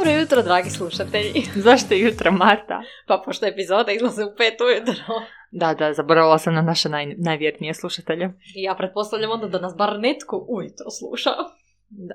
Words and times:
Dobro 0.00 0.20
jutro, 0.20 0.42
dragi 0.42 0.70
slušatelji. 0.70 1.42
Zašto 1.68 1.94
je 1.94 2.00
jutro, 2.00 2.32
Marta? 2.32 2.82
Pa 3.06 3.22
pošto 3.24 3.46
epizoda 3.46 3.92
izlaze 3.92 4.24
u 4.24 4.34
pet 4.36 4.60
ujutro. 4.60 5.04
Da, 5.50 5.74
da, 5.74 5.92
zaboravila 5.92 6.38
sam 6.38 6.54
na 6.54 6.62
naše 6.62 6.88
naj, 6.88 7.14
najvjernije 7.18 7.74
slušatelje. 7.74 8.24
I 8.56 8.62
ja 8.62 8.74
pretpostavljam 8.74 9.30
onda 9.30 9.48
da 9.48 9.58
nas 9.58 9.76
bar 9.76 9.98
netko 9.98 10.46
ujutro 10.48 10.90
sluša. 10.90 11.30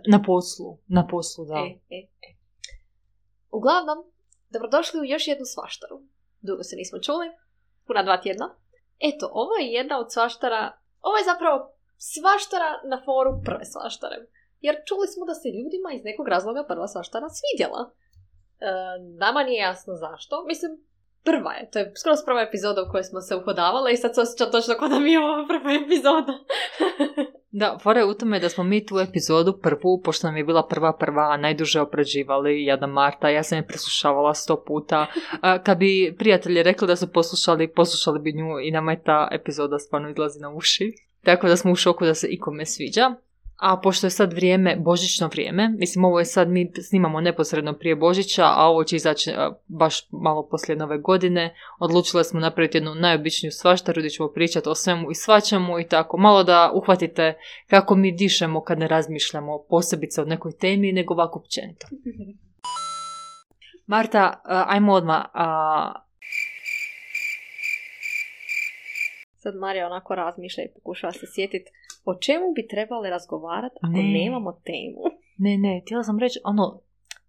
Na 0.08 0.22
poslu, 0.26 0.78
na 0.88 1.08
poslu, 1.08 1.46
da. 1.46 1.56
E, 1.56 1.96
e, 1.98 2.00
e. 2.28 2.30
Uglavnom, 3.52 3.98
dobrodošli 4.50 5.00
u 5.00 5.06
još 5.06 5.28
jednu 5.28 5.46
svaštaru. 5.46 6.02
Dugo 6.42 6.64
se 6.64 6.76
nismo 6.76 7.00
čuli, 7.00 7.28
puna 7.88 8.04
dva 8.04 8.18
tjedna. 8.22 8.56
Eto, 9.00 9.30
ovo 9.32 9.56
je 9.56 9.74
jedna 9.80 10.00
od 10.00 10.14
svaštara, 10.14 10.72
ovo 11.02 11.18
je 11.18 11.30
zapravo 11.32 11.58
svaštara 11.98 12.70
na 12.92 13.02
foru 13.06 13.32
prve 13.46 13.66
svaštare. 13.66 14.18
Jer 14.62 14.76
čuli 14.88 15.08
smo 15.08 15.26
da 15.26 15.34
se 15.34 15.48
ljudima 15.50 15.90
iz 15.94 16.04
nekog 16.04 16.28
razloga 16.28 16.64
prva 16.68 16.88
svaštara 16.88 17.28
svidjela. 17.38 17.82
E, 17.90 18.72
nama 19.20 19.44
nije 19.44 19.62
jasno 19.62 19.94
zašto. 19.96 20.46
Mislim, 20.52 20.72
prva 21.24 21.54
je. 21.54 21.70
To 21.72 21.80
je 21.80 21.94
skoro 22.00 22.16
prva 22.26 22.42
epizoda 22.42 22.82
u 22.82 22.92
kojoj 22.92 23.04
smo 23.04 23.22
se 23.22 23.36
uhodavale 23.36 23.94
i 23.94 23.98
sad 23.98 24.16
se 24.16 24.22
osjećam 24.22 24.52
točno 24.52 24.74
kao 24.80 24.88
da 24.88 24.96
je 24.96 25.20
ovo 25.20 25.48
prva 25.48 25.72
epizoda. 25.84 26.34
Da, 27.58 27.78
fora 27.84 28.00
je 28.00 28.06
u 28.06 28.14
tome 28.14 28.40
da 28.40 28.50
smo 28.50 28.64
mi 28.64 28.86
tu 28.86 29.00
epizodu 29.00 29.60
prvu, 29.62 30.02
pošto 30.04 30.28
nam 30.28 30.38
je 30.38 30.44
bila 30.44 30.68
prva 30.68 30.98
prva, 30.98 31.38
najduže 31.38 31.82
obrađivali, 31.82 32.64
jedna 32.64 32.88
Marta, 32.88 33.30
ja 33.30 33.44
sam 33.44 33.58
je 33.58 33.68
preslušavala 33.68 34.34
sto 34.34 34.64
puta. 34.68 35.08
A, 35.42 35.64
kad 35.64 35.78
bi 35.78 36.16
prijatelji 36.18 36.64
rekli 36.64 36.88
da 36.88 36.96
su 36.96 37.12
poslušali, 37.12 37.74
poslušali 37.74 38.20
bi 38.20 38.34
nju 38.34 38.60
i 38.64 38.72
nama 38.72 38.92
je 38.92 39.04
ta 39.04 39.28
epizoda 39.32 39.80
stvarno 39.80 40.10
izlazi 40.10 40.40
na 40.40 40.54
uši. 40.56 40.94
Tako 41.24 41.48
da 41.48 41.58
smo 41.58 41.72
u 41.72 41.76
šoku 41.76 42.06
da 42.06 42.14
se 42.14 42.28
ikome 42.28 42.66
sviđa. 42.66 43.16
A 43.58 43.80
pošto 43.84 44.08
je 44.08 44.12
sad 44.12 44.34
vrijeme, 44.34 44.76
božićno 44.76 45.28
vrijeme, 45.28 45.70
mislim 45.78 46.06
ovo 46.06 46.20
je 46.20 46.26
sad, 46.26 46.50
mi 46.50 46.72
snimamo 46.82 47.22
neposredno 47.22 47.74
prije 47.74 47.96
Božića, 47.96 48.44
a 48.46 48.68
ovo 48.68 48.84
će 48.84 48.96
izaći 48.96 49.32
baš 49.68 50.10
malo 50.12 50.48
poslije 50.52 50.76
nove 50.76 50.98
godine, 50.98 51.56
odlučile 51.80 52.24
smo 52.24 52.40
napraviti 52.40 52.78
jednu 52.78 52.96
najobičniju 52.96 53.52
svaštaru 53.52 54.02
gdje 54.02 54.10
ćemo 54.10 54.30
pričati 54.30 54.70
o 54.70 54.76
svemu 54.76 55.12
i 55.12 55.16
svačemu 55.16 55.80
i 55.80 55.88
tako, 55.88 56.18
malo 56.18 56.44
da 56.44 56.72
uhvatite 56.74 57.34
kako 57.68 57.96
mi 57.96 58.12
dišemo 58.12 58.64
kad 58.64 58.80
ne 58.80 58.88
razmišljamo 58.88 59.64
posebice 59.70 60.22
o 60.22 60.26
nekoj 60.26 60.52
temi, 60.58 60.92
nego 60.92 61.14
ovako 61.14 61.40
općenito. 61.40 61.88
Marta, 63.88 64.42
ajmo 64.44 64.94
odmah, 64.94 65.26
a, 65.34 66.02
Sad 69.46 69.56
Marija 69.56 69.86
onako 69.86 70.16
razmišlja 70.16 70.64
i 70.64 70.74
pokušava 70.74 71.14
se 71.14 71.26
sjetiti 71.36 71.72
o 72.06 72.16
čemu 72.16 72.46
bi 72.56 72.68
trebali 72.68 73.10
razgovarati 73.10 73.76
ako 73.82 73.92
Ne. 73.92 74.04
nemamo 74.04 74.52
temu. 74.52 75.04
ne, 75.38 75.58
ne, 75.58 75.82
htjela 75.84 76.04
sam 76.04 76.20
reći, 76.20 76.40
ono, 76.44 76.80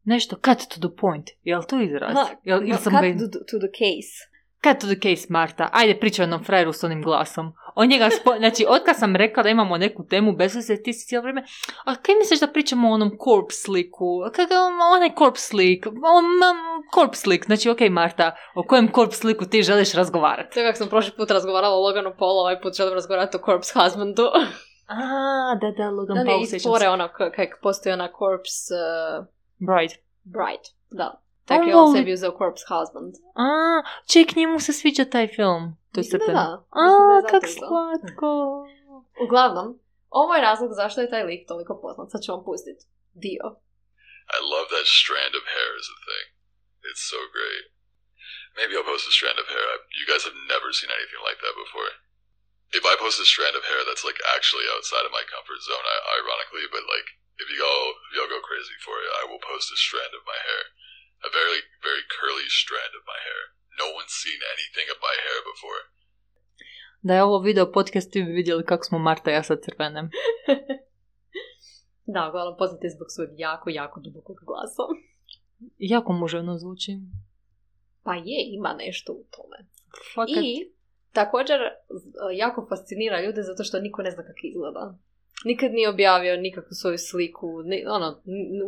nešto 0.04 0.36
cut 0.36 0.58
to 0.68 0.88
the 0.88 0.96
point, 0.96 1.30
jel 1.42 1.62
to 1.62 1.80
izraz? 1.80 2.16
Aha, 2.16 2.28
Jel, 2.44 2.60
no, 2.60 2.76
sam 2.76 2.92
cut 2.92 3.02
ga- 3.02 3.18
to, 3.32 3.38
to 3.40 3.56
the 3.58 3.72
case. 3.74 4.14
Cut 4.64 4.80
to 4.80 4.86
the 4.86 5.00
case, 5.00 5.26
Marta. 5.30 5.68
Ajde, 5.72 5.94
pričaj 5.96 6.22
o 6.22 6.26
jednom 6.26 6.44
frajeru 6.44 6.72
s 6.72 6.84
onim 6.84 7.02
glasom. 7.02 7.52
On 7.74 7.88
njega 7.88 8.10
spo... 8.10 8.34
Znači, 8.38 8.64
otkad 8.68 8.96
sam 8.98 9.16
rekla 9.16 9.42
da 9.42 9.48
imamo 9.48 9.76
neku 9.78 10.04
temu 10.04 10.32
bez 10.32 10.54
veze, 10.54 10.82
ti 10.82 10.92
si 10.92 11.06
cijelo 11.06 11.22
vrijeme, 11.22 11.44
a 11.84 11.94
kaj 11.94 12.14
misliš 12.14 12.40
da 12.40 12.46
pričamo 12.46 12.88
o 12.88 12.92
onom 12.92 13.10
corpse 13.24 13.58
sliku? 13.60 14.06
Kakav 14.32 14.56
onaj 14.96 15.10
corpse 15.18 15.46
slik? 15.46 15.86
O, 15.86 15.90
mam, 16.40 16.56
corpse 16.94 17.20
slik. 17.20 17.44
Znači, 17.44 17.70
ok, 17.70 17.80
Marta, 17.90 18.36
o 18.54 18.62
kojem 18.62 18.92
corpse 18.94 19.18
sliku 19.18 19.44
ti 19.44 19.62
želiš 19.62 19.92
razgovarati? 19.94 20.54
To 20.54 20.60
je 20.60 20.66
kako 20.66 20.78
sam 20.78 20.88
prošli 20.88 21.12
put 21.16 21.30
razgovarala 21.30 21.74
o 21.74 21.82
Loganu 21.82 22.12
Paulu, 22.18 22.38
ovaj 22.38 22.60
put 22.60 22.74
želim 22.74 22.94
razgovarati 22.94 23.36
o 23.36 23.44
Corpse 23.46 23.72
Husbandu. 23.74 24.22
A, 24.86 24.98
da, 25.60 25.70
da, 25.78 25.90
Logan 25.90 26.16
Da, 26.16 26.22
ne, 26.24 26.30
Paul, 26.30 26.42
iz 26.42 26.50
sjećam 26.50 26.70
fore 26.70 26.86
se. 26.86 26.88
ono 26.88 27.06
k- 27.08 27.32
kak 27.36 27.50
postoji 27.62 27.92
ona 27.92 28.08
Corpse 28.18 28.74
uh, 28.74 29.24
Bride. 29.68 29.94
Bride. 30.24 30.66
Da. 30.90 31.08
Tako 31.48 31.62
On 31.62 31.68
je 31.68 31.76
on 31.76 31.92
sebi 31.96 32.12
uzeo 32.12 32.32
Corpse 32.40 32.64
Husband. 32.72 33.12
A, 33.46 33.48
ček, 34.12 34.28
njemu 34.36 34.56
se 34.66 34.72
sviđa 34.72 35.04
taj 35.14 35.26
film. 35.36 35.62
To 35.92 35.96
je 35.98 36.02
Mislim 36.02 36.20
da 36.26 36.32
da. 36.32 36.46
A, 36.82 36.84
da 37.22 37.28
kak 37.32 37.44
slatko. 37.58 38.30
Uglavnom, 39.24 39.68
ovo 40.20 40.32
je 40.34 40.46
razlog 40.48 40.70
zašto 40.80 40.98
je 41.00 41.12
taj 41.14 41.24
lik 41.30 41.42
toliko 41.52 41.72
poznat. 41.84 42.06
Sad 42.12 42.20
ću 42.24 42.32
vam 42.34 42.42
pustiti 42.48 42.82
dio. 43.24 43.46
I 44.36 44.38
love 44.54 44.68
that 44.76 44.88
strand 45.02 45.32
of 45.40 45.44
hair 45.54 45.70
as 45.82 45.88
a 45.96 45.98
thing. 46.06 46.26
It's 46.88 47.04
so 47.12 47.20
great. 47.36 47.64
Maybe 48.58 48.72
I'll 48.76 48.88
post 48.92 49.04
a 49.12 49.14
strand 49.18 49.38
of 49.42 49.46
hair. 49.54 49.66
I, 49.74 49.76
you 49.98 50.04
guys 50.12 50.22
have 50.28 50.38
never 50.54 50.68
seen 50.78 50.90
anything 50.98 51.22
like 51.28 51.38
that 51.44 51.54
before. 51.64 51.90
If 52.72 52.82
I 52.84 52.94
post 52.98 53.22
a 53.22 53.28
strand 53.28 53.54
of 53.56 53.64
hair 53.64 53.82
that's 53.86 54.04
like 54.08 54.18
actually 54.36 54.66
outside 54.74 55.06
of 55.06 55.14
my 55.14 55.24
comfort 55.26 55.60
zone, 55.62 55.86
I, 55.86 55.96
ironically, 56.18 56.66
but 56.74 56.84
like 56.94 57.08
if 57.42 57.46
you 57.52 57.60
all 57.62 57.88
if 58.08 58.10
y'all 58.16 58.32
go 58.36 58.42
crazy 58.42 58.76
for 58.86 58.96
it, 59.04 59.10
I 59.20 59.22
will 59.28 59.42
post 59.50 59.70
a 59.70 59.78
strand 59.86 60.12
of 60.18 60.22
my 60.32 60.38
hair, 60.48 60.62
a 61.26 61.30
very 61.30 61.60
very 61.86 62.04
curly 62.16 62.48
strand 62.62 62.92
of 62.98 63.04
my 63.12 63.20
hair. 63.28 63.42
No 63.82 63.86
one's 63.98 64.14
seen 64.22 64.40
anything 64.54 64.88
of 64.94 64.98
my 65.08 65.16
hair 65.24 65.38
before. 65.52 65.80
Da 67.02 67.14
je 67.14 67.22
ovo 67.22 67.38
video 67.38 67.72
podcast, 67.72 68.12
ti 68.12 68.22
bi 68.22 68.32
vidjeli 68.32 68.64
kako 68.64 68.84
smo 68.84 68.98
Marta 68.98 69.30
i 69.30 69.34
ja 69.34 69.42
sad 69.42 69.58
crvenem. 69.66 70.10
Da, 72.06 72.28
uglavnom 72.28 72.56
poznat 72.58 72.84
je 72.84 72.90
zbog 72.90 73.06
svojeg 73.10 73.30
jako, 73.36 73.70
jako 73.70 74.00
dubokog 74.00 74.36
glasa. 74.46 74.82
Jako 75.78 76.12
muževno 76.12 76.58
zvuči. 76.58 76.92
Pa 78.04 78.14
je, 78.14 78.38
ima 78.58 78.72
nešto 78.78 79.12
u 79.12 79.24
tome. 79.30 79.56
Fakat. 80.14 80.44
I 80.44 80.72
također 81.20 81.58
z- 82.00 82.12
jako 82.44 82.66
fascinira 82.70 83.20
ljude 83.24 83.42
zato 83.42 83.62
što 83.64 83.80
niko 83.80 84.02
ne 84.02 84.10
zna 84.10 84.22
kako 84.22 84.42
izgleda. 84.42 84.84
Nikad 85.44 85.70
nije 85.72 85.88
objavio 85.88 86.36
nikakvu 86.36 86.72
svoju 86.80 86.98
sliku, 86.98 87.46
ni, 87.64 87.78
ono, 87.96 88.08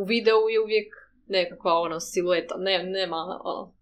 u 0.00 0.04
videu 0.04 0.48
je 0.52 0.60
uvijek 0.60 0.88
nekakva 1.26 1.72
ono 1.86 2.00
silueta, 2.00 2.54
ne, 2.58 2.82
nema 2.82 3.16
ono. 3.16 3.74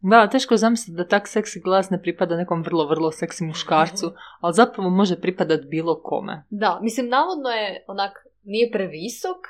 Da, 0.00 0.28
teško 0.30 0.56
zamisliti 0.56 0.96
da 0.96 1.08
tak 1.08 1.28
seksi 1.28 1.60
glas 1.60 1.90
ne 1.90 2.02
pripada 2.02 2.36
nekom 2.36 2.62
vrlo, 2.62 2.86
vrlo 2.88 3.10
seksi 3.12 3.44
muškarcu, 3.44 4.06
ali 4.40 4.54
zapravo 4.54 4.90
može 4.90 5.20
pripadat 5.20 5.60
bilo 5.64 6.02
kome. 6.02 6.44
Da, 6.50 6.78
mislim, 6.82 7.08
navodno 7.08 7.50
je 7.50 7.84
onak, 7.88 8.12
nije 8.42 8.70
previsok 8.70 9.40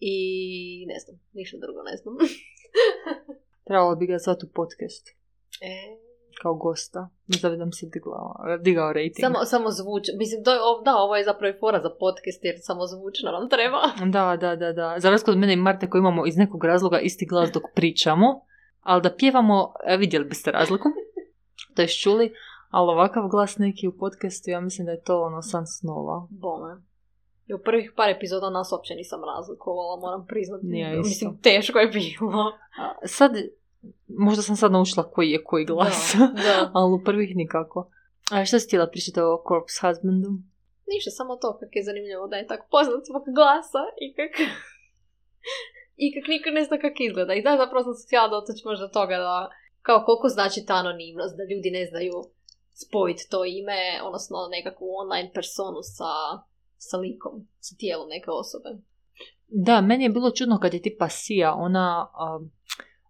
i 0.00 0.16
ne 0.86 0.98
znam, 1.04 1.20
ništa 1.32 1.56
drugo 1.60 1.82
ne 1.82 1.96
znam. 1.96 2.14
Trebalo 3.68 3.96
bi 3.96 4.06
ga 4.06 4.18
zvati 4.18 4.46
u 4.46 4.52
podcast, 4.54 5.08
e, 5.62 5.74
kao 6.42 6.54
gosta. 6.54 7.08
Da 7.42 7.50
bi 7.50 7.56
nam 7.56 7.72
se 7.72 7.86
digla, 7.86 8.34
digao 8.60 8.92
rating. 8.92 9.20
samo, 9.20 9.44
samo 9.44 9.70
zvuč, 9.70 10.02
mislim, 10.18 10.44
to 10.44 10.52
je, 10.52 10.58
da, 10.84 10.96
ovo 10.96 11.16
je 11.16 11.24
zapravo 11.24 11.54
i 11.54 11.58
fora 11.60 11.80
za 11.82 11.90
podcast 12.00 12.44
jer 12.44 12.56
samo 12.60 12.86
zvučno 12.86 13.30
nam 13.30 13.48
treba. 13.48 13.82
Da, 14.12 14.36
da, 14.36 14.56
da, 14.56 14.72
da. 14.72 14.94
Za 14.98 15.10
razliku 15.10 15.30
od 15.30 15.38
mene 15.38 15.52
i 15.52 15.56
Marte 15.56 15.90
koji 15.90 16.00
imamo 16.00 16.26
iz 16.26 16.36
nekog 16.36 16.64
razloga 16.64 16.98
isti 16.98 17.26
glas 17.26 17.50
dok 17.50 17.62
pričamo, 17.74 18.40
ali 18.80 19.02
da 19.02 19.14
pjevamo, 19.16 19.72
e, 19.86 19.96
vidjeli 19.96 20.24
biste 20.24 20.50
razliku, 20.50 20.88
to 21.74 21.82
je 21.82 21.88
čuli, 21.88 22.34
ali 22.70 22.90
ovakav 22.90 23.28
glas 23.28 23.58
neki 23.58 23.88
u 23.88 23.98
podcastu, 23.98 24.50
ja 24.50 24.60
mislim 24.60 24.86
da 24.86 24.92
je 24.92 25.02
to 25.02 25.22
ono 25.22 25.42
san 25.42 25.66
snova. 25.66 26.26
Bome. 26.30 26.76
I 27.46 27.54
u 27.54 27.58
prvih 27.58 27.92
par 27.96 28.10
epizoda 28.10 28.50
nas 28.50 28.72
uopće 28.72 28.94
nisam 28.94 29.20
razlikovala, 29.36 30.00
moram 30.00 30.26
priznati. 30.26 30.66
Nije 30.66 30.90
isto. 30.90 31.08
Mislim, 31.08 31.38
teško 31.42 31.78
je 31.78 31.86
bilo. 31.86 32.52
A, 32.78 33.06
Sad, 33.06 33.32
možda 34.08 34.42
sam 34.42 34.56
sad 34.56 34.72
naučila 34.72 35.10
koji 35.10 35.30
je 35.30 35.44
koji 35.44 35.64
glas, 35.64 36.14
Da, 36.18 36.26
da. 36.26 36.70
ali 36.78 36.92
u 36.94 37.04
prvih 37.04 37.36
nikako. 37.36 37.90
A 38.32 38.44
što 38.44 38.58
si 38.58 38.66
htjela 38.66 38.86
pričati 38.86 39.20
o 39.20 39.42
Corpse 39.48 39.78
Husbandu? 39.82 40.30
Ništa, 40.92 41.10
samo 41.10 41.36
to 41.36 41.48
kako 41.60 41.74
je 41.78 41.88
zanimljivo 41.88 42.26
da 42.28 42.36
je 42.36 42.50
tako 42.52 42.66
poznat 42.70 43.02
zbog 43.10 43.24
glasa 43.38 43.82
i 44.04 44.06
kak... 44.18 44.34
I 46.04 46.06
kak 46.14 46.26
niko 46.28 46.48
ne 46.50 46.62
zna 46.64 46.76
kako 46.84 47.00
izgleda. 47.02 47.32
I 47.34 47.42
da, 47.46 47.60
zapravo 47.62 47.82
sam 47.84 47.94
se 47.94 48.06
htjela 48.06 48.28
dotaći 48.28 48.62
možda 48.70 48.96
toga 48.98 49.16
da 49.26 49.36
kao 49.86 49.98
koliko 50.06 50.28
znači 50.28 50.60
ta 50.68 50.74
anonimnost, 50.74 51.34
da 51.38 51.50
ljudi 51.50 51.70
ne 51.78 51.84
znaju 51.90 52.16
spojiti 52.82 53.28
to 53.30 53.44
ime, 53.44 53.80
odnosno 54.06 54.36
nekakvu 54.56 54.86
online 55.02 55.30
personu 55.34 55.80
sa, 55.96 56.12
sa 56.88 56.96
likom, 57.04 57.34
sa 57.66 57.72
tijelom 57.78 58.08
neke 58.08 58.30
osobe. 58.30 58.70
Da, 59.48 59.80
meni 59.80 60.04
je 60.04 60.10
bilo 60.16 60.30
čudno 60.30 60.58
kad 60.62 60.74
je 60.74 60.82
tipa 60.82 61.08
Sija, 61.08 61.54
ona, 61.54 62.10
a, 62.14 62.40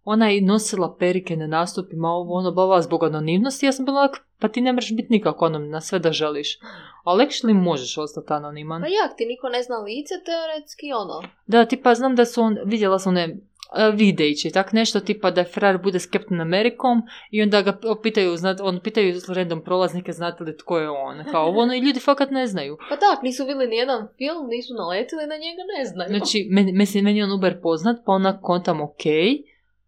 ona 0.05 0.29
je 0.29 0.41
nosila 0.41 0.95
perike 0.99 1.35
na 1.35 1.47
nastupima, 1.47 2.09
ovo 2.09 2.33
ono 2.33 2.51
bava 2.51 2.81
zbog 2.81 3.03
anonimnosti, 3.03 3.65
ja 3.65 3.71
sam 3.71 3.85
bila 3.85 3.99
ovak, 3.99 4.17
pa 4.39 4.47
ti 4.47 4.61
ne 4.61 4.73
možeš 4.73 4.95
biti 4.95 5.13
nikako 5.13 5.45
anonimna, 5.45 5.81
sve 5.81 5.99
da 5.99 6.11
želiš. 6.11 6.59
Ali 7.03 7.25
actually 7.25 7.53
možeš 7.53 7.97
ostati 7.97 8.33
anoniman. 8.33 8.81
Pa 8.81 8.87
jak, 8.87 9.17
ti 9.17 9.25
niko 9.25 9.49
ne 9.49 9.63
zna 9.63 9.77
lice, 9.77 10.13
teoretski 10.25 10.93
ono. 10.93 11.29
Da, 11.47 11.65
tipa 11.65 11.95
znam 11.95 12.15
da 12.15 12.25
su 12.25 12.41
on, 12.41 12.57
vidjela 12.65 12.99
sam 12.99 13.13
one 13.13 13.37
a, 13.71 13.89
videići, 13.89 14.51
tak 14.51 14.71
nešto 14.71 14.99
tipa 14.99 15.31
da 15.31 15.41
je 15.41 15.45
frajer 15.45 15.77
bude 15.77 15.99
s 15.99 16.11
Captain 16.11 16.41
Amerikom 16.41 17.01
i 17.31 17.41
onda 17.41 17.61
ga 17.61 17.79
pitaju, 18.03 18.35
on 18.61 18.79
pitaju 18.79 19.13
random 19.27 19.63
prolaznike 19.63 20.11
znate 20.11 20.43
li 20.43 20.57
tko 20.57 20.79
je 20.79 20.89
on, 20.89 21.23
kao 21.31 21.49
ono 21.49 21.73
i 21.73 21.79
ljudi 21.79 21.99
fakat 21.99 22.31
ne 22.31 22.47
znaju. 22.47 22.77
Pa 22.89 22.95
tak, 22.95 23.23
nisu 23.23 23.43
vidjeli 23.43 23.67
ni 23.67 23.75
jedan 23.75 24.07
film, 24.17 24.47
nisu 24.47 24.73
naletili 24.73 25.27
na 25.27 25.35
njega, 25.35 25.61
ne 25.77 25.85
znaju. 25.85 26.09
Znači, 26.09 26.47
meni, 26.49 27.01
meni 27.03 27.17
je 27.17 27.23
on 27.23 27.31
uber 27.31 27.61
poznat, 27.61 27.97
pa 28.05 28.11
onak 28.11 28.41
kontam 28.41 28.81
ok, 28.81 29.03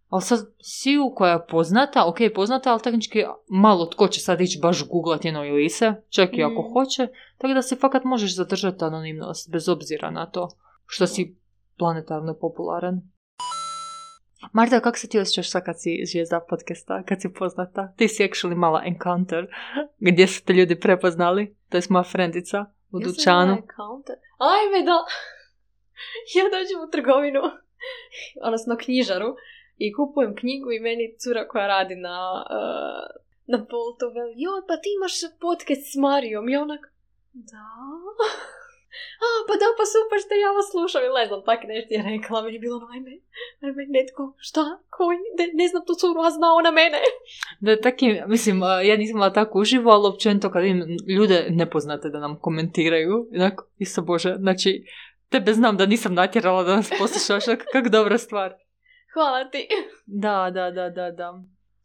ali 0.08 0.22
sad 0.22 0.40
Siju 0.62 1.14
koja 1.16 1.32
je 1.32 1.46
poznata, 1.50 2.06
ok, 2.08 2.18
poznata, 2.36 2.72
ali 2.72 2.82
tehnički 2.82 3.24
malo 3.50 3.86
tko 3.86 4.08
će 4.08 4.20
sad 4.20 4.42
ići 4.42 4.60
baš 4.62 4.88
googlat 4.88 5.24
njeno 5.24 5.46
Elise, 5.46 5.94
čak 6.10 6.30
i 6.34 6.44
ako 6.44 6.62
Mm. 6.62 6.74
hoće, 6.74 7.08
tako 7.38 7.54
da 7.54 7.62
se 7.62 7.76
fakat 7.76 8.04
možeš 8.04 8.36
zadržati 8.36 8.84
anonimnost, 8.84 9.52
bez 9.52 9.70
obzira 9.70 10.12
na 10.12 10.26
to 10.26 10.50
što 10.86 11.08
si 11.08 11.38
planetarno 11.78 12.34
popularan. 12.42 13.02
Marta, 14.54 14.80
kako 14.80 14.98
se 14.98 15.10
ti 15.10 15.20
osjećaš 15.20 15.50
sad 15.52 15.66
kad 15.66 15.82
si 15.82 16.06
zvijezda 16.12 16.40
podcasta, 16.50 17.04
kad 17.04 17.22
si 17.22 17.34
poznata? 17.34 17.94
Ti 17.98 18.08
si 18.08 18.24
actually 18.24 18.56
mala 18.56 18.82
encounter, 18.86 19.48
gdje 20.12 20.28
su 20.28 20.44
te 20.46 20.54
ljudi 20.54 20.80
prepoznali? 20.80 21.56
To 21.70 21.78
je 21.78 21.82
moja 21.90 22.04
frendica 22.04 22.66
u 22.92 23.00
Ja 23.00 23.08
dućanu. 23.08 23.54
Ajme 24.54 24.86
da! 24.86 24.98
Ja 26.36 26.44
dođem 26.44 26.80
u 26.88 26.92
trgovinu, 26.92 27.40
odnosno 28.48 28.78
knjižaru, 28.78 29.36
i 29.78 29.94
kupujem 29.94 30.36
knjigu 30.36 30.72
i 30.72 30.80
meni 30.80 31.16
cura 31.20 31.48
koja 31.48 31.68
radi 31.68 31.96
na, 31.96 32.46
uh, 32.50 33.22
na 33.46 33.58
Boltu 33.58 34.06
veli, 34.16 34.34
joj, 34.36 34.62
pa 34.68 34.78
ti 34.78 34.90
imaš 34.98 35.14
podcast 35.40 35.84
s 35.92 35.96
Marijom. 35.96 36.50
I 36.50 36.58
onak, 36.58 36.82
da? 37.34 37.66
A, 39.26 39.28
pa 39.48 39.54
da, 39.62 39.68
pa 39.78 39.84
super 39.94 40.20
što 40.24 40.34
ja 40.36 40.52
vas 40.58 40.68
slušam. 40.72 41.02
I 41.04 41.10
ne 41.20 41.26
znam, 41.28 41.42
tak 41.50 41.60
nešto 41.68 41.92
je 41.94 42.02
rekla. 42.12 42.42
Meni 42.42 42.56
je 42.56 42.60
bilo, 42.60 42.78
ajme, 42.94 43.12
ajme, 43.62 43.84
netko, 43.98 44.24
šta, 44.38 44.64
koji, 44.90 45.18
ne, 45.40 45.46
ne 45.54 45.68
znam 45.68 45.86
tu 45.88 45.94
curu, 46.02 46.20
a 46.28 46.30
zna 46.32 46.48
ona 46.54 46.72
mene. 46.72 47.00
Da, 47.66 47.82
taki, 47.82 48.08
mislim, 48.28 48.64
a, 48.64 48.82
ja 48.82 48.98
nisam 48.98 49.16
imala 49.16 49.34
tako 49.34 49.60
uživo, 49.60 49.92
ali 49.92 50.08
općenito 50.08 50.52
kad 50.52 50.64
vidim 50.64 50.98
ljude 51.08 51.48
nepoznate 51.50 52.10
da 52.10 52.20
nam 52.20 52.40
komentiraju, 52.40 53.28
onako, 53.36 53.66
isto 53.78 54.02
bože, 54.02 54.36
znači, 54.40 54.84
tebe 55.30 55.54
znam 55.54 55.78
da 55.78 55.86
nisam 55.86 56.14
natjerala 56.14 56.64
da 56.64 56.76
nas 56.76 56.90
poslušaš, 57.00 57.46
kak 57.72 57.88
dobra 57.90 58.18
stvar. 58.18 58.54
Hvala 59.14 59.50
ti. 59.50 59.68
Da, 60.06 60.52
da, 60.54 60.72
da, 60.72 60.90
da, 60.90 61.12
da. 61.12 61.40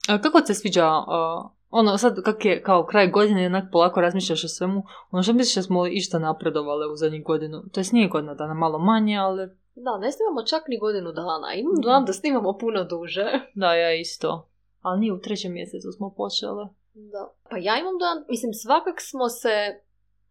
A 0.08 0.20
kako 0.20 0.40
ti 0.40 0.46
se 0.46 0.54
sviđa, 0.54 0.84
a, 0.86 1.48
ono, 1.70 1.98
sad 1.98 2.22
kak 2.22 2.44
je 2.44 2.62
kao 2.62 2.86
kraj 2.86 3.10
godine, 3.10 3.46
onak 3.46 3.64
polako 3.72 4.00
razmišljaš 4.00 4.44
o 4.44 4.48
svemu, 4.48 4.82
ono 5.10 5.22
što 5.22 5.32
misliš 5.32 5.54
da 5.54 5.62
smo 5.62 5.86
išta 5.86 6.18
napredovale 6.18 6.86
u 6.86 6.96
zadnjih 6.96 7.24
godinu? 7.24 7.62
To 7.72 7.80
jest 7.80 7.92
nije 7.92 8.08
godina 8.08 8.34
dana, 8.34 8.54
malo 8.54 8.78
manje, 8.78 9.16
ali 9.16 9.48
Da, 9.74 9.98
ne 9.98 10.12
snimamo 10.12 10.42
čak 10.46 10.62
ni 10.68 10.78
godinu 10.78 11.12
dana. 11.12 11.54
Imam 11.54 11.80
dojam 11.82 12.04
da 12.04 12.12
snimamo 12.12 12.58
puno 12.58 12.84
duže. 12.84 13.24
da, 13.54 13.74
ja 13.74 13.94
isto. 13.94 14.48
Ali 14.80 15.00
nije 15.00 15.12
u 15.12 15.20
trećem 15.20 15.52
mjesecu 15.52 15.92
smo 15.92 16.14
počele. 16.16 16.64
Da. 16.94 17.32
Pa 17.50 17.56
ja 17.56 17.78
imam 17.78 17.98
dojam, 17.98 18.24
mislim, 18.28 18.52
svakak 18.52 19.00
smo 19.00 19.28
se 19.28 19.80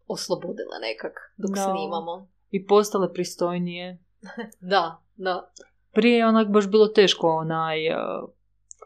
oslobodile 0.06 0.76
nekak 0.80 1.12
dok 1.36 1.50
Da. 1.50 1.62
snimamo. 1.62 2.28
I 2.50 2.66
postale 2.66 3.12
pristojnije. 3.12 3.98
Da, 4.72 5.02
da. 5.16 5.50
Prije 5.92 6.16
je 6.16 6.26
onak 6.26 6.48
baš 6.48 6.70
bilo 6.70 6.88
teško 6.88 7.28
onaj... 7.28 7.88
uh, 7.88 8.30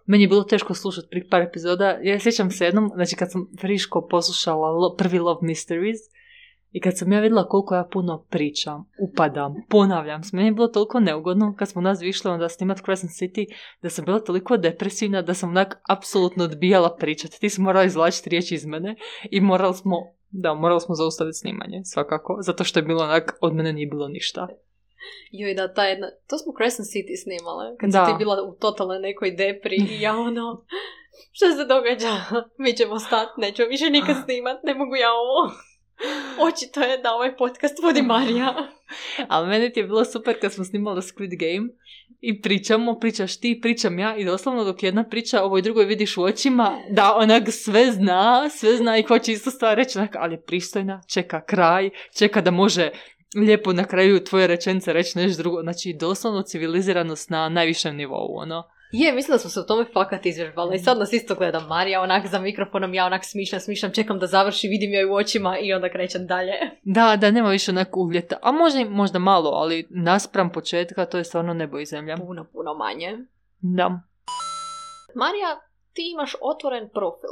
meni 0.06 0.24
je 0.24 0.28
bilo 0.28 0.42
teško 0.42 0.74
slušati 0.74 1.08
prije 1.10 1.28
par 1.28 1.42
epizoda. 1.42 1.98
Ja 2.02 2.20
sjećam 2.20 2.50
se 2.50 2.64
jednom, 2.64 2.90
znači 2.94 3.16
kad 3.16 3.32
sam 3.32 3.46
friško 3.60 4.06
poslušala 4.10 4.68
lo- 4.68 4.96
prvi 4.96 5.18
Love 5.18 5.40
Mysteries 5.40 5.96
i 6.70 6.80
kad 6.80 6.98
sam 6.98 7.12
ja 7.12 7.20
vidjela 7.20 7.48
koliko 7.48 7.74
ja 7.74 7.88
puno 7.92 8.24
pričam, 8.30 8.84
upadam, 9.00 9.54
ponavljam 9.68 10.22
se. 10.22 10.36
Meni 10.36 10.48
je 10.48 10.52
bilo 10.52 10.68
toliko 10.68 11.00
neugodno 11.00 11.54
kad 11.58 11.68
smo 11.68 11.82
nas 11.82 12.02
išli 12.02 12.30
onda 12.30 12.48
snimat 12.48 12.78
Crescent 12.84 13.12
City 13.12 13.46
da 13.82 13.90
sam 13.90 14.04
bila 14.04 14.20
toliko 14.20 14.56
depresivna 14.56 15.22
da 15.22 15.34
sam 15.34 15.50
onak 15.50 15.80
apsolutno 15.88 16.44
odbijala 16.44 16.96
pričati. 16.96 17.40
Ti 17.40 17.50
si 17.50 17.60
morala 17.60 17.84
izvlačiti 17.84 18.30
riječi 18.30 18.54
iz 18.54 18.66
mene 18.66 18.96
i 19.30 19.40
morali 19.40 19.74
smo, 19.74 19.96
da, 20.30 20.54
morali 20.54 20.80
smo 20.80 20.94
zaustaviti 20.94 21.38
snimanje, 21.38 21.80
svakako, 21.84 22.38
zato 22.40 22.64
što 22.64 22.78
je 22.78 22.84
bilo 22.84 23.04
onak, 23.04 23.38
od 23.40 23.54
mene 23.54 23.72
nije 23.72 23.86
bilo 23.86 24.08
ništa. 24.08 24.48
Joj, 25.38 25.54
da, 25.54 25.74
ta 25.74 25.84
jedna, 25.84 26.10
to 26.28 26.38
smo 26.38 26.52
Crescent 26.58 26.88
City 26.88 27.16
snimale, 27.22 27.76
kad 27.76 27.90
Da. 27.90 28.06
si 28.06 28.12
ti 28.12 28.18
bila 28.18 28.42
u 28.42 28.54
totalnoj 28.54 28.98
nekoj 28.98 29.30
depri 29.30 29.76
i 29.90 30.00
ja 30.00 30.16
ono, 30.16 30.64
što 31.36 31.52
se 31.52 31.64
događa? 31.64 32.12
Mi 32.62 32.76
ćemo 32.76 32.98
stati, 32.98 33.40
nećemo 33.40 33.68
više 33.68 33.90
nikad 33.90 34.16
snimat, 34.24 34.62
ne 34.62 34.74
mogu 34.74 34.96
ja 34.96 35.12
ovo. 35.12 35.52
Očito 36.48 36.80
je 36.80 36.98
da 36.98 37.14
ovaj 37.14 37.36
podcast 37.36 37.82
vodi 37.82 38.02
Marija. 38.02 38.54
Ali 39.28 39.48
meni 39.48 39.72
ti 39.72 39.80
je 39.80 39.86
bilo 39.86 40.04
super 40.04 40.40
kad 40.40 40.52
smo 40.52 40.64
snimali 40.64 41.00
Squid 41.00 41.36
Game 41.38 41.68
i 42.20 42.42
pričamo, 42.42 42.98
pričaš 42.98 43.40
ti, 43.40 43.58
pričam 43.62 43.98
ja 43.98 44.16
i 44.16 44.24
doslovno 44.24 44.64
dok 44.64 44.82
jedna 44.82 45.04
priča 45.04 45.42
ovoj 45.42 45.62
drugoj 45.62 45.84
vidiš 45.84 46.16
u 46.16 46.22
očima 46.22 46.78
da 46.90 47.14
onak 47.16 47.42
sve 47.50 47.92
zna, 47.92 48.48
sve 48.50 48.76
zna 48.76 48.98
i 48.98 49.02
hoće 49.02 49.32
isto 49.32 49.50
stvar 49.50 49.76
reći 49.76 49.98
onak, 49.98 50.16
ali 50.18 50.34
je 50.34 50.42
pristojna, 50.42 51.02
čeka 51.08 51.44
kraj, 51.44 51.90
čeka 52.18 52.40
da 52.40 52.50
može 52.50 52.90
lijepo 53.36 53.72
na 53.72 53.84
kraju 53.84 54.24
tvoje 54.24 54.46
rečenice 54.46 54.92
reći 54.92 55.18
nešto 55.18 55.42
drugo. 55.42 55.62
Znači 55.62 55.96
doslovno 56.00 56.42
civiliziranost 56.42 57.30
na 57.30 57.48
najvišem 57.48 57.96
nivou, 57.96 58.36
ono. 58.36 58.62
Je, 58.92 59.12
mislim 59.12 59.34
da 59.34 59.38
smo 59.38 59.50
se 59.50 59.60
u 59.60 59.66
tome 59.66 59.84
fakat 59.92 60.26
izvježbala 60.26 60.74
i 60.74 60.78
sad 60.78 60.98
nas 60.98 61.12
isto 61.12 61.34
gleda 61.34 61.60
Marija 61.60 62.00
onak 62.00 62.26
za 62.26 62.38
mikrofonom, 62.38 62.94
ja 62.94 63.06
onak 63.06 63.24
smišljam, 63.24 63.60
smišljam, 63.60 63.92
čekam 63.92 64.18
da 64.18 64.26
završi, 64.26 64.68
vidim 64.68 64.94
joj 64.94 65.04
u 65.04 65.14
očima 65.14 65.58
i 65.58 65.72
onda 65.72 65.88
krećem 65.88 66.26
dalje. 66.26 66.52
Da, 66.82 67.16
da, 67.16 67.30
nema 67.30 67.50
više 67.50 67.70
onak 67.70 67.96
uvjeta. 67.96 68.36
A 68.42 68.52
možda, 68.52 68.84
možda 68.84 69.18
malo, 69.18 69.50
ali 69.50 69.86
naspram 69.90 70.52
početka 70.52 71.06
to 71.06 71.18
je 71.18 71.24
stvarno 71.24 71.54
nebo 71.54 71.78
i 71.78 71.86
zemlja. 71.86 72.16
Puno, 72.16 72.46
puno 72.52 72.74
manje. 72.74 73.18
Da. 73.60 74.00
Marija, 75.14 75.60
ti 75.92 76.02
imaš 76.12 76.34
otvoren 76.40 76.88
profil 76.94 77.30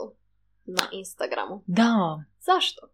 na 0.64 0.82
Instagramu. 0.92 1.62
Da. 1.66 2.24
Zašto? 2.40 2.93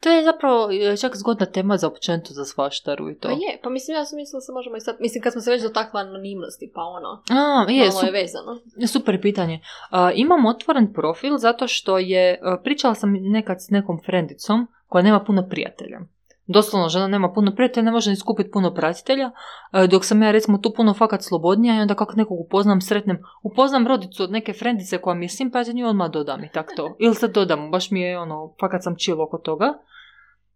To 0.00 0.08
je 0.08 0.24
zapravo 0.24 0.70
e, 0.72 0.96
čak 0.96 1.16
zgodna 1.16 1.46
tema 1.46 1.76
za 1.76 1.86
općenito 1.86 2.32
za 2.32 2.44
svaštaru 2.44 3.10
i 3.10 3.18
to. 3.18 3.28
Pa 3.28 3.32
je, 3.34 3.60
pa 3.62 3.70
mislim, 3.70 3.96
ja 3.96 4.04
sam 4.04 4.16
mislila 4.16 4.40
se 4.40 4.52
možemo 4.52 4.76
i 4.76 4.80
sad, 4.80 4.96
mislim 5.00 5.22
kad 5.22 5.32
smo 5.32 5.42
se 5.42 5.50
već 5.50 5.62
dotakla 5.62 6.00
anonimnosti, 6.00 6.72
pa 6.74 6.80
ono, 6.80 7.22
A, 7.30 7.70
je, 7.70 7.78
malo 7.80 8.00
su- 8.00 8.06
je 8.06 8.12
vezano. 8.12 8.60
super 8.86 9.20
pitanje. 9.20 9.60
A, 9.90 10.10
imam 10.14 10.46
otvoren 10.46 10.92
profil 10.92 11.36
zato 11.38 11.66
što 11.68 11.98
je, 11.98 12.38
a, 12.42 12.56
pričala 12.64 12.94
sam 12.94 13.12
nekad 13.12 13.56
s 13.62 13.70
nekom 13.70 14.00
frendicom 14.06 14.66
koja 14.86 15.02
nema 15.02 15.20
puno 15.24 15.46
prijatelja. 15.50 16.00
Doslovno 16.46 16.88
žena 16.88 17.08
nema 17.08 17.32
puno 17.32 17.54
prijatelja, 17.54 17.84
ne 17.84 17.90
može 17.90 18.10
ni 18.10 18.16
skupiti 18.16 18.50
puno 18.50 18.74
pratitelja, 18.74 19.30
a, 19.70 19.86
dok 19.86 20.04
sam 20.04 20.22
ja 20.22 20.30
recimo 20.30 20.58
tu 20.58 20.72
puno 20.76 20.94
fakat 20.94 21.22
slobodnija 21.22 21.76
i 21.76 21.80
onda 21.80 21.94
kako 21.94 22.12
nekog 22.16 22.40
upoznam, 22.40 22.80
sretnem, 22.80 23.18
upoznam 23.42 23.86
rodicu 23.86 24.22
od 24.22 24.30
neke 24.30 24.52
frendice 24.52 24.98
koja 24.98 25.14
mi 25.14 25.24
je 25.24 25.28
simpatična 25.28 25.80
i 25.80 25.84
odmah 25.84 26.10
dodam 26.10 26.44
i 26.44 26.50
tak 26.52 26.72
to. 26.76 26.94
Ili 27.04 27.14
se 27.14 27.28
dodam, 27.28 27.70
baš 27.70 27.90
mi 27.90 28.00
je 28.00 28.18
ono, 28.18 28.54
fakat 28.60 28.82
sam 28.82 28.96
chill 28.96 29.22
oko 29.22 29.38
toga. 29.38 29.72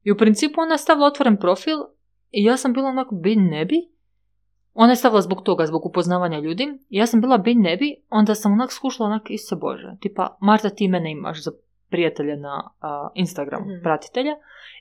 I 0.03 0.13
u 0.13 0.17
principu 0.17 0.61
ona 0.61 0.75
je 0.75 0.79
stavila 0.79 1.07
otvoren 1.07 1.37
profil 1.37 1.79
i 2.31 2.45
ja 2.45 2.57
sam 2.57 2.73
bila 2.73 2.89
onako 2.89 3.15
bi 3.15 3.37
ne 3.37 3.65
bi. 3.65 3.77
Ona 4.75 4.93
je 4.93 4.97
stavila 4.97 5.21
zbog 5.21 5.43
toga, 5.43 5.67
zbog 5.67 5.87
upoznavanja 5.87 6.39
ljudi. 6.39 6.65
I 6.89 6.97
ja 6.99 7.07
sam 7.07 7.21
bila 7.21 7.39
bi 7.39 7.55
ne 7.55 7.77
bi, 7.77 7.95
onda 8.11 8.35
sam 8.35 8.53
onak 8.53 8.73
skušala 8.73 9.09
onak 9.09 9.23
se 9.49 9.57
bože. 9.57 9.97
Tipa, 10.01 10.37
Marta 10.41 10.71
ti 10.71 10.89
mene 10.89 11.13
imaš 11.13 11.45
za 11.45 11.51
prijatelja 11.91 12.37
na 12.37 12.71
a, 12.81 13.09
Instagramu, 13.15 13.67
Mhm. 13.67 13.83
pratitelja. 13.83 14.33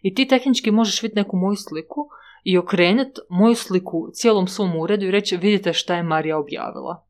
I 0.02 0.16
ti 0.16 0.28
tehnički 0.28 0.72
možeš 0.72 1.02
vidjeti 1.02 1.20
neku 1.20 1.38
moju 1.38 1.56
sliku 1.56 2.10
i 2.44 2.58
okrenuti 2.58 3.22
moju 3.30 3.56
sliku 3.56 4.10
cijelom 4.14 4.48
svom 4.48 4.76
uredu 4.80 5.06
i 5.06 5.12
reći 5.12 5.38
vidite 5.38 5.74
šta 5.74 5.96
je 5.96 6.04
Marija 6.04 6.38
objavila. 6.38 7.04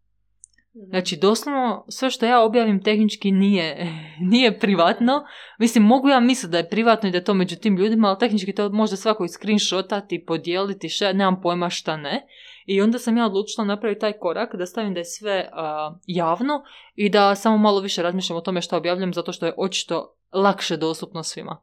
Znači, 0.89 1.17
doslovno, 1.17 1.86
sve 1.89 2.10
što 2.10 2.25
ja 2.25 2.44
objavim 2.44 2.84
tehnički 2.84 3.32
nije, 3.32 3.88
nije 4.32 4.60
privatno. 4.60 5.24
Mislim, 5.60 5.84
mogu 5.84 6.10
ja 6.10 6.20
misliti 6.20 6.51
da 6.51 6.58
je 6.58 6.70
privatno 6.70 7.10
i 7.10 7.12
da 7.12 7.17
je 7.17 7.24
to 7.24 7.34
među 7.34 7.55
tim 7.55 7.77
ljudima, 7.77 8.08
ali 8.08 8.20
tehnički 8.20 8.55
to 8.55 8.70
može 8.70 8.98
svako 8.98 9.25
i 9.25 9.29
screenshotati, 9.29 10.25
podijeliti, 10.25 10.89
šta, 10.89 11.13
nemam 11.13 11.41
pojma 11.41 11.70
šta 11.70 11.98
ne. 11.98 12.27
I 12.65 12.82
onda 12.82 13.00
sam 13.00 13.17
ja 13.17 13.25
odlučila 13.25 13.65
napraviti 13.65 14.00
taj 14.00 14.13
korak 14.13 14.55
da 14.55 14.65
stavim 14.65 14.94
da 14.94 15.00
je 15.00 15.05
sve 15.05 15.50
a, 15.53 15.96
javno 16.05 16.63
i 16.96 17.10
da 17.10 17.36
samo 17.36 17.58
malo 17.58 17.79
više 17.79 18.03
razmišljam 18.03 18.38
o 18.38 18.41
tome 18.41 18.62
što 18.62 18.77
objavljam 18.77 19.13
zato 19.13 19.32
što 19.32 19.46
je 19.46 19.53
očito 19.58 20.15
lakše 20.34 20.77
dostupno 20.77 21.24
svima. 21.24 21.62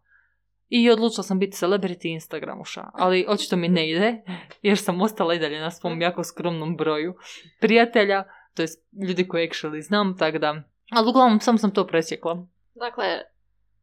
I 0.69 0.91
odlučila 0.91 1.23
sam 1.23 1.39
biti 1.39 1.57
celebrity 1.57 2.13
Instagramuša, 2.13 2.83
ali 2.95 3.27
očito 3.29 3.57
mi 3.57 3.69
ne 3.69 3.91
ide, 3.91 4.23
jer 4.63 4.79
sam 4.79 5.01
ostala 5.01 5.35
i 5.35 5.39
dalje 5.39 5.61
na 5.61 5.71
svom 5.71 6.01
jako 6.01 6.25
skromnom 6.25 6.77
broju 6.77 7.15
prijatelja, 7.61 8.25
to 8.55 8.63
jest 8.63 8.85
ljudi 9.09 9.29
koje 9.29 9.49
actually 9.49 9.83
znam, 9.83 10.19
tako 10.19 10.39
da... 10.39 10.63
Ali 10.91 11.09
uglavnom, 11.09 11.41
sam 11.41 11.59
sam 11.59 11.71
to 11.71 11.87
presjekla. 11.87 12.47
Dakle, 12.75 13.23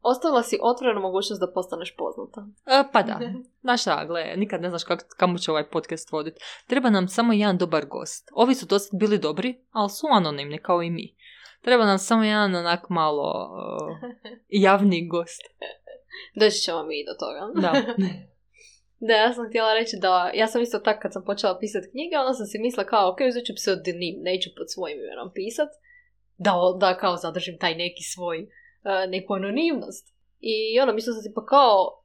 ostavila 0.02 0.42
si 0.42 0.58
otvorenu 0.62 1.00
mogućnost 1.00 1.40
da 1.40 1.52
postaneš 1.52 1.96
poznata. 1.96 2.46
E, 2.66 2.84
pa 2.92 3.02
da, 3.02 3.20
znaš 3.64 3.80
šta, 3.80 4.04
gle, 4.04 4.34
nikad 4.36 4.62
ne 4.62 4.68
znaš 4.68 4.84
kak, 4.84 5.06
kamo 5.16 5.38
će 5.38 5.50
ovaj 5.50 5.68
podcast 5.70 6.12
voditi. 6.12 6.40
Treba 6.66 6.90
nam 6.90 7.08
samo 7.08 7.32
jedan 7.32 7.58
dobar 7.58 7.86
gost. 7.86 8.30
Ovi 8.34 8.54
su 8.54 8.66
dosad 8.66 8.98
bili 9.00 9.18
dobri, 9.18 9.64
ali 9.70 9.90
su 9.90 10.06
anonimni 10.10 10.58
kao 10.58 10.82
i 10.82 10.90
mi. 10.90 11.14
Treba 11.60 11.86
nam 11.86 11.98
samo 11.98 12.24
jedan 12.24 12.54
onak 12.54 12.88
malo 12.88 13.50
uh, 13.52 14.10
javni 14.66 15.08
gost. 15.08 15.42
Doći 16.34 16.56
ćemo 16.56 16.82
mi 16.82 17.04
do 17.04 17.12
toga. 17.18 17.60
Da. 17.60 17.94
Da, 19.00 19.14
ja 19.14 19.32
sam 19.32 19.48
htjela 19.48 19.74
reći 19.74 19.96
da, 20.00 20.30
ja 20.34 20.46
sam 20.46 20.62
isto 20.62 20.78
tako 20.78 21.00
kad 21.02 21.12
sam 21.12 21.24
počela 21.24 21.58
pisati 21.58 21.90
knjige, 21.90 22.18
onda 22.18 22.32
sam 22.32 22.46
si 22.46 22.58
mislila 22.58 22.86
kao, 22.86 23.10
ok, 23.10 23.18
uzet 23.28 23.44
ću 23.46 23.54
pseudonim, 23.58 24.16
neću 24.28 24.48
pod 24.56 24.66
svojim 24.74 24.98
imenom 24.98 25.30
pisat, 25.34 25.70
da, 26.46 26.54
da 26.82 26.98
kao 27.02 27.16
zadržim 27.16 27.56
taj 27.58 27.74
neki 27.74 28.02
svoj, 28.14 28.38
uh, 28.42 29.10
neku 29.14 29.34
anonimnost. 29.34 30.06
I 30.40 30.80
ono, 30.82 30.92
mislila 30.92 31.14
sam 31.14 31.22
si 31.22 31.32
pa 31.34 31.44
kao, 31.46 32.00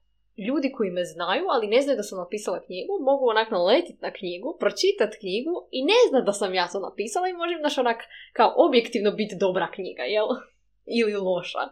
ljudi 0.47 0.71
koji 0.75 0.91
me 0.91 1.03
znaju, 1.13 1.45
ali 1.53 1.67
ne 1.67 1.81
znaju 1.81 1.97
da 1.97 2.03
sam 2.03 2.17
napisala 2.19 2.65
knjigu, 2.65 2.93
mogu 3.09 3.23
onak 3.29 3.51
naletiti 3.51 3.99
na 4.01 4.11
knjigu, 4.17 4.57
pročitat 4.59 5.11
knjigu 5.19 5.53
i 5.71 5.79
ne 5.91 5.99
zna 6.09 6.21
da 6.21 6.33
sam 6.33 6.53
ja 6.53 6.67
to 6.67 6.79
napisala 6.79 7.27
i 7.27 7.33
može 7.33 7.53
im 7.53 7.61
naš 7.61 7.77
onak 7.77 7.99
kao 8.33 8.53
objektivno 8.67 9.11
biti 9.11 9.35
dobra 9.39 9.67
knjiga, 9.75 10.03
jel? 10.03 10.27
Ili 10.99 11.15
loša. 11.27 11.63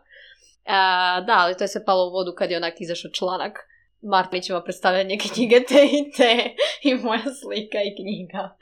A, 0.66 0.80
da, 1.28 1.36
ali 1.44 1.58
to 1.58 1.64
je 1.64 1.68
sve 1.68 1.86
palo 1.86 2.08
u 2.08 2.14
vodu 2.14 2.32
kad 2.38 2.52
je 2.52 2.58
onak 2.58 2.76
izašao 2.80 3.12
članak 3.12 3.56
Martinićeva 4.04 4.64
predstavljanje 4.64 5.18
knjige 5.18 5.64
te 5.64 5.86
i 5.86 6.12
te 6.12 6.56
i 6.84 6.96
moja 6.96 7.24
slika 7.42 7.78
i 7.78 7.96
knjiga 7.96 8.58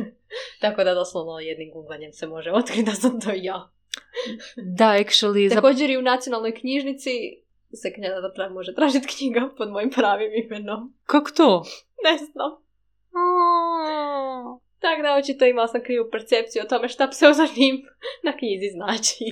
Tako 0.60 0.84
da 0.84 0.94
doslovno 0.94 1.38
jednim 1.38 1.70
googlanjem 1.72 2.12
se 2.12 2.26
može 2.26 2.50
otkriti 2.50 2.82
da 2.82 2.92
sam 2.92 3.20
to 3.20 3.30
ja. 3.34 3.70
Da, 4.56 4.84
actually. 4.84 5.54
Također 5.54 5.90
i 5.90 5.96
u 5.96 6.02
nacionalnoj 6.02 6.54
knjižnici 6.54 7.10
se 7.72 7.92
knjada 7.92 8.20
da 8.20 8.34
tra- 8.34 8.52
može 8.52 8.74
tražiti 8.74 9.08
knjiga 9.16 9.54
pod 9.56 9.70
mojim 9.70 9.90
pravim 9.90 10.30
imenom. 10.44 10.94
Kako 11.04 11.30
to? 11.30 11.64
Ne 12.04 12.16
znam. 12.18 12.50
Tako 14.78 15.02
da 15.02 15.14
očito 15.14 15.44
imala 15.44 15.68
sam 15.68 15.82
krivu 15.82 16.08
percepciju 16.12 16.62
o 16.62 16.68
tome 16.68 16.88
šta 16.88 17.08
pseudonim 17.08 17.82
na 18.22 18.36
knjizi 18.36 18.68
znači. 18.72 19.24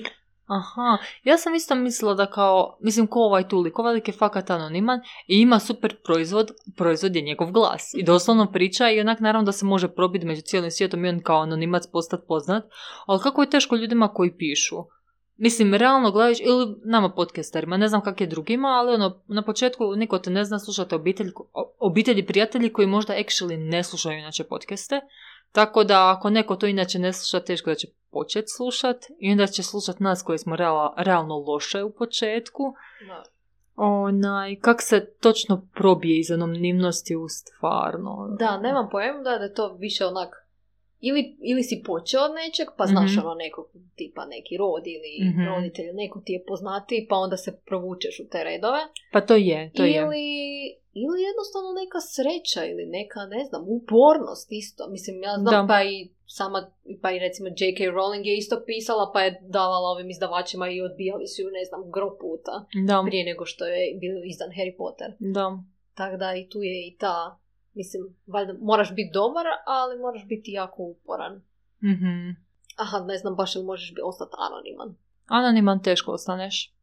Aha, 0.50 0.99
ja 1.25 1.38
sam 1.38 1.54
isto 1.54 1.75
mislila 1.75 2.14
da 2.14 2.26
kao, 2.26 2.78
mislim 2.80 3.07
ko 3.07 3.21
ovaj 3.21 3.49
Tuli, 3.49 3.73
ko 3.73 3.83
veliki 3.83 4.12
fakat 4.12 4.50
anoniman 4.50 5.00
i 5.26 5.40
ima 5.40 5.59
super 5.59 5.97
proizvod, 6.04 6.50
proizvod 6.76 7.16
je 7.16 7.23
njegov 7.23 7.50
glas 7.50 7.95
i 7.95 8.02
doslovno 8.02 8.52
priča 8.52 8.90
i 8.90 9.00
onak 9.00 9.21
naravno 9.21 9.47
da 9.47 9.52
se 9.52 9.64
može 9.64 9.88
probiti 9.88 10.26
među 10.26 10.42
cijelim 10.42 10.71
svijetom 10.71 11.04
i 11.04 11.09
on 11.09 11.23
kao 11.23 11.40
anonimac 11.40 11.87
postati 11.92 12.25
poznat, 12.28 12.64
ali 13.07 13.21
kako 13.21 13.42
je 13.42 13.50
teško 13.50 13.76
ljudima 13.76 14.09
koji 14.09 14.37
pišu. 14.37 14.76
Mislim, 15.37 15.75
realno 15.75 16.11
gledajući, 16.11 16.42
ili 16.42 16.76
nama 16.85 17.09
podcasterima, 17.09 17.76
ne 17.76 17.88
znam 17.88 18.00
kak 18.00 18.21
je 18.21 18.26
drugima, 18.26 18.69
ali 18.69 18.95
ono, 18.95 19.23
na 19.28 19.42
početku 19.42 19.97
niko 19.97 20.19
te 20.19 20.30
ne 20.30 20.45
zna, 20.45 20.59
slušate 20.59 20.95
obitelj, 20.95 21.33
obitelji 21.78 22.26
prijatelji 22.26 22.73
koji 22.73 22.87
možda 22.87 23.14
actually 23.14 23.71
ne 23.71 23.85
slušaju 23.85 24.19
inače 24.19 24.45
podcaste, 24.45 25.00
tako 25.52 25.85
da 25.85 26.11
ako 26.11 26.30
neko 26.30 26.57
to 26.57 26.66
inače 26.66 26.99
ne 26.99 27.12
sluša, 27.12 27.45
teško 27.45 27.71
da 27.71 27.75
će 27.75 27.87
početi 28.11 28.49
slušat 28.49 28.97
i 29.19 29.31
onda 29.31 29.47
će 29.47 29.62
slušat 29.62 30.00
nas 30.00 30.23
koji 30.23 30.38
smo 30.38 30.57
reala- 30.57 30.95
realno 30.97 31.37
loše 31.38 31.83
u 31.83 31.90
početku. 31.93 32.75
Onaj, 33.76 34.57
kak 34.57 34.83
se 34.83 35.12
točno 35.17 35.67
probije 35.75 36.19
iz 36.19 36.31
anonimnosti 36.31 37.17
u 37.17 37.29
stvarno. 37.31 38.37
Da, 38.38 38.59
nemam 38.59 38.88
pojma 38.90 39.21
da 39.21 39.31
je 39.31 39.55
to 39.55 39.76
više 39.76 40.07
onak 40.07 40.47
ili, 41.00 41.37
ili 41.43 41.62
si 41.62 41.83
počeo 41.87 42.21
od 42.23 42.33
nečeg, 42.35 42.69
pa 42.76 42.87
znaš 42.87 43.11
Mhm. 43.11 43.21
ono 43.21 43.35
nekog 43.37 43.67
tipa 43.95 44.26
neki 44.26 44.57
rod 44.57 44.83
ili 44.87 45.31
Mhm. 45.31 45.43
roditelj, 45.47 45.87
neko 45.95 46.23
ti 46.25 46.33
je 46.33 46.45
poznatiji, 46.45 47.07
pa 47.09 47.17
onda 47.17 47.37
se 47.37 47.61
provučeš 47.67 48.21
u 48.21 48.29
te 48.31 48.45
redove. 48.45 48.81
Pa 49.12 49.21
to 49.21 49.35
je, 49.37 49.71
to 49.75 49.83
ili, 49.85 49.95
je. 49.95 50.02
ili 50.97 51.19
jednostavno 51.23 51.71
neka 51.83 52.00
sreća 52.09 52.64
ili 52.64 52.87
neka, 52.88 53.21
ne 53.26 53.45
znam, 53.45 53.62
upornost 53.69 54.49
isto. 54.52 54.88
Mislim, 54.88 55.23
ja 55.23 55.35
znam 55.38 55.67
Da. 55.67 55.73
pa 55.73 55.83
i 55.85 56.09
sama, 56.37 56.59
pa 57.03 57.09
i 57.13 57.19
recimo 57.19 57.49
J.K. 57.49 57.81
Rowling 57.97 58.25
je 58.27 58.37
isto 58.37 58.57
pisala 58.67 59.11
pa 59.13 59.21
je 59.23 59.41
davala 59.43 59.89
ovim 59.89 60.11
izdavačima 60.11 60.69
i 60.69 60.81
odbijali 60.81 61.27
su 61.27 61.43
ju, 61.43 61.51
ne 61.59 61.65
znam, 61.69 61.91
gro 61.95 62.11
puta 62.21 62.55
Da, 62.87 63.03
prije 63.07 63.25
nego 63.25 63.45
što 63.45 63.67
je 63.67 63.95
bio 64.01 64.15
izdan 64.25 64.51
Harry 64.57 64.75
Potter. 64.79 65.11
da. 65.19 65.59
Tako 65.95 66.17
da 66.17 66.35
i 66.35 66.49
tu 66.49 66.63
je 66.63 66.89
i 66.89 66.97
ta, 66.97 67.39
mislim, 67.75 68.03
valjda 68.27 68.53
moraš 68.61 68.95
biti 68.95 69.11
dobar, 69.13 69.47
ali 69.67 69.99
moraš 69.99 70.27
biti 70.27 70.51
jako 70.53 70.83
uporan. 70.83 71.35
Mhm. 71.85 72.31
Aha, 72.77 72.99
ne 72.99 73.17
znam 73.19 73.37
baš 73.37 73.57
ili 73.57 73.65
možeš 73.65 73.95
bi 73.95 74.01
ostati 74.05 74.37
anoniman. 74.39 74.97
Anoniman 75.27 75.83
teško 75.83 76.13
ostaneš. 76.13 76.75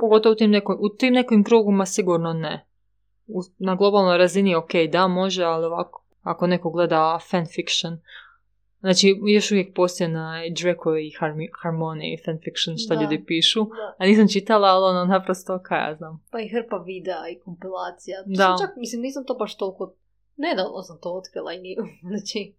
Pogotovo 0.00 0.32
u 0.32 0.36
tim, 0.36 0.50
nekoj, 0.50 0.76
u 0.80 0.88
tim 0.88 1.14
nekim 1.14 1.44
kruguma 1.44 1.86
sigurno 1.86 2.32
ne. 2.32 2.66
U, 3.26 3.40
na 3.58 3.74
globalnoj 3.74 4.18
razini 4.18 4.54
ok, 4.54 4.70
da, 4.92 5.06
može, 5.06 5.44
ali 5.44 5.66
ovako, 5.66 6.04
ako 6.22 6.46
neko 6.46 6.70
gleda 6.70 7.18
fanfiction, 7.30 7.98
znači 8.80 9.16
još 9.34 9.50
uvijek 9.50 9.74
postoje 9.74 10.08
na 10.08 10.34
Draco 10.60 10.96
i 10.96 11.12
Harmony 11.62 12.24
fanfiction 12.24 12.76
što 12.78 12.94
Da. 12.94 13.00
ljudi 13.02 13.24
pišu, 13.26 13.64
Da. 13.64 13.94
a 13.98 14.06
nisam 14.06 14.28
čitala, 14.28 14.68
ali 14.68 14.84
ono 14.84 15.04
naprosto, 15.04 15.58
kaj 15.62 15.78
ja 15.88 15.94
znam. 15.94 16.24
Pa 16.30 16.40
i 16.40 16.48
hrpa 16.48 16.76
videa 16.76 17.28
i 17.32 17.38
kompilacija. 17.38 18.16
Da. 18.26 18.56
Čak, 18.60 18.70
mislim, 18.76 19.02
nisam 19.02 19.24
to 19.26 19.34
baš 19.34 19.56
toliko... 19.56 19.94
Nedavno 20.36 20.82
sam 20.82 20.98
to 21.02 21.12
otkrila 21.12 21.52
i 21.52 21.58
nije, 21.58 21.76
znači... 22.10 22.54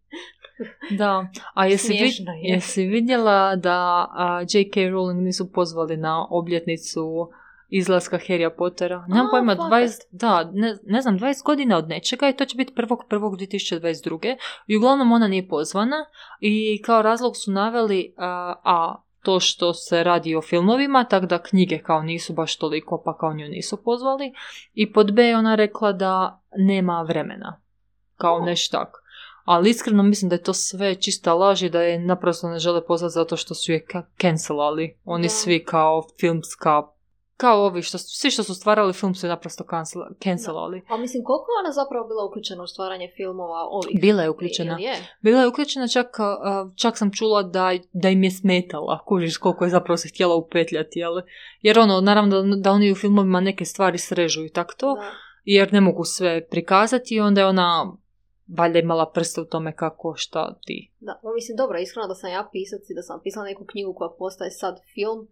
Da, 0.97 1.27
a 1.53 1.65
jesi, 1.67 1.93
vid- 1.93 2.43
je. 2.43 2.53
jesi 2.53 2.85
vidjela 2.85 3.55
da 3.55 4.07
a, 4.11 4.41
J.K. 4.53 4.75
Rowling 4.79 5.21
nisu 5.21 5.51
pozvali 5.51 5.97
na 5.97 6.27
obljetnicu 6.29 7.29
izlaska 7.71 8.17
Harrya 8.17 8.49
Pottera? 8.57 9.05
Nemam 9.07 9.25
A, 9.25 9.29
pojma, 9.31 9.55
fakat. 9.55 9.71
20, 9.71 10.01
da, 10.11 10.51
ne, 10.53 10.77
ne 10.83 11.01
znam, 11.01 11.19
20 11.19 11.43
godina 11.45 11.77
od 11.77 11.87
nečega 11.87 12.29
i 12.29 12.35
to 12.35 12.45
će 12.45 12.57
biti 12.57 12.73
1.1.2022. 12.73 14.35
I 14.67 14.77
uglavnom 14.77 15.11
ona 15.11 15.27
nije 15.27 15.47
pozvana 15.47 16.05
i 16.39 16.81
kao 16.81 17.01
razlog 17.01 17.37
su 17.37 17.51
naveli 17.51 18.13
a, 18.17 18.53
a 18.63 19.01
to 19.23 19.39
što 19.39 19.73
se 19.73 20.03
radi 20.03 20.35
o 20.35 20.41
filmovima, 20.41 21.03
tako 21.03 21.25
da 21.25 21.43
knjige 21.43 21.77
kao 21.77 22.01
nisu 22.01 22.33
baš 22.33 22.57
toliko, 22.57 23.01
pa 23.05 23.17
kao 23.17 23.33
nju 23.33 23.47
nisu 23.49 23.83
pozvali. 23.83 24.33
I 24.73 24.93
pod 24.93 25.13
B 25.13 25.23
je 25.23 25.37
ona 25.37 25.55
rekla 25.55 25.91
da 25.91 26.41
nema 26.57 27.01
vremena. 27.01 27.61
Kao 28.15 28.35
O. 28.35 28.45
nešto 28.45 28.77
tak. 28.77 29.01
Ali 29.45 29.69
iskreno 29.69 30.03
mislim 30.03 30.29
da 30.29 30.35
je 30.35 30.43
to 30.43 30.53
sve 30.53 30.95
čista 30.95 31.33
laž 31.33 31.63
i 31.63 31.69
da 31.69 31.81
je 31.81 31.99
naprosto 31.99 32.49
ne 32.49 32.59
žele 32.59 32.85
pozvati 32.85 33.13
zato 33.13 33.37
što 33.37 33.55
su 33.55 33.71
je 33.71 33.85
cancelali. 34.21 34.97
Oni 35.05 35.23
Da. 35.23 35.29
svi 35.29 35.63
kao 35.63 36.03
filmska, 36.19 36.81
kao 37.41 37.65
ovi, 37.65 37.81
što, 37.81 37.97
svi 37.97 38.31
što 38.31 38.43
su 38.43 38.55
stvarali 38.55 38.93
film 38.93 39.15
su 39.15 39.27
naprosto 39.27 39.63
cancel, 39.69 40.01
cancelali. 40.23 40.81
A 40.87 40.97
mislim, 40.97 41.23
koliko 41.23 41.45
je 41.51 41.59
ona 41.63 41.71
zapravo 41.71 42.07
bila 42.07 42.25
uključena 42.25 42.63
u 42.63 42.67
stvaranje 42.67 43.11
filmova 43.15 43.59
ovih? 43.69 44.01
Bila 44.01 44.23
je 44.23 44.29
uključena. 44.29 44.77
Je? 44.79 44.95
Bila 45.21 45.41
je 45.41 45.47
uključena 45.47 45.87
čak, 45.87 46.07
čak 46.75 46.97
sam 46.97 47.11
čula 47.11 47.43
da, 47.43 47.71
da 47.93 48.09
im 48.09 48.23
je 48.23 48.31
smetala, 48.31 48.99
kužiš 49.05 49.37
koliko 49.37 49.63
je 49.63 49.69
zapravo 49.69 49.97
se 49.97 50.09
htjela 50.09 50.35
upetljati, 50.35 51.03
ali, 51.03 51.21
jer 51.61 51.79
ono, 51.79 52.01
naravno 52.01 52.41
da, 52.41 52.55
da 52.55 52.71
oni 52.71 52.91
u 52.91 52.95
filmovima 52.95 53.39
neke 53.39 53.65
stvari 53.65 53.97
srežu 53.97 54.45
i 54.45 54.49
tako 54.49 54.73
to, 54.77 54.93
Da. 54.95 55.11
jer 55.45 55.73
ne 55.73 55.81
mogu 55.81 56.03
sve 56.03 56.47
prikazati 56.47 57.15
i 57.15 57.19
onda 57.19 57.41
je 57.41 57.47
ona 57.47 57.97
valjda 58.57 58.79
imala 58.79 59.11
prste 59.11 59.41
u 59.41 59.45
tome 59.45 59.75
kako 59.75 60.13
šta 60.17 60.59
ti. 60.65 60.91
Da, 60.99 61.19
mislim, 61.35 61.57
dobro, 61.57 61.79
iskreno 61.79 62.07
da 62.07 62.15
sam 62.15 62.31
ja 62.31 62.49
pisac 62.51 62.89
i 62.89 62.95
da 62.95 63.01
sam 63.01 63.19
pisala 63.23 63.45
neku 63.45 63.65
knjigu 63.65 63.93
koja 63.93 64.09
postaje 64.19 64.51
sad 64.51 64.79
film, 64.93 65.27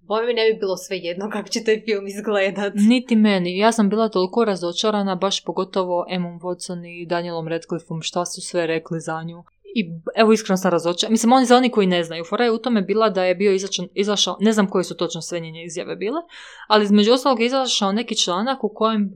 boj 0.00 0.26
mi 0.26 0.34
ne 0.34 0.52
bi 0.52 0.58
bilo 0.58 0.76
sve 0.76 0.96
jedno 0.96 1.30
kako 1.30 1.48
će 1.48 1.64
taj 1.64 1.82
film 1.84 2.06
izgledat. 2.06 2.72
Niti 2.76 3.16
meni. 3.16 3.58
Ja 3.58 3.72
sam 3.72 3.88
bila 3.88 4.08
toliko 4.08 4.44
razočarana, 4.44 5.14
baš 5.14 5.44
pogotovo 5.44 6.06
Emmom 6.10 6.40
Watson 6.40 7.02
i 7.02 7.06
Danielom 7.06 7.48
Radcliffeom, 7.48 8.02
šta 8.02 8.24
su 8.26 8.40
sve 8.40 8.66
rekli 8.66 9.00
za 9.00 9.22
nju. 9.22 9.44
I 9.74 9.90
evo 10.16 10.32
iskreno 10.32 10.56
sam 10.56 10.70
razočarana. 10.70 11.12
Mislim, 11.12 11.32
oni 11.32 11.46
za 11.46 11.56
oni 11.56 11.70
koji 11.70 11.86
ne 11.86 12.04
znaju. 12.04 12.24
Fora 12.24 12.44
je 12.44 12.50
u 12.52 12.58
tome 12.58 12.82
bila 12.82 13.10
da 13.10 13.24
je 13.24 13.34
bio 13.34 13.52
izašao, 13.52 13.86
izašao 13.94 14.36
ne 14.40 14.52
znam 14.52 14.70
koje 14.70 14.84
su 14.84 14.96
točno 14.96 15.20
sve 15.22 15.40
njene 15.40 15.64
izjave 15.64 15.96
bile, 15.96 16.20
ali 16.66 16.84
između 16.84 17.12
ostalog 17.12 17.40
je 17.40 17.46
izašao 17.46 17.92
neki 17.92 18.16
članak 18.16 18.64
u 18.64 18.68
kojem 18.74 19.10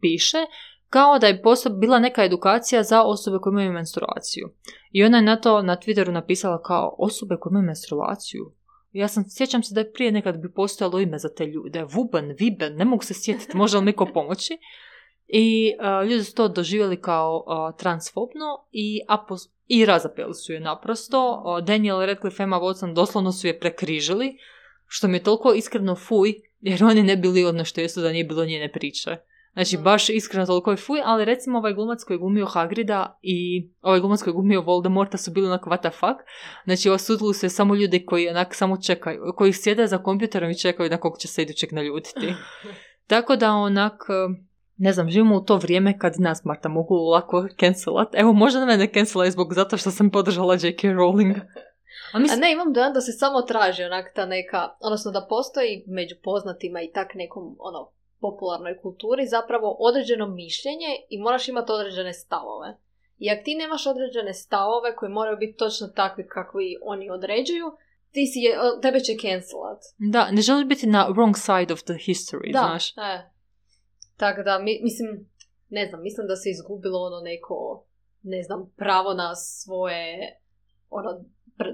piše 0.00 0.38
kao 0.88 1.18
da 1.18 1.26
je 1.26 1.42
posto- 1.42 1.70
bila 1.70 1.98
neka 1.98 2.24
edukacija 2.24 2.82
za 2.82 3.02
osobe 3.02 3.38
koje 3.38 3.52
imaju 3.52 3.72
menstruaciju. 3.72 4.48
I 4.92 5.04
ona 5.04 5.18
je 5.18 5.22
na 5.22 5.40
to 5.40 5.62
na 5.62 5.76
Twitteru 5.76 6.10
napisala 6.10 6.62
kao 6.62 6.94
osobe 6.98 7.36
koje 7.40 7.50
imaju 7.50 7.66
menstruaciju. 7.66 8.52
Ja 8.96 9.08
sam, 9.08 9.24
sjećam 9.30 9.62
se 9.62 9.74
da 9.74 9.80
je 9.80 9.92
prije 9.92 10.12
nekad 10.12 10.38
bi 10.38 10.52
postojalo 10.52 11.00
ime 11.00 11.18
za 11.18 11.28
te 11.34 11.46
ljude. 11.46 11.84
Vuben, 11.84 12.34
Viben, 12.38 12.76
ne 12.76 12.84
mogu 12.84 13.04
se 13.04 13.14
sjetiti, 13.14 13.56
može 13.56 13.78
li 13.78 13.84
neko 13.84 14.06
pomoći? 14.14 14.58
I 15.28 15.72
uh, 15.80 16.10
ljudi 16.10 16.24
su 16.24 16.34
to 16.34 16.48
doživjeli 16.48 17.00
kao 17.00 17.44
uh, 17.46 17.78
transfobno 17.78 18.66
i, 18.72 19.00
apos- 19.08 19.48
i 19.66 19.86
razapeli 19.86 20.34
su 20.34 20.52
je 20.52 20.60
naprosto. 20.60 21.42
Uh, 21.44 21.64
Daniel 21.64 22.06
Radcliffe, 22.06 22.42
Emma 22.42 22.60
Watson 22.60 22.94
doslovno 22.94 23.32
su 23.32 23.46
je 23.46 23.58
prekrižili, 23.58 24.38
što 24.86 25.08
mi 25.08 25.16
je 25.16 25.22
toliko 25.22 25.52
iskreno 25.52 25.96
fuj, 25.96 26.34
jer 26.60 26.84
oni 26.84 27.02
ne 27.02 27.16
bili 27.16 27.44
ono 27.44 27.64
što 27.64 27.80
jesu 27.80 28.00
da 28.00 28.12
nije 28.12 28.24
bilo 28.24 28.44
njene 28.44 28.72
priče. 28.72 29.16
Znači, 29.56 29.76
baš 29.76 30.08
iskreno 30.08 30.46
toliko 30.46 30.70
je 30.70 30.76
fuj, 30.76 31.00
ali 31.04 31.24
recimo 31.24 31.58
ovaj 31.58 31.74
glumac 31.74 32.04
koji 32.04 32.14
je 32.14 32.18
glumio 32.18 32.46
Hagrida 32.46 33.18
i 33.22 33.68
ovaj 33.80 34.00
glumac 34.00 34.22
koji 34.22 34.32
je 34.32 34.34
glumio 34.34 34.60
Voldemorta 34.60 35.18
su 35.18 35.30
bili 35.30 35.46
onak 35.46 35.64
what 35.64 35.80
the 35.80 35.90
fuck. 35.90 36.20
Znači, 36.64 36.90
osudili 36.90 37.34
se 37.34 37.48
samo 37.48 37.74
ljudi 37.74 38.06
koji 38.06 38.28
onak 38.28 38.54
samo 38.54 38.82
čekaju, 38.82 39.32
koji 39.36 39.52
sjede 39.52 39.86
za 39.86 39.98
kompjuterom 39.98 40.50
i 40.50 40.58
čekaju 40.58 40.90
na 40.90 40.96
kog 40.96 41.18
će 41.18 41.28
se 41.28 41.42
idućeg 41.42 41.72
naljutiti. 41.72 42.34
Tako 43.12 43.36
da 43.36 43.52
onak, 43.52 44.02
ne 44.76 44.92
znam, 44.92 45.10
živimo 45.10 45.36
u 45.36 45.44
to 45.44 45.56
vrijeme 45.56 45.98
kad 45.98 46.12
nas 46.18 46.44
Marta 46.44 46.68
mogu 46.68 46.94
lako 46.94 47.48
cancelat. 47.60 48.08
Evo, 48.14 48.32
možda 48.32 48.64
me 48.64 48.76
ne 48.76 48.92
cancelaju 48.92 49.30
zbog 49.30 49.54
zato 49.54 49.76
što 49.76 49.90
sam 49.90 50.10
podržala 50.10 50.54
J.K. 50.54 50.88
Rowling. 50.88 51.40
A 51.40 51.42
A 52.12 52.18
mislim, 52.18 52.40
ne, 52.40 52.52
imam 52.52 52.72
dojam 52.72 52.92
da 52.92 53.00
se 53.00 53.12
samo 53.12 53.42
traži 53.42 53.84
onak 53.84 54.12
ta 54.14 54.26
neka, 54.26 54.68
odnosno 54.80 55.10
da 55.10 55.26
postoji 55.28 55.84
među 55.86 56.14
poznatima 56.22 56.82
i 56.82 56.92
tak 56.92 57.14
nekom, 57.14 57.56
ono, 57.58 57.95
popularnoj 58.20 58.78
kulturi 58.82 59.26
zapravo 59.26 59.76
određeno 59.78 60.26
mišljenje 60.26 60.90
i 61.08 61.18
moraš 61.18 61.48
imati 61.48 61.72
određene 61.72 62.12
stavove. 62.12 62.76
I 63.18 63.30
ako 63.30 63.42
ti 63.44 63.54
nemaš 63.54 63.86
određene 63.86 64.34
stavove 64.34 64.96
koji 64.96 65.12
moraju 65.12 65.36
biti 65.36 65.56
točno 65.56 65.86
takvi 65.86 66.26
kakvi 66.28 66.76
oni 66.82 67.10
određuju, 67.10 67.66
ti 68.10 68.26
si 68.26 68.38
je, 68.38 68.58
tebe 68.82 69.00
će 69.00 69.12
cancelat. 69.20 69.80
da, 69.98 70.30
ne 70.30 70.42
želiš 70.42 70.66
biti 70.66 70.86
na 70.86 71.08
wrong 71.08 71.34
side 71.46 71.72
of 71.74 71.82
the 71.82 71.92
history, 71.92 72.52
Da, 72.52 72.58
znaš. 72.58 72.90
e. 72.96 73.30
Tako 74.16 74.42
da, 74.42 74.58
mi, 74.58 74.80
mislim, 74.82 75.30
ne 75.68 75.86
znam, 75.86 76.02
mislim 76.02 76.26
da 76.26 76.36
se 76.36 76.50
izgubilo 76.50 76.98
ono 77.00 77.20
neko, 77.20 77.84
ne 78.22 78.42
znam, 78.42 78.72
pravo 78.76 79.14
na 79.14 79.34
svoje, 79.34 80.38
ono, 80.90 81.24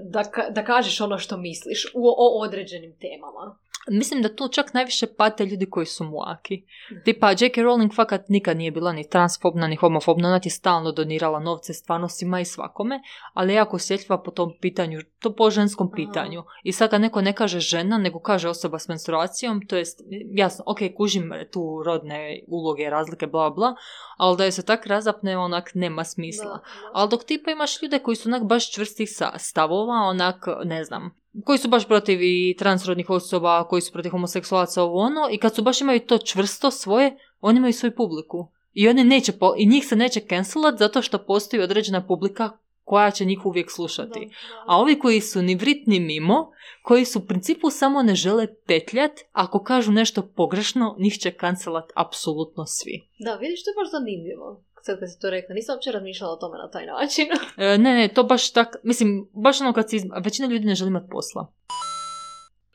da, 0.03 0.23
da 0.49 0.63
kažeš 0.63 1.01
ono 1.01 1.17
što 1.17 1.37
misliš 1.37 1.85
u, 1.93 2.07
o 2.07 2.41
određenim 2.43 2.93
temama. 3.01 3.57
Mislim 3.87 4.21
da 4.21 4.35
tu 4.35 4.47
čak 4.47 4.73
najviše 4.73 5.07
pate 5.07 5.45
ljudi 5.45 5.69
koji 5.69 5.85
su 5.85 6.03
muaki. 6.03 6.63
Tipa, 7.05 7.29
J.K. 7.29 7.61
Rowling 7.61 7.95
fakat 7.95 8.29
nikad 8.29 8.57
nije 8.57 8.71
bila 8.71 8.93
ni 8.93 9.09
transfobna, 9.09 9.67
ni 9.67 9.75
homofobna, 9.75 10.27
ona 10.27 10.39
ti 10.39 10.49
stalno 10.49 10.91
donirala 10.91 11.39
novce 11.39 11.73
stvarno 11.73 12.09
svima 12.09 12.39
i 12.39 12.45
svakome, 12.45 13.01
ali 13.33 13.53
je 13.53 13.57
jako 13.57 13.75
osjetljiva 13.75 14.23
po 14.23 14.31
tom 14.31 14.53
pitanju, 14.61 14.99
to 15.19 15.35
po 15.35 15.49
ženskom 15.49 15.87
Aha. 15.87 15.95
pitanju. 15.95 16.43
I 16.63 16.71
sad 16.71 16.89
kad 16.89 17.01
neko 17.01 17.21
ne 17.21 17.33
kaže 17.33 17.59
žena, 17.59 17.97
nego 17.97 18.19
kaže 18.19 18.49
osoba 18.49 18.79
s 18.79 18.87
menstruacijom, 18.87 19.61
to 19.67 19.75
jest, 19.75 20.01
jasno, 20.31 20.63
ok, 20.67 20.79
kužim 20.97 21.31
tu 21.51 21.83
rodne 21.85 22.43
uloge, 22.47 22.89
razlike, 22.89 23.27
bla 23.27 23.49
bla, 23.49 23.75
ali 24.17 24.37
da 24.37 24.45
je 24.45 24.51
se 24.51 24.65
tak 24.65 24.87
razapne, 24.87 25.37
onak 25.37 25.71
nema 25.73 26.03
smisla. 26.03 26.45
Da, 26.45 26.51
da. 26.51 26.61
Ali 26.93 27.09
dok 27.09 27.23
tipa 27.23 27.51
imaš 27.51 27.81
ljude 27.81 27.99
koji 27.99 28.15
su 28.15 28.29
onak 28.29 28.43
baš 28.43 28.71
čvrstih 28.71 29.09
sa- 29.11 29.37
stavova, 29.73 30.09
onak, 30.09 30.45
ne 30.63 30.83
znam, 30.83 31.11
koji 31.45 31.57
su 31.57 31.67
baš 31.67 31.87
protiv 31.87 32.19
i 32.21 32.55
transrodnih 32.59 33.09
osoba, 33.09 33.67
koji 33.67 33.81
su 33.81 33.91
protiv 33.91 34.09
homoseksualaca, 34.09 34.83
ovo 34.83 34.99
ono, 34.99 35.29
i 35.31 35.37
kad 35.37 35.55
su 35.55 35.63
baš 35.63 35.81
imaju 35.81 35.99
to 35.99 36.17
čvrsto 36.17 36.71
svoje, 36.71 37.17
oni 37.41 37.57
imaju 37.57 37.73
svoju 37.73 37.95
publiku. 37.95 38.47
I 38.73 38.87
oni 38.89 39.03
neće, 39.03 39.31
po- 39.31 39.55
i 39.57 39.65
njih 39.65 39.85
se 39.85 39.95
neće 39.95 40.19
cancelat 40.29 40.77
zato 40.79 41.01
što 41.01 41.25
postoji 41.25 41.63
određena 41.63 42.07
publika 42.07 42.51
koja 42.83 43.11
će 43.11 43.25
njih 43.25 43.45
uvijek 43.45 43.71
slušati. 43.71 44.29
A 44.65 44.77
ovi 44.79 44.99
koji 44.99 45.21
su 45.21 45.41
ni 45.41 45.55
vrit 45.55 45.87
ni 45.87 45.99
mimo, 45.99 46.51
koji 46.81 47.05
su 47.05 47.19
u 47.19 47.25
principu 47.27 47.69
samo 47.69 48.03
ne 48.03 48.15
žele 48.15 48.47
petljat, 48.67 49.11
ako 49.31 49.63
kažu 49.63 49.91
nešto 49.91 50.21
pogrešno, 50.35 50.95
njih 50.99 51.13
će 51.13 51.31
kancelat 51.31 51.91
apsolutno 51.95 52.65
svi. 52.65 53.07
Da, 53.19 53.35
vidiš, 53.35 53.63
to 53.63 53.69
je 53.69 53.75
baš 53.83 53.91
zanimljivo. 53.91 54.63
Sad 54.85 54.99
kad 54.99 55.11
si 55.11 55.19
to 55.19 55.29
rekla, 55.29 55.55
nisam 55.55 55.75
uopće 55.75 55.91
razmišljala 55.91 56.33
o 56.33 56.35
tome 56.35 56.57
na 56.57 56.69
taj 56.69 56.85
način. 56.85 57.27
E, 57.65 57.77
ne, 57.77 57.93
ne, 57.93 58.07
to 58.07 58.23
baš 58.23 58.51
tak, 58.51 58.75
mislim, 58.83 59.29
baš 59.33 59.61
ono 59.61 59.73
kad 59.73 59.89
si, 59.89 59.99
izm- 59.99 60.23
većina 60.23 60.47
ljudi 60.47 60.65
ne 60.65 60.75
želi 60.75 60.89
imati 60.89 61.09
posla. 61.11 61.53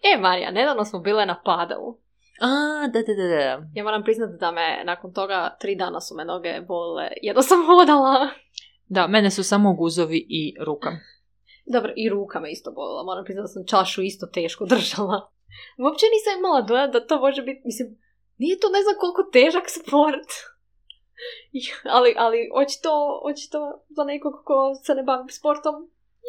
E, 0.02 0.20
Marija, 0.20 0.50
nedavno 0.50 0.84
smo 0.84 0.98
bile 0.98 1.26
na 1.26 1.40
padalu. 1.44 1.98
A, 2.40 2.48
da, 2.92 3.02
da, 3.02 3.14
da, 3.14 3.28
da. 3.28 3.62
Ja 3.74 3.84
moram 3.84 4.04
priznati 4.04 4.32
da 4.40 4.50
me 4.50 4.84
nakon 4.84 5.12
toga 5.12 5.56
tri 5.60 5.76
dana 5.76 6.00
su 6.00 6.14
me 6.14 6.24
noge 6.24 6.60
bole. 6.68 7.08
Jedno 7.22 7.42
sam 7.42 7.66
hodala. 7.66 8.28
Da, 8.86 9.06
mene 9.06 9.30
su 9.30 9.42
samo 9.44 9.74
guzovi 9.74 10.26
i 10.28 10.54
ruka. 10.66 10.90
Dobro, 11.66 11.92
i 11.96 12.08
ruka 12.08 12.40
me 12.40 12.50
isto 12.50 12.72
bolila. 12.72 13.02
Moram 13.02 13.24
priznati 13.24 13.44
da 13.44 13.48
sam 13.48 13.66
čašu 13.66 14.02
isto 14.02 14.26
teško 14.26 14.64
držala. 14.64 15.30
Uopće 15.78 16.06
nisam 16.14 16.38
imala 16.38 16.62
dojam 16.62 16.90
da 16.90 17.06
to 17.06 17.20
može 17.20 17.42
biti, 17.42 17.62
mislim, 17.64 17.88
nije 18.38 18.60
to 18.60 18.68
ne 18.68 18.82
znam 18.82 18.94
koliko 19.00 19.22
težak 19.32 19.66
sport. 19.70 20.30
Ali, 21.96 22.14
ali 22.16 22.50
očito, 22.54 23.20
očito 23.24 23.58
za 23.88 24.04
nekog 24.04 24.34
ko 24.44 24.74
se 24.84 24.94
ne 24.94 25.02
bavi 25.02 25.32
sportom, 25.32 25.74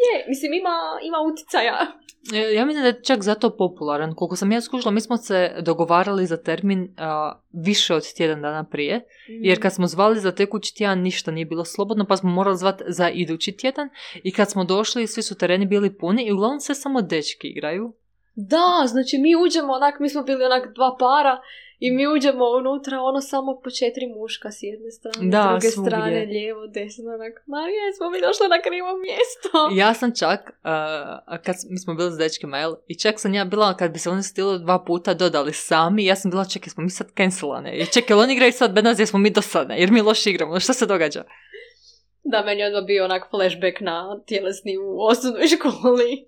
je, 0.04 0.26
mislim, 0.28 0.54
ima, 0.54 0.78
ima 1.02 1.18
uticaja. 1.32 1.78
E, 2.34 2.54
Ja 2.54 2.66
mislim 2.66 2.82
da 2.82 2.88
je 2.88 3.04
čak 3.04 3.24
zato 3.24 3.58
popularan. 3.58 4.16
Koliko 4.16 4.36
sam 4.36 4.52
ja 4.52 4.62
skužila, 4.62 4.92
mi 4.92 5.02
smo 5.02 5.18
se 5.18 5.56
dogovarali 5.62 6.26
za 6.26 6.38
termin 6.38 6.96
a, 6.98 7.40
više 7.52 7.96
od 7.96 8.14
tjedan 8.14 8.42
dana 8.42 8.64
prije. 8.64 9.06
Jer 9.28 9.62
kad 9.62 9.74
smo 9.74 9.88
zvali 9.88 10.20
za 10.20 10.32
tekući 10.32 10.76
tjedan 10.76 11.00
ništa 11.00 11.32
nije 11.32 11.46
bilo 11.46 11.66
slobodno, 11.66 12.06
pa 12.06 12.18
smo 12.18 12.30
morali 12.30 12.58
zvati 12.58 12.84
za 12.88 13.10
idući 13.10 13.58
tjedan. 13.58 13.90
I 14.24 14.32
kad 14.32 14.52
smo 14.52 14.64
došli, 14.64 15.08
svi 15.08 15.22
su 15.22 15.38
tereni 15.38 15.66
bili 15.66 15.98
puni 15.98 16.24
i 16.24 16.32
uglavnom 16.32 16.60
sve 16.60 16.76
samo 16.76 17.02
dečki 17.02 17.48
igraju. 17.48 17.94
Da, 18.36 18.84
znači 18.86 19.18
mi 19.18 19.36
uđemo 19.36 19.74
onak, 19.74 20.00
mi 20.00 20.10
smo 20.10 20.24
bili 20.24 20.46
onak 20.46 20.74
dva 20.76 20.96
para 21.00 21.42
i 21.80 21.92
mi 21.92 22.08
uđemo 22.08 22.46
unutra, 22.60 23.02
ono 23.02 23.22
samo 23.22 23.60
po 23.64 23.70
četiri 23.70 24.08
muška 24.08 24.52
s 24.52 24.64
jedne 24.64 24.92
strane, 24.92 25.30
Da, 25.30 25.44
s 25.44 25.48
druge 25.50 25.70
svugdje. 25.72 25.90
strane, 25.92 26.26
lijevo, 26.26 26.68
desno, 26.68 27.14
onak, 27.14 27.34
Marija, 27.46 27.94
smo 27.98 28.10
mi 28.10 28.22
došli 28.22 28.48
na 28.50 28.62
krivo 28.62 28.92
mjesto. 29.08 29.50
Ja 29.82 29.94
sam 29.94 30.16
čak, 30.16 30.40
a, 30.64 31.38
kad 31.46 31.56
mi 31.70 31.80
smo 31.80 31.94
bili 31.94 32.12
s 32.12 32.18
dečkima, 32.18 32.58
jel? 32.58 32.76
I 32.88 32.96
čak 33.00 33.20
sam 33.20 33.34
ja 33.34 33.46
bila, 33.46 33.78
kad 33.78 33.92
bi 33.92 34.00
se 34.00 34.10
oni 34.10 34.24
stili 34.24 34.60
dva 34.60 34.84
puta 34.88 35.14
dodali 35.14 35.54
sami, 35.54 36.06
ja 36.06 36.16
sam 36.16 36.32
bila, 36.32 36.46
čekaj, 36.46 36.70
smo 36.70 36.84
mi 36.84 36.90
sad 36.90 37.08
cancelane. 37.18 37.78
I 37.78 37.86
čekaj, 37.86 38.18
oni 38.18 38.34
igraju 38.34 38.52
sad 38.52 38.74
bez 38.74 38.84
nas, 38.84 39.00
jer 39.00 39.08
smo 39.08 39.20
mi 39.20 39.30
dosadne, 39.30 39.80
jer 39.80 39.92
mi 39.92 40.02
loše 40.02 40.30
igramo, 40.30 40.60
što 40.60 40.74
se 40.74 40.86
događa? 40.86 41.24
Da, 42.24 42.44
meni 42.46 42.62
je 42.62 42.68
odmah 42.68 42.84
bio 42.84 43.06
onak 43.06 43.30
flashback 43.30 43.80
na 43.82 44.22
tjelesni 44.28 44.78
u 44.78 45.02
osnovnoj 45.02 45.48
školi. 45.48 46.26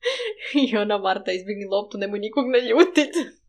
I 0.70 0.76
ona 0.76 0.98
Marta 0.98 1.32
izbjegni 1.32 1.64
loptu, 1.64 1.98
nemoj 1.98 2.18
nikog 2.18 2.44
ne 2.46 2.60
ljutit. 2.60 3.41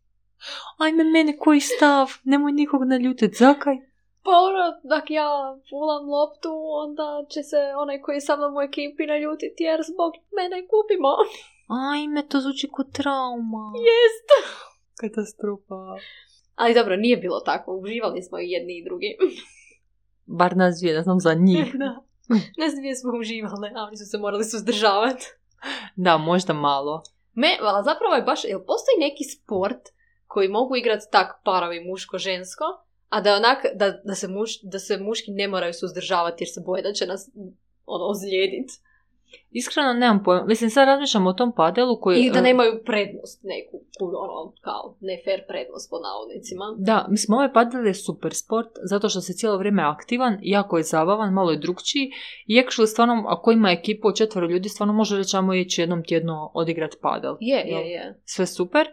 Ajme, 0.78 1.04
mene 1.04 1.38
koji 1.38 1.60
stav, 1.60 2.10
nemoj 2.24 2.52
nikog 2.52 2.84
naljutit, 2.84 3.36
zakaj? 3.36 3.76
Pa 4.24 4.30
ono, 4.30 4.64
dak 4.82 5.10
ja 5.10 5.28
fulam 5.70 6.04
loptu, 6.08 6.52
onda 6.84 7.26
će 7.32 7.42
se 7.42 7.60
onaj 7.82 8.00
koji 8.00 8.16
je 8.16 8.20
sa 8.20 8.36
mnom 8.36 8.56
u 8.56 8.60
ekipi 8.60 9.06
naljutiti 9.06 9.62
jer 9.64 9.80
zbog 9.92 10.12
mene 10.36 10.56
gubimo. 10.70 11.12
Ajme, 11.92 12.28
to 12.28 12.40
zvuči 12.40 12.68
kao 12.76 12.84
trauma. 12.84 13.64
Jest! 13.90 14.28
Katastrofa. 15.00 15.80
Ali 16.54 16.74
dobro, 16.74 16.96
nije 16.96 17.16
bilo 17.16 17.40
tako, 17.40 17.76
uživali 17.76 18.22
smo 18.22 18.38
i 18.38 18.50
jedni 18.50 18.78
i 18.78 18.84
drugi. 18.84 19.16
Bar 20.38 20.56
nas 20.56 20.78
dvije, 20.80 20.94
ne 20.94 21.02
znam 21.02 21.20
za 21.20 21.34
njih. 21.34 21.74
da. 21.82 21.90
Nas 22.58 22.74
dvije 22.78 22.94
smo 22.94 23.18
uživale, 23.18 23.68
a 23.76 23.82
oni 23.86 23.96
su 23.96 24.04
se 24.04 24.18
morali 24.18 24.44
suzdržavati. 24.44 25.26
Da, 25.96 26.16
možda 26.18 26.52
malo. 26.52 27.02
Me, 27.34 27.48
ali 27.60 27.84
zapravo 27.84 28.14
je 28.14 28.22
baš, 28.22 28.44
jel 28.44 28.58
postoji 28.58 28.96
neki 28.98 29.24
sport 29.24 29.82
koji 30.34 30.48
mogu 30.48 30.76
igrati 30.76 31.06
tak 31.10 31.40
parovi 31.44 31.78
muško-žensko, 31.88 32.64
a 33.08 33.20
da 33.20 33.34
onak, 33.34 33.58
da, 33.74 33.90
da, 34.04 34.14
se 34.14 34.28
muš, 34.28 34.62
da 34.62 34.78
se 34.78 34.98
muški 34.98 35.30
ne 35.30 35.48
moraju 35.48 35.72
suzdržavati 35.72 36.44
jer 36.44 36.48
se 36.54 36.60
boje 36.66 36.82
da 36.82 36.92
će 36.92 37.06
nas 37.06 37.30
ono, 37.86 38.04
ozlijedit. 38.04 38.70
Iskreno 39.50 39.92
nemam 39.92 40.22
pojma. 40.24 40.44
Mislim, 40.46 40.70
sad 40.70 40.88
razmišljam 40.88 41.26
o 41.26 41.32
tom 41.32 41.52
padelu 41.56 42.00
koji... 42.00 42.20
Ili 42.20 42.30
da 42.30 42.38
e, 42.38 42.42
nemaju 42.42 42.82
prednost 42.84 43.42
neku, 43.42 43.84
ono, 44.00 44.52
kao, 44.60 44.96
ne 45.00 45.22
fair 45.24 45.40
prednost 45.48 45.90
pod 45.90 46.00
navodnicima. 46.02 46.64
Da, 46.78 47.06
mislim, 47.10 47.34
ovaj 47.34 47.52
padel 47.52 47.86
je 47.86 47.94
super 47.94 48.34
sport, 48.34 48.70
zato 48.82 49.08
što 49.08 49.20
se 49.20 49.32
cijelo 49.32 49.58
vrijeme 49.58 49.82
aktivan, 49.82 50.38
jako 50.42 50.76
je 50.76 50.82
zabavan, 50.82 51.32
malo 51.32 51.50
je 51.50 51.58
drugčiji 51.58 52.10
i 52.46 52.54
actually 52.62 52.86
stvarno, 52.86 53.24
ako 53.26 53.52
ima 53.52 53.70
ekipu 53.70 54.08
od 54.08 54.16
četvero 54.16 54.46
ljudi, 54.46 54.68
stvarno 54.68 54.94
može 54.94 55.16
reći, 55.16 55.36
ajmo 55.36 55.54
ići 55.54 55.82
jednom 55.82 56.04
tjedno 56.04 56.50
odigrat 56.54 56.94
padel. 57.02 57.34
Je, 57.40 57.58
je, 57.58 57.90
je. 57.90 58.20
Sve 58.24 58.46
super. 58.46 58.86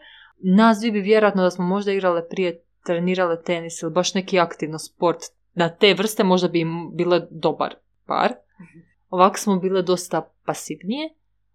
Nas 0.44 0.80
bi 0.82 1.00
vjerojatno 1.00 1.44
da 1.44 1.52
smo 1.52 1.66
možda 1.66 1.92
igrale 1.92 2.30
prije, 2.30 2.64
trenirale 2.86 3.44
tenis 3.44 3.82
ili 3.82 3.92
baš 3.92 4.14
neki 4.14 4.40
aktivno 4.40 4.80
sport 4.80 5.20
na 5.54 5.70
te 5.70 5.94
vrste, 5.94 6.24
možda 6.24 6.48
bi 6.48 6.60
im 6.60 6.92
bile 6.94 7.28
dobar 7.32 7.76
par. 8.06 8.34
Ovako 9.10 9.38
smo 9.38 9.56
bile 9.56 9.82
dosta 9.82 10.34
pasivnije, 10.46 11.10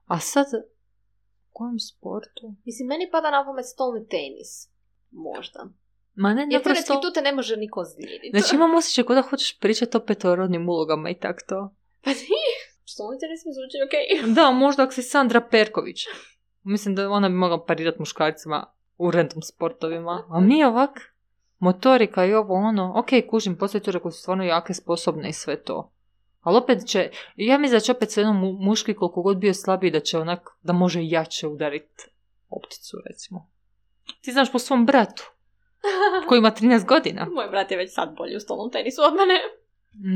a 0.04 0.20
sad 0.20 0.46
u 0.54 1.52
kojem 1.52 1.78
sportu? 1.78 2.54
Mislim, 2.64 2.88
meni 2.88 3.10
pada 3.10 3.30
na 3.30 3.44
pamet 3.44 3.66
stolni 3.66 4.08
tenis. 4.08 4.68
Možda. 5.10 5.68
Ma 6.14 6.34
ne, 6.34 6.46
Jer 6.50 6.60
naprosto... 6.60 7.00
tu 7.00 7.12
te 7.14 7.22
ne 7.22 7.32
može 7.32 7.56
niko 7.56 7.80
ozlijediti. 7.80 8.30
Znači 8.34 8.56
imam 8.56 8.74
osjećaj 8.74 9.04
kao 9.04 9.14
da 9.14 9.22
hoćeš 9.22 9.58
pričati 9.58 9.96
o 9.96 10.00
petorodnim 10.00 10.68
ulogama 10.68 11.10
i 11.10 11.18
tak 11.18 11.42
to. 11.48 11.74
Pa 12.04 12.10
nije. 12.10 12.56
Stolni 12.84 13.18
tenis 13.18 13.44
mi 13.44 13.52
zvuči 13.52 13.76
okej. 13.86 14.34
Da, 14.34 14.50
možda 14.50 14.82
ako 14.82 14.92
si 14.92 15.02
Sandra 15.02 15.40
Perković. 15.50 16.00
Mislim 16.66 16.94
da 16.94 17.10
ona 17.10 17.28
bi 17.28 17.34
mogla 17.34 17.64
parirati 17.64 17.98
muškarcima 17.98 18.66
u 18.98 19.10
random 19.10 19.42
sportovima. 19.42 20.24
A 20.28 20.40
mi 20.40 20.64
ovak, 20.64 21.14
motorika 21.58 22.24
i 22.24 22.34
ovo 22.34 22.54
ono, 22.54 22.92
ok, 22.96 23.08
kužim, 23.30 23.56
postoje 23.58 23.82
ture 23.82 23.98
koje 23.98 24.12
su 24.12 24.20
stvarno 24.20 24.44
jake, 24.44 24.74
sposobne 24.74 25.28
i 25.28 25.32
sve 25.32 25.62
to. 25.62 25.92
Ali 26.40 26.56
opet 26.56 26.86
će, 26.86 27.10
ja 27.36 27.58
mislim 27.58 27.76
da 27.76 27.80
će 27.80 27.92
opet 27.92 28.16
mu, 28.16 28.52
muški 28.52 28.94
koliko 28.94 29.22
god 29.22 29.36
bio 29.36 29.54
slabiji 29.54 29.90
da 29.90 30.00
će 30.00 30.18
onak, 30.18 30.48
da 30.62 30.72
može 30.72 31.00
jače 31.02 31.46
udariti 31.46 32.04
opticu 32.48 32.96
recimo. 33.06 33.50
Ti 34.20 34.32
znaš 34.32 34.52
po 34.52 34.58
svom 34.58 34.86
bratu, 34.86 35.30
koji 36.28 36.38
ima 36.38 36.50
13 36.50 36.86
godina. 36.86 37.26
Moj 37.34 37.48
brat 37.48 37.70
je 37.70 37.76
već 37.76 37.94
sad 37.94 38.16
bolji 38.16 38.36
u 38.36 38.40
stolnom 38.40 38.70
tenisu 38.70 39.02
od 39.02 39.14
mene. 39.14 39.34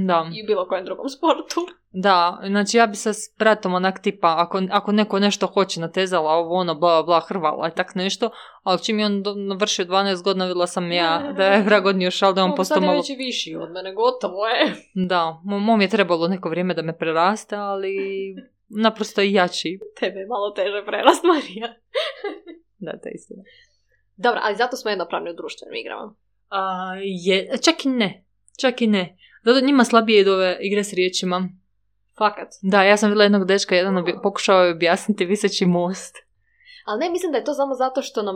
Da. 0.06 0.30
I 0.34 0.42
u 0.42 0.46
bilo 0.46 0.68
kojem 0.68 0.84
drugom 0.84 1.08
sportu. 1.08 1.60
Da, 1.92 2.40
znači 2.46 2.76
ja 2.76 2.86
bi 2.86 2.96
se 2.96 3.12
s 3.12 3.18
bratom 3.38 3.74
onak 3.74 4.02
tipa, 4.02 4.34
ako, 4.38 4.62
ako 4.70 4.92
neko 4.92 5.18
nešto 5.18 5.46
hoće 5.46 5.80
natezala, 5.80 6.30
ovo 6.30 6.54
ono, 6.54 6.74
bla, 6.74 7.02
bla, 7.02 7.20
hrvala 7.20 7.68
i 7.68 7.74
tak 7.76 7.94
nešto, 7.94 8.30
ali 8.62 8.82
čim 8.82 8.98
je 8.98 9.06
on 9.06 9.22
navršio 9.48 9.84
12 9.84 10.22
godina, 10.22 10.44
vidjela 10.44 10.66
sam 10.66 10.92
ja 10.92 11.32
da 11.36 11.44
je 11.44 11.62
vrag 11.62 11.86
odnio 11.86 12.10
šal, 12.10 12.34
da 12.34 12.44
on 12.44 12.54
postao 12.56 12.80
malo... 12.80 12.96
već 12.96 13.10
i 13.10 13.14
viši 13.14 13.56
od 13.56 13.70
mene, 13.70 13.94
gotovo 13.94 14.46
je. 14.46 14.74
Da, 15.08 15.40
mo- 15.44 15.58
mom 15.58 15.80
je 15.80 15.88
trebalo 15.88 16.28
neko 16.28 16.48
vrijeme 16.48 16.74
da 16.74 16.82
me 16.82 16.98
preraste, 16.98 17.56
ali 17.56 17.94
naprosto 18.84 19.22
i 19.22 19.32
jači. 19.32 19.78
Tebe 20.00 20.18
je 20.18 20.26
malo 20.26 20.50
teže 20.50 20.84
prerast, 20.86 21.24
Marija. 21.24 21.74
Da, 22.78 22.90
to 22.90 23.08
je 23.08 23.12
istina. 23.14 23.42
Dobro, 24.16 24.40
ali 24.42 24.56
zato 24.56 24.76
smo 24.76 24.90
jednopravni 24.90 25.30
u 25.30 25.34
društvenim 25.34 25.80
igrama. 25.80 26.14
A, 26.48 26.92
je, 27.02 27.50
čak 27.64 27.84
i 27.84 27.88
ne, 27.88 28.24
čak 28.60 28.82
i 28.82 28.86
ne. 28.86 29.16
Zato 29.44 29.66
njima 29.66 29.85
slabije 29.85 30.20
idu 30.20 30.33
ove 30.33 30.59
igre 30.61 30.85
s 30.85 30.92
riječima. 30.92 31.48
Fakat. 32.18 32.48
Da, 32.62 32.83
ja 32.83 32.96
sam 32.96 33.09
vidjela 33.11 33.24
jednog 33.24 33.44
dečka, 33.46 33.76
jedan 33.76 33.98
obje- 33.98 34.22
pokušao 34.22 34.64
je 34.64 34.72
objasniti 34.72 35.24
viseći 35.24 35.66
most. 35.66 36.16
Ali 36.85 37.00
ne 37.00 37.11
mislim 37.11 37.33
da 37.33 37.38
je 37.38 37.44
to 37.44 37.55
samo 37.55 37.74
zato 37.74 38.03
što 38.03 38.22
nam, 38.22 38.35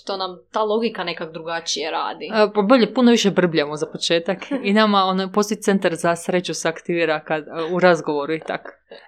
što 0.00 0.16
nam 0.16 0.38
ta 0.52 0.62
logika 0.62 1.04
nekak 1.04 1.32
drugačije 1.32 1.90
radi. 1.90 2.30
A, 2.32 2.50
pa 2.54 2.62
bolje, 2.62 2.94
puno 2.94 3.10
više 3.10 3.30
brbljamo 3.30 3.76
za 3.76 3.86
početak. 3.86 4.38
I 4.62 4.72
nama 4.80 5.04
ono, 5.04 5.32
postoji 5.32 5.60
centar 5.60 5.94
za 5.94 6.16
sreću 6.16 6.54
se 6.54 6.68
aktivira 6.68 7.20
kad, 7.20 7.44
u 7.72 7.80
razgovoru 7.80 8.32
i 8.32 8.40
tak. 8.40 8.60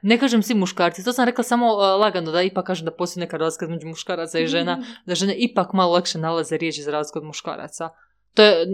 Ne 0.02 0.18
kažem 0.18 0.42
svi 0.42 0.54
muškarci, 0.54 1.04
to 1.04 1.12
sam 1.12 1.24
rekla 1.24 1.44
samo 1.44 1.66
uh, 1.66 2.00
lagano, 2.00 2.32
da 2.32 2.42
ipak 2.42 2.66
kažem 2.66 2.84
da 2.84 2.90
postoji 2.90 3.20
neka 3.20 3.36
razlika 3.36 3.64
između 3.64 3.86
muškaraca 3.88 4.38
i 4.38 4.46
žena, 4.46 4.78
da 5.06 5.14
žene 5.14 5.34
ipak 5.38 5.72
malo 5.72 5.92
lakše 5.92 6.18
nalaze 6.18 6.56
riječi 6.56 6.82
za 6.82 6.90
razliku 6.90 7.18
od 7.18 7.24
muškaraca. 7.24 7.88
To 8.36 8.42
je, 8.42 8.66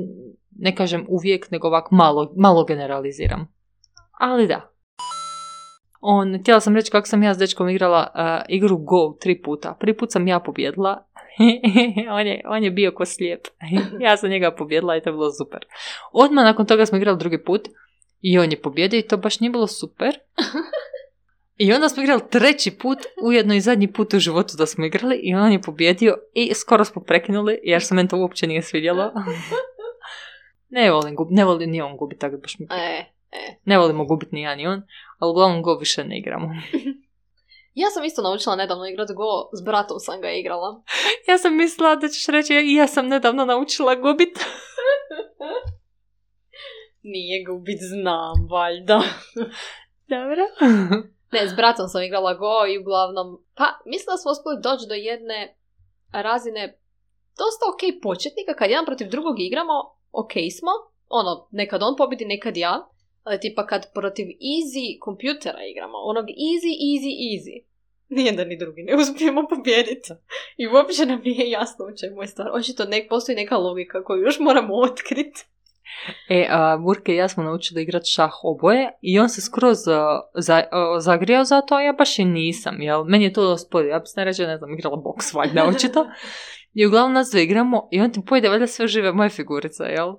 ne 0.59 0.75
kažem 0.77 1.07
uvijek, 1.09 1.51
nego 1.51 1.69
ovak 1.69 1.91
malo, 1.91 2.33
malo 2.37 2.65
generaliziram. 2.65 3.49
Ali 4.21 4.47
da. 4.47 4.73
On, 6.01 6.41
htjela 6.41 6.61
sam 6.61 6.77
reći 6.77 6.91
kako 6.91 7.07
sam 7.07 7.23
ja 7.23 7.35
s 7.35 7.39
dečkom 7.39 7.69
igrala 7.69 8.07
uh, 8.15 8.55
igru 8.55 8.77
Go 8.77 9.17
tri 9.21 9.43
puta. 9.43 9.77
Prvi 9.81 9.97
put 9.97 10.13
sam 10.13 10.29
ja 10.29 10.41
pobjedila. 10.41 11.05
on, 12.19 12.27
je, 12.27 12.43
on 12.47 12.65
je 12.65 12.71
bio 12.71 12.93
ko 12.93 13.05
slijep. 13.05 13.41
ja 14.05 14.17
sam 14.17 14.31
njega 14.31 14.51
pobjedila 14.51 14.97
i 14.97 15.01
to 15.01 15.09
je 15.09 15.13
bilo 15.13 15.33
super. 15.33 15.67
Odmah 16.13 16.45
nakon 16.45 16.67
toga 16.67 16.87
smo 16.87 16.99
igrali 16.99 17.19
drugi 17.19 17.45
put 17.45 17.69
i 18.21 18.39
on 18.39 18.51
je 18.51 18.61
pobjedio 18.63 18.99
i 18.99 19.07
to 19.09 19.17
baš 19.17 19.41
nije 19.41 19.51
bilo 19.51 19.67
super. 19.67 20.19
I 21.57 21.73
onda 21.73 21.89
smo 21.89 22.03
igrali 22.03 22.23
treći 22.31 22.71
put, 22.71 22.99
ujedno 23.23 23.55
i 23.55 23.61
zadnji 23.61 23.93
put 23.93 24.15
u 24.15 24.19
životu 24.19 24.55
da 24.59 24.67
smo 24.67 24.85
igrali 24.85 25.21
i 25.23 25.35
on 25.35 25.53
je 25.53 25.63
pobjedio 25.63 26.17
i 26.35 26.55
skoro 26.55 26.85
smo 26.85 27.03
prekinuli 27.03 27.61
jer 27.63 27.83
se 27.83 27.95
meni 27.95 28.09
to 28.09 28.17
uopće 28.17 28.47
nije 28.47 28.63
svidjelo. 28.63 29.13
ne 30.69 30.91
volim 30.91 31.17
gubiti, 31.17 31.35
ne 31.35 31.45
volim 31.45 31.71
ni 31.71 31.83
on 31.83 31.97
gubiti, 31.97 32.21
tako 32.21 32.37
baš 32.37 32.59
mi... 32.59 32.67
E, 32.71 33.05
e. 33.33 33.57
Ne 33.65 33.79
volimo 33.79 34.05
gubiti 34.05 34.35
ni 34.35 34.43
ja 34.43 34.55
ni 34.55 34.67
on, 34.67 34.83
ali 35.19 35.31
uglavnom 35.31 35.63
go 35.63 35.75
više 35.75 36.05
ne 36.05 36.19
igramo. 36.19 36.49
Ja 37.75 37.91
sam 37.91 38.05
isto 38.05 38.23
naučila 38.23 38.57
nedavno 38.57 38.87
igrati 38.87 39.13
Go, 39.15 39.51
s 39.59 39.65
bratom 39.65 39.99
sam 39.99 40.21
ga 40.21 40.31
igrala. 40.31 40.83
ja 41.29 41.39
sam 41.39 41.57
mislila 41.57 41.97
da 41.97 42.09
ćeš 42.09 42.27
reći 42.27 42.55
ja 42.77 42.87
sam 42.87 43.09
nedavno 43.09 43.45
naučila 43.45 43.95
gubit. 43.95 44.39
Nije 47.03 47.45
gubit, 47.45 47.79
znam, 47.81 48.49
valjda. 48.51 49.03
Dobro. 50.09 50.43
Ne, 51.33 51.49
s 51.49 51.53
bratom 51.57 51.89
sam 51.89 52.03
igrala 52.03 52.35
Go 52.35 52.67
i 52.73 52.79
uglavnom, 52.79 53.45
pa 53.59 53.67
mislim 53.93 54.11
da 54.13 54.17
smo 54.21 54.31
uspjeli 54.35 54.65
doći 54.67 54.85
do 54.89 54.95
jedne 54.95 55.39
razine 56.27 56.63
dosta 57.41 57.63
ok 57.73 57.83
početnika, 58.03 58.53
kad 58.59 58.71
jedan 58.71 58.87
protiv 58.87 59.09
drugog 59.15 59.37
igramo, 59.41 59.77
ok 60.23 60.33
smo, 60.59 60.73
ono, 61.09 61.49
nekad 61.51 61.83
on 61.83 61.95
pobjedi, 61.97 62.25
nekad 62.25 62.57
ja, 62.57 62.75
ali 63.23 63.41
tipa 63.41 63.67
kad 63.67 63.93
protiv 63.93 64.27
easy 64.55 64.99
kompjutera 65.01 65.61
igramo, 65.73 65.99
onog 66.11 66.27
easy, 66.49 66.73
easy, 66.91 67.13
easy, 67.31 67.57
nije 68.17 68.33
da 68.33 68.45
ni 68.45 68.57
drugi 68.57 68.83
ne 68.83 68.97
uspijemo 68.97 69.47
pobijediti. 69.49 70.13
I 70.57 70.67
uopće 70.67 71.07
nam 71.07 71.21
nije 71.25 71.51
jasno 71.51 71.85
u 71.85 71.97
čemu 71.97 72.23
je 72.23 72.27
stvar. 72.27 72.49
Očito 72.53 72.85
nek, 72.85 73.09
postoji 73.09 73.37
neka 73.37 73.57
logika 73.57 74.05
koju 74.05 74.23
još 74.23 74.39
moramo 74.39 74.75
otkriti. 74.75 75.47
E, 76.29 76.47
a, 76.51 76.77
Burke 76.77 77.13
i 77.13 77.17
ja 77.17 77.29
smo 77.29 77.43
naučili 77.43 77.83
igrati 77.83 78.11
šah 78.11 78.33
oboje 78.43 78.93
i 79.01 79.19
on 79.19 79.29
se 79.29 79.41
skroz 79.41 79.79
za, 80.35 80.61
zagrijao 81.01 81.45
za 81.45 81.61
to, 81.61 81.75
a 81.75 81.83
ja 81.83 81.93
baš 81.93 82.19
i 82.19 82.25
nisam, 82.25 82.83
jel? 82.83 83.05
Meni 83.05 83.25
je 83.25 83.33
to 83.33 83.59
spodio, 83.59 83.91
ja 83.91 83.99
bi 83.99 84.07
se 84.07 84.21
ne 84.21 84.25
reći, 84.25 84.47
ne 84.47 84.59
znam, 84.59 84.75
igrala 84.75 84.97
boks 84.97 85.33
valjda 85.35 85.65
očito. 85.77 86.07
I 86.75 86.87
uglavnom 86.87 87.13
nas 87.13 87.31
dve 87.31 87.43
igramo 87.43 87.89
i 87.91 88.01
on 88.01 88.11
ti 88.11 88.21
pojede 88.27 88.49
valjda 88.49 88.67
sve 88.67 88.87
žive 88.87 89.13
moje 89.13 89.31
figurice, 89.31 89.85
jel? 89.85 90.15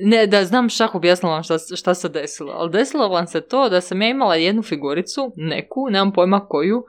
Ne, 0.00 0.26
da 0.26 0.44
znam 0.44 0.68
šah 0.68 0.94
objasnila 0.94 1.34
vam 1.34 1.42
šta, 1.42 1.58
šta 1.76 1.94
se 1.94 2.08
desilo, 2.08 2.52
ali 2.52 2.70
desilo 2.70 3.08
vam 3.08 3.26
se 3.26 3.40
to 3.40 3.68
da 3.68 3.80
sam 3.80 4.02
ja 4.02 4.08
imala 4.08 4.34
jednu 4.34 4.62
figuricu, 4.62 5.32
neku, 5.36 5.90
nemam 5.90 6.12
pojma 6.12 6.46
koju, 6.48 6.84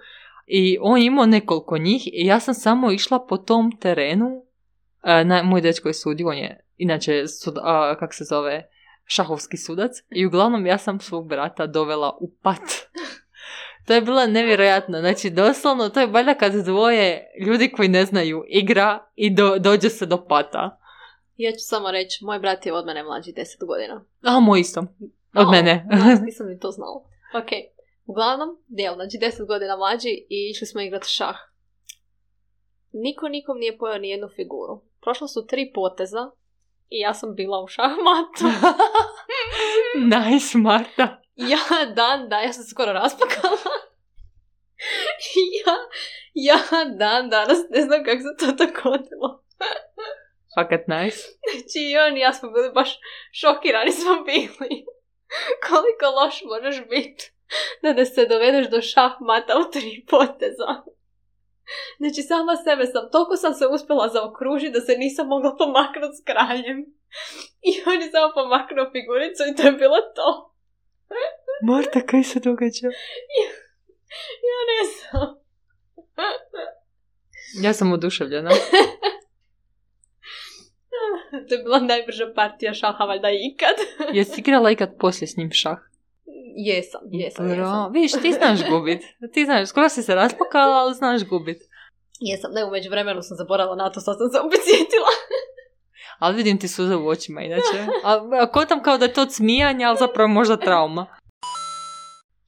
i 0.47 0.77
on 0.81 1.01
imao 1.01 1.25
nekoliko 1.25 1.77
njih 1.77 2.07
i 2.07 2.25
ja 2.25 2.39
sam 2.39 2.53
samo 2.53 2.91
išla 2.91 3.25
po 3.29 3.37
tom 3.37 3.77
terenu, 3.79 4.45
na, 5.03 5.43
moj 5.43 5.61
dečko 5.61 5.89
je 5.89 5.93
sudio, 5.93 6.29
on 6.29 6.37
je 6.37 6.62
inače, 6.77 7.27
sud, 7.27 7.57
a, 7.61 7.95
kak 7.99 8.13
se 8.13 8.23
zove, 8.23 8.69
šahovski 9.05 9.57
sudac, 9.57 9.91
i 10.09 10.25
uglavnom 10.25 10.65
ja 10.65 10.77
sam 10.77 10.99
svog 10.99 11.27
brata 11.27 11.67
dovela 11.67 12.17
u 12.19 12.31
pat. 12.41 12.61
To 13.87 13.93
je 13.93 14.01
bilo 14.01 14.27
nevjerojatno. 14.27 14.99
Znači, 14.99 15.29
doslovno, 15.29 15.89
to 15.89 15.99
je 15.99 16.07
valjda 16.07 16.33
kad 16.33 16.53
dvoje 16.53 17.31
ljudi 17.45 17.71
koji 17.71 17.89
ne 17.89 18.05
znaju 18.05 18.43
igra 18.47 19.05
i 19.15 19.35
do, 19.35 19.59
dođe 19.59 19.89
se 19.89 20.05
do 20.05 20.25
pata. 20.25 20.79
Ja 21.37 21.51
ću 21.51 21.59
samo 21.59 21.91
reći, 21.91 22.25
moj 22.25 22.39
brat 22.39 22.65
je 22.65 22.73
od 22.73 22.85
mene 22.85 23.03
mlađi 23.03 23.31
10 23.31 23.65
godina. 23.67 24.05
A, 24.21 24.39
moj 24.39 24.59
isto. 24.59 24.79
Od 25.35 25.47
O, 25.47 25.51
mene. 25.51 25.85
da, 25.89 26.13
nisam 26.25 26.47
ni 26.47 26.59
to 26.59 26.71
znala. 26.71 27.03
Ok. 27.35 27.49
Uglavnom, 28.05 28.49
dijel, 28.67 28.95
znači 28.95 29.17
10 29.17 29.47
godina 29.47 29.77
mlađi 29.77 30.09
i 30.29 30.49
išli 30.51 30.67
smo 30.67 30.81
igrati 30.81 31.07
šah. 31.09 31.35
Niko 32.91 33.27
nikom 33.27 33.57
nije 33.57 33.77
pojao 33.77 33.97
ni 33.97 34.09
jednu 34.09 34.29
figuru. 34.35 34.81
Prošlo 35.01 35.27
su 35.27 35.45
tri 35.47 35.71
poteza 35.75 36.31
i 36.93 36.99
ja 36.99 37.13
sam 37.13 37.35
bila 37.35 37.63
u 37.63 37.67
šahmatu. 37.67 38.45
nice, 40.15 40.57
Marta. 40.57 41.21
ja 41.35 41.85
dan, 41.95 42.29
da, 42.29 42.39
ja 42.39 42.53
sam 42.53 42.63
skoro 42.63 42.93
raspakala. 42.93 43.57
ja, 45.65 45.75
ja 46.33 46.85
dan 46.97 47.29
danas 47.29 47.57
ne 47.69 47.81
znam 47.81 48.03
kako 48.03 48.21
se 48.21 48.33
to 48.39 48.45
dogodilo. 48.45 49.43
Fakat 50.55 50.87
nice. 50.87 51.21
Znači 51.51 51.79
i 51.91 51.97
on 51.97 52.17
i 52.17 52.19
ja 52.19 52.33
smo 52.33 52.49
bili 52.51 52.71
baš 52.73 52.99
šokirani 53.31 53.91
smo 53.91 54.15
bili. 54.23 54.85
Koliko 55.67 56.05
loš 56.19 56.41
možeš 56.43 56.87
biti 56.89 57.33
da 57.81 57.93
ne 57.93 58.05
se 58.05 58.25
dovedeš 58.25 58.69
do 58.69 58.81
šahmata 58.81 59.53
u 59.57 59.71
tri 59.71 60.05
poteza. 60.09 60.83
Znači 62.01 62.21
sama 62.21 62.55
sebe 62.55 62.85
sam, 62.85 63.09
toliko 63.11 63.35
sam 63.35 63.53
se 63.53 63.65
uspjela 63.67 64.07
zaokružiti 64.07 64.71
da 64.71 64.81
se 64.81 64.97
nisam 64.97 65.27
mogla 65.27 65.55
pomaknuti 65.57 66.17
s 66.19 66.23
kraljem. 66.29 66.79
I 67.69 67.71
on 67.89 68.01
je 68.01 68.11
samo 68.11 68.33
pomaknuo 68.33 68.91
figuricu 68.95 69.43
i 69.45 69.55
to 69.55 69.63
je 69.67 69.71
bilo 69.71 69.99
to. 70.17 70.53
Marta, 71.67 72.01
kaj 72.01 72.23
se 72.23 72.39
događa? 72.39 72.87
Ja 74.49 74.59
ne 74.71 74.79
znam. 74.93 75.43
Ja 77.63 77.73
sam 77.73 77.93
oduševljena. 77.93 78.49
to 81.47 81.55
je 81.55 81.63
bila 81.63 81.79
najbrža 81.79 82.33
partija 82.35 82.73
šaha 82.73 83.03
valjda 83.03 83.27
ikad. 83.31 83.75
Jesi 84.13 84.41
igrala 84.41 84.71
ikad 84.71 84.97
poslije 84.99 85.27
s 85.27 85.37
njim 85.37 85.51
šah? 85.51 85.77
Jesam, 86.55 87.01
jesam, 87.11 87.45
Bro, 87.45 87.55
jesam. 87.55 87.91
Viš, 87.91 88.11
ti 88.11 88.31
znaš 88.31 88.69
gubit. 88.69 89.01
Ti 89.33 89.45
znaš, 89.45 89.69
skoro 89.69 89.89
si 89.89 90.03
se 90.03 90.15
raspakala, 90.15 90.75
ali 90.75 90.93
znaš 90.93 91.23
gubit. 91.23 91.57
Jesam, 92.19 92.51
ne, 92.51 92.65
umeđu 92.65 92.89
vremenu 92.89 93.21
sam 93.21 93.37
zaboravila 93.37 93.75
na 93.75 93.91
to, 93.91 93.99
sad 93.99 94.15
sam 94.17 94.29
se 94.31 94.39
opet 94.39 94.59
sjetila. 94.63 95.11
Ali 96.19 96.35
vidim 96.35 96.59
ti 96.59 96.67
suze 96.67 96.95
u 96.95 97.07
očima 97.07 97.41
inače. 97.41 97.87
A, 98.03 98.27
a 98.41 98.51
kotam 98.51 98.83
kao 98.83 98.97
da 98.97 99.05
je 99.05 99.13
to 99.13 99.29
smijanje, 99.29 99.85
ali 99.85 99.97
zapravo 99.97 100.27
možda 100.27 100.57
trauma. 100.57 101.05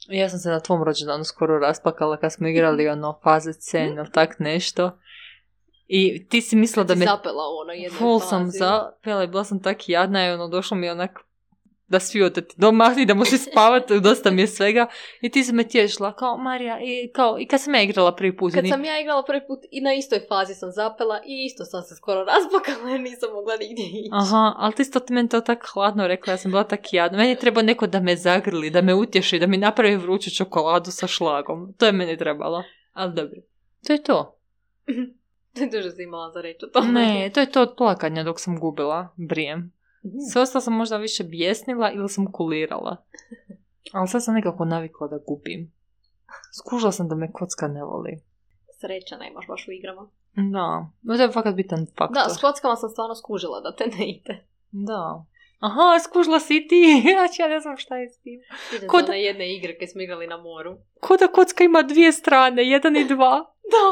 Ja 0.08 0.30
sam 0.30 0.40
se 0.40 0.50
na 0.50 0.60
tvom 0.60 0.84
rođendanu 0.84 1.24
skoro 1.24 1.60
raspakala 1.60 2.18
kad 2.18 2.34
smo 2.34 2.48
igrali 2.48 2.88
ono 2.88 3.20
faze 3.24 3.54
cen 3.54 3.98
ili 3.98 4.12
tak 4.12 4.40
nešto. 4.40 4.92
I 5.88 6.28
ti 6.28 6.42
si 6.42 6.56
mislila 6.56 6.84
da 6.84 6.96
me... 6.96 7.06
zapela 7.06 7.44
ono 7.62 7.74
jednoj 7.74 7.98
Full 7.98 8.20
fazi. 8.20 8.30
sam 8.30 8.52
zapela 8.52 9.24
i 9.24 9.28
bila 9.28 9.44
sam 9.44 9.62
tak 9.62 9.90
jadna 9.90 10.26
i 10.26 10.32
ono 10.32 10.48
došlo 10.48 10.78
mi 10.78 10.90
onak 10.90 11.20
da 11.88 12.00
svi 12.00 12.24
oteti 12.24 12.56
doma, 12.58 12.96
idemo 12.98 13.26
se 13.26 13.38
spavati, 13.38 14.00
dosta 14.00 14.32
mi 14.32 14.42
je 14.42 14.48
svega. 14.48 14.88
I 15.22 15.30
ti 15.30 15.44
si 15.44 15.54
me 15.54 15.64
tješila, 15.64 16.16
kao 16.16 16.38
Marija, 16.38 16.80
i, 16.82 17.12
kao, 17.14 17.40
i 17.40 17.46
kad 17.48 17.62
sam 17.62 17.76
ja 17.76 17.82
igrala 17.82 18.16
prvi 18.16 18.38
put. 18.38 18.54
Kad 18.54 18.64
ni- 18.64 18.70
sam 18.70 18.86
ja 18.86 19.00
igrala 19.00 19.24
prvi 19.24 19.42
put 19.48 19.60
i 19.72 19.82
na 19.82 19.94
istoj 19.94 20.20
fazi 20.30 20.54
sam 20.54 20.72
zapela 20.72 21.22
i 21.26 21.46
isto 21.46 21.66
sam 21.66 21.82
se 21.82 21.96
skoro 21.96 22.24
razbakala 22.34 22.90
jer 22.90 23.02
nisam 23.02 23.30
mogla 23.34 23.56
nigdje 23.56 23.86
ići. 23.86 24.10
Aha, 24.12 24.54
ali 24.58 24.74
ti 24.74 24.82
isto 24.82 25.00
meni 25.10 25.30
to 25.30 25.42
tako 25.42 25.68
hladno 25.74 26.08
rekla, 26.08 26.34
ja 26.34 26.38
sam 26.38 26.52
bila 26.52 26.64
tak 26.64 26.94
jadna. 26.94 27.18
Meni 27.18 27.30
je 27.30 27.40
trebao 27.40 27.64
neko 27.64 27.88
da 27.88 28.00
me 28.00 28.16
zagrli, 28.16 28.70
da 28.70 28.82
me 28.82 28.94
utješi, 28.94 29.40
da 29.40 29.48
mi 29.48 29.58
napravi 29.58 29.96
vruću 29.96 30.36
čokoladu 30.36 30.92
sa 30.92 31.08
šlagom. 31.08 31.74
To 31.78 31.86
je 31.86 31.92
meni 31.92 32.18
trebalo. 32.18 32.64
Ali 32.94 33.14
dobro. 33.14 33.38
To 33.88 33.94
je 33.94 34.04
to. 34.04 34.38
Duže 35.72 35.92
si 35.92 36.04
imala 36.04 36.32
za 36.32 36.42
reći 36.42 36.66
o 36.66 36.68
tome. 36.68 36.92
Ne, 36.92 37.30
to 37.34 37.40
je 37.40 37.52
to 37.52 37.62
od 37.62 37.74
plakanja 37.78 38.24
dok 38.24 38.40
sam 38.40 38.60
gubila. 38.60 39.08
Brijem. 39.16 39.76
Mhm. 40.06 40.20
Sve 40.32 40.42
ostalo 40.42 40.62
sam 40.62 40.74
možda 40.74 40.98
više 40.98 41.24
bjesnila 41.24 41.92
ili 41.92 42.10
sam 42.10 42.32
kulirala. 42.32 42.98
Ali 43.94 44.08
sad 44.08 44.24
sam 44.24 44.34
nekako 44.34 44.66
navikla 44.66 45.08
da 45.08 45.18
gubim. 45.28 45.72
Skužila 46.60 46.92
sam 46.92 47.08
da 47.10 47.16
me 47.16 47.32
kocka 47.32 47.68
ne 47.68 47.84
voli. 47.84 48.22
Sreća 48.80 49.18
nemaš 49.18 49.48
baš 49.48 49.68
u 49.68 49.72
igrama. 49.72 50.10
Da, 50.54 50.90
no 51.02 51.16
to 51.18 51.24
je 51.24 51.32
fakat 51.32 51.56
bitan 51.56 51.86
faktor. 51.98 52.24
Da, 52.24 52.30
s 52.30 52.42
kockama 52.42 52.76
sam 52.76 52.90
stvarno 52.90 53.16
skužila 53.16 53.62
da 53.62 53.76
te 53.76 53.86
ne 53.88 54.10
ide. 54.10 54.46
Da. 54.72 55.26
Aha, 55.60 56.00
skužila 56.04 56.40
si 56.40 56.58
i 56.58 56.68
ti. 56.68 56.84
Znači, 57.18 57.42
ja 57.42 57.48
ne 57.48 57.60
znam 57.60 57.78
šta 57.78 57.98
je 57.98 58.10
s 58.10 58.20
tim. 58.20 58.40
Idem 58.78 58.90
Ko 58.90 58.98
za 58.98 59.04
da- 59.06 59.12
one 59.12 59.22
jedne 59.24 59.56
igre 59.56 59.78
koje 59.78 59.88
smo 59.88 60.02
igrali 60.02 60.28
na 60.28 60.38
moru. 60.38 60.78
Ko 61.02 61.18
da 61.18 61.28
kocka 61.28 61.64
ima 61.64 61.82
dvije 61.82 62.12
strane, 62.12 62.70
jedan 62.70 62.96
i 62.98 63.06
dva. 63.06 63.34
Da! 63.74 63.86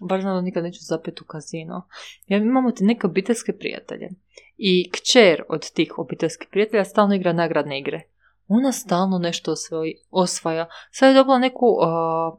Baš 0.00 0.20
znam 0.20 0.34
da 0.34 0.40
nikad 0.40 0.64
neću 0.64 0.78
zapet 0.82 1.20
u 1.20 1.24
kazino. 1.24 1.88
Ja 2.26 2.38
imamo 2.38 2.70
ti 2.70 2.84
neke 2.84 3.06
obiteljske 3.06 3.52
prijatelje. 3.52 4.08
I 4.56 4.90
kćer 4.90 5.42
od 5.48 5.70
tih 5.70 5.98
obiteljskih 5.98 6.48
prijatelja 6.50 6.84
stalno 6.84 7.14
igra 7.14 7.32
nagradne 7.32 7.78
igre. 7.78 8.02
ona 8.48 8.72
stalno 8.72 9.18
nešto 9.18 9.52
osvoji, 9.52 9.94
osvaja. 10.10 10.66
Sad 10.90 11.08
je 11.08 11.14
dobila 11.14 11.38
neku 11.38 11.66
uh, 11.66 11.86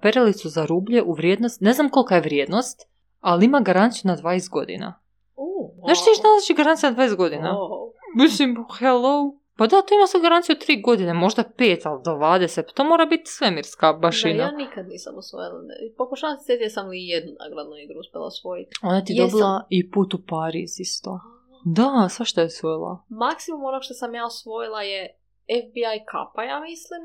perilicu 0.02 0.50
za 0.50 0.66
rublje 0.66 1.04
u 1.04 1.14
vrijednost, 1.14 1.62
ne 1.62 1.74
znam 1.74 1.90
kolika 1.90 2.16
je 2.16 2.22
vrijednost, 2.22 2.82
ali 3.20 3.46
ima 3.46 3.60
garanciju 3.60 4.02
na 4.10 4.18
20 4.18 4.50
godina. 4.50 5.02
Uh, 5.36 5.86
Znaš 5.86 6.04
ti 6.04 6.10
šta 6.14 6.28
znači 6.40 6.54
garancija 6.54 6.92
na 6.92 6.98
20 6.98 7.16
godina? 7.16 7.50
Wow. 7.52 7.92
Mislim, 8.16 8.56
hello. 8.80 9.45
Pa 9.58 9.68
da, 9.68 9.82
to 9.82 9.96
ima 9.96 10.08
sad 10.08 10.22
garanciju 10.22 10.56
3 10.58 10.84
godine, 10.84 11.14
možda 11.16 11.44
5, 11.58 11.82
ali 11.86 12.02
do 12.04 12.12
20. 12.12 12.64
Pa 12.64 12.72
to 12.72 12.84
mora 12.84 13.06
biti 13.06 13.24
svemirska 13.28 13.88
Da, 13.88 13.98
bašina. 14.00 14.44
ja 14.44 14.52
nikad 14.54 14.88
nisam 14.88 15.18
osvojila. 15.18 15.60
Pokušavam 15.98 16.38
se 16.38 16.46
sjetiti 16.46 16.70
sam 16.70 16.88
li 16.88 17.08
jednu 17.08 17.32
nagradnu 17.40 17.76
igru 17.78 18.00
uspjela 18.00 18.26
osvojiti. 18.26 18.72
Ona 18.84 19.04
ti 19.04 19.14
Jesam. 19.14 19.30
dobila 19.30 19.66
i 19.70 19.92
put 19.92 20.14
u 20.14 20.20
Pariz 20.28 20.80
isto. 20.80 21.20
Da, 21.66 22.08
svašta 22.10 22.42
je 22.42 22.48
osvojila. 22.48 23.04
Maksimum 23.10 23.64
onog 23.64 23.82
što 23.84 23.94
sam 23.94 24.16
ja 24.16 24.26
osvojila 24.26 24.82
je 24.84 25.16
FBI 25.62 25.96
kapa, 26.06 26.44
ja 26.44 26.60
mislim, 26.60 27.02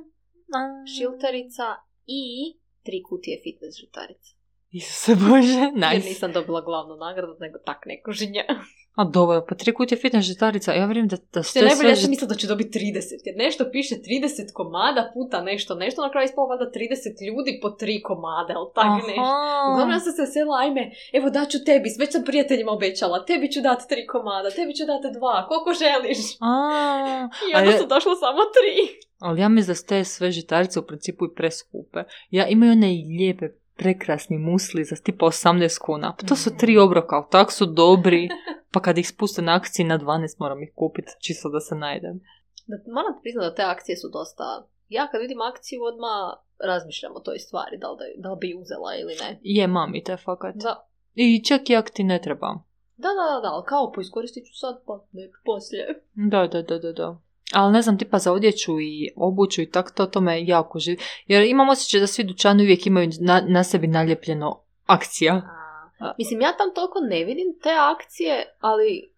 šilterica 0.89 1.67
i 2.09 2.23
tri 2.83 3.03
kutije 3.03 3.41
fitness 3.43 3.79
žitarica. 3.79 4.31
Isuse 4.71 5.13
Bože, 5.17 5.61
Jer 5.61 5.73
nice. 5.75 6.09
nisam 6.09 6.33
dobila 6.33 6.61
glavnu 6.61 6.97
nagradu, 6.97 7.37
nego 7.41 7.59
tak 7.61 7.87
neko 7.87 8.13
ženja. 8.13 8.45
A 8.94 9.05
dobro, 9.05 9.44
pa 9.48 9.55
tri 9.55 9.74
kutije 9.74 9.98
fitness 9.98 10.26
žitarica, 10.29 10.72
ja 10.72 10.85
vjerujem 10.87 11.09
da, 11.09 11.16
da 11.33 11.42
Što 11.42 11.53
sve 11.53 11.62
najbolje, 11.62 11.88
ja 11.88 11.96
sam 11.96 12.11
mislila 12.11 12.29
da 12.29 12.35
će 12.35 12.46
dobiti 12.46 12.79
30, 12.79 13.03
jer 13.24 13.37
nešto 13.37 13.64
piše 13.72 13.94
30 13.94 14.53
komada 14.53 15.11
puta 15.14 15.42
nešto, 15.42 15.74
nešto, 15.74 16.03
na 16.03 16.11
kraju 16.11 16.24
ispalo 16.24 16.46
valjda 16.46 16.64
30 16.64 17.26
ljudi 17.29 17.59
po 17.62 17.70
tri 17.70 18.03
komade, 18.03 18.53
ali 18.57 18.68
tak 18.74 18.90
nešto. 19.09 19.22
Uglavnom 19.70 19.90
ja 19.96 20.00
sam 20.00 20.12
se 20.12 20.22
vesela, 20.22 20.57
ajme, 20.59 20.90
evo 21.12 21.31
daću 21.31 21.59
tebi, 21.64 21.88
već 21.98 22.12
sam 22.12 22.22
prijateljima 22.24 22.72
obećala, 22.72 23.24
tebi 23.24 23.53
ću 23.53 23.61
dati 23.61 23.88
tri 23.88 24.07
komada, 24.07 24.50
tebi 24.50 24.74
ću 24.74 24.85
dati 24.92 25.18
dva, 25.18 25.46
koliko 25.48 25.70
želiš. 25.85 26.18
A, 26.40 26.53
I 27.50 27.57
onda 27.57 27.70
je- 27.70 27.79
su 27.79 27.87
došlo 27.87 28.14
samo 28.14 28.42
tri. 28.57 28.72
ali 29.18 29.40
ja 29.40 29.48
mislim 29.48 29.70
da 29.72 29.74
su 29.74 29.87
te 29.87 30.05
sve 30.05 30.31
žitarice 30.31 30.81
u 30.81 30.87
principu 30.87 31.24
i 31.24 31.35
preskupe. 31.37 31.98
Ja 32.31 32.46
imaju 32.46 32.72
one 32.72 32.87
lijepe, 33.18 33.46
prekrasni 33.81 34.38
musli 34.38 34.85
za 34.85 34.97
tipa 34.97 35.27
18 35.27 35.79
kuna. 35.87 36.14
Pa 36.19 36.27
to 36.27 36.37
su 36.37 36.51
tri 36.61 36.79
obroka, 36.79 37.16
ali 37.16 37.25
tak 37.31 37.53
su 37.53 37.66
dobri. 37.66 38.29
Pa 38.73 38.81
kad 38.81 38.99
ih 38.99 39.09
spuste 39.09 39.43
na 39.43 39.53
akciji 39.55 39.87
na 39.87 39.99
12 39.99 40.37
moram 40.38 40.62
ih 40.62 40.73
kupiti, 40.75 41.12
čisto 41.21 41.49
da 41.49 41.61
se 41.61 41.75
najdem. 41.75 42.21
Da, 42.71 42.77
moram 42.97 43.12
ti 43.14 43.21
priznati 43.23 43.47
da 43.49 43.55
te 43.55 43.62
akcije 43.62 43.97
su 43.97 44.09
dosta... 44.12 44.45
Ja 44.88 45.09
kad 45.11 45.21
vidim 45.21 45.40
akciju 45.40 45.81
odmah 45.90 46.19
razmišljam 46.71 47.12
o 47.16 47.21
toj 47.21 47.38
stvari, 47.38 47.77
da 47.83 47.90
li, 47.90 47.97
da, 48.01 48.05
da 48.23 48.29
li 48.33 48.38
bi 48.40 48.59
uzela 48.62 48.90
ili 49.01 49.14
ne. 49.23 49.38
Je, 49.43 49.66
mami 49.66 50.05
te 50.05 50.16
fakat. 50.16 50.55
Da, 50.55 50.88
I 51.14 51.45
čak 51.45 51.71
i 51.71 51.77
ak 51.77 51.90
ti 51.90 52.05
ne 52.05 52.21
trebam. 52.23 52.57
da, 52.97 53.09
da, 53.09 53.25
da, 53.35 53.40
da 53.45 53.49
ali 53.55 53.64
kao 53.66 53.93
pa 53.93 54.01
iskoristit 54.01 54.45
ću 54.47 54.55
sad, 54.59 54.75
pa 54.87 55.05
neću 55.12 55.38
poslije. 55.45 56.03
Da, 56.31 56.47
da, 56.53 56.62
da, 56.62 56.79
da, 56.79 56.93
da. 56.93 57.19
Ali 57.53 57.73
ne 57.73 57.83
znam, 57.83 57.99
tipa 57.99 58.19
za 58.19 58.33
odjeću 58.33 58.81
i 58.81 59.13
obuću 59.17 59.63
i 59.63 59.71
tak 59.71 59.91
to, 59.91 60.07
to 60.07 60.21
me 60.21 60.47
jako 60.47 60.79
živi. 60.79 60.99
Jer 61.27 61.43
imam 61.43 61.69
osjećaj 61.69 62.01
da 62.01 62.07
svi 62.07 62.25
dućani 62.25 62.63
uvijek 62.63 62.87
imaju 62.87 63.11
na, 63.21 63.43
na 63.49 63.65
sebi 63.65 63.87
naljepljeno 63.87 64.63
akcija. 64.87 65.35
A, 65.99 66.15
mislim, 66.19 66.41
ja 66.41 66.57
tam 66.57 66.75
toliko 66.75 66.99
ne 67.01 67.25
vidim 67.25 67.59
te 67.63 67.71
akcije, 67.71 68.57
ali 68.61 69.13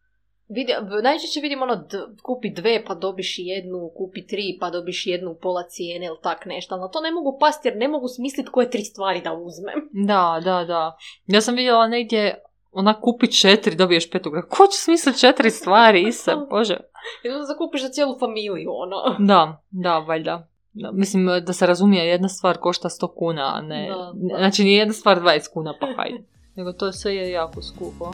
vidi, 0.49 0.73
najčešće 1.03 1.41
vidim 1.41 1.63
ono, 1.63 1.77
d- 1.77 2.23
kupi 2.23 2.51
dve 2.51 2.85
pa 2.85 2.95
dobiš 2.95 3.35
jednu, 3.39 3.91
kupi 3.97 4.27
tri 4.27 4.57
pa 4.61 4.71
dobiš 4.71 5.07
jednu 5.07 5.37
pola 5.43 5.63
cijene 5.69 6.07
ili 6.07 6.19
tak 6.23 6.47
nešto, 6.47 6.75
ali 6.75 6.81
na 6.81 6.89
to 6.89 7.01
ne 7.01 7.11
mogu 7.11 7.39
pasti 7.41 7.69
jer 7.69 7.77
ne 7.77 7.89
mogu 7.89 8.09
smisliti 8.09 8.51
koje 8.51 8.71
tri 8.71 8.85
stvari 8.85 9.21
da 9.21 9.33
uzmem. 9.33 9.89
Da, 10.07 10.41
da, 10.45 10.65
da. 10.65 10.97
Ja 11.27 11.41
sam 11.41 11.55
vidjela 11.55 11.89
negdje, 11.89 12.43
ona 12.73 13.01
kupi 13.01 13.27
četiri, 13.27 13.77
dobiješ 13.77 14.11
petu. 14.11 14.31
Ko 14.49 14.67
će 14.67 14.79
smisliti 14.79 15.19
četiri 15.19 15.51
stvari, 15.51 16.03
Ise, 16.09 16.37
bože. 16.51 16.77
I 17.25 17.29
onda 17.29 17.45
zakupiš 17.45 17.83
za 17.83 17.89
cijelu 17.89 18.19
familiju, 18.19 18.71
ono. 18.75 18.97
Da, 19.33 19.63
da, 19.71 19.99
valjda. 19.99 20.49
Da, 20.73 20.93
mislim, 20.93 21.27
da 21.47 21.53
se 21.53 21.67
razumije, 21.67 22.07
jedna 22.07 22.29
stvar 22.29 22.57
košta 22.57 22.89
100 22.89 23.15
kuna, 23.15 23.53
a 23.55 23.61
ne... 23.61 23.89
Da, 23.89 24.13
da. 24.15 24.39
Znači, 24.39 24.65
nije 24.65 24.79
jedna 24.79 24.95
stvar 24.95 25.21
20 25.21 25.53
kuna, 25.53 25.75
pa 25.81 25.87
hajde. 25.97 26.25
Nego 26.55 26.73
to 26.73 26.93
sve 26.93 27.15
je 27.15 27.31
jako 27.31 27.63
skupo. 27.63 28.13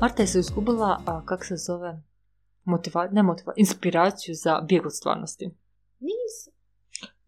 Marta 0.00 0.22
je 0.22 0.26
se 0.26 0.38
izgubila, 0.38 1.00
a, 1.06 1.24
kak 1.24 1.44
se 1.44 1.56
zove, 1.56 2.02
motiva, 2.64 3.08
ne 3.12 3.22
motiva, 3.22 3.52
inspiraciju 3.56 4.34
za 4.34 4.60
bijeg 4.60 4.86
od 4.86 4.94
stvarnosti. 4.94 5.50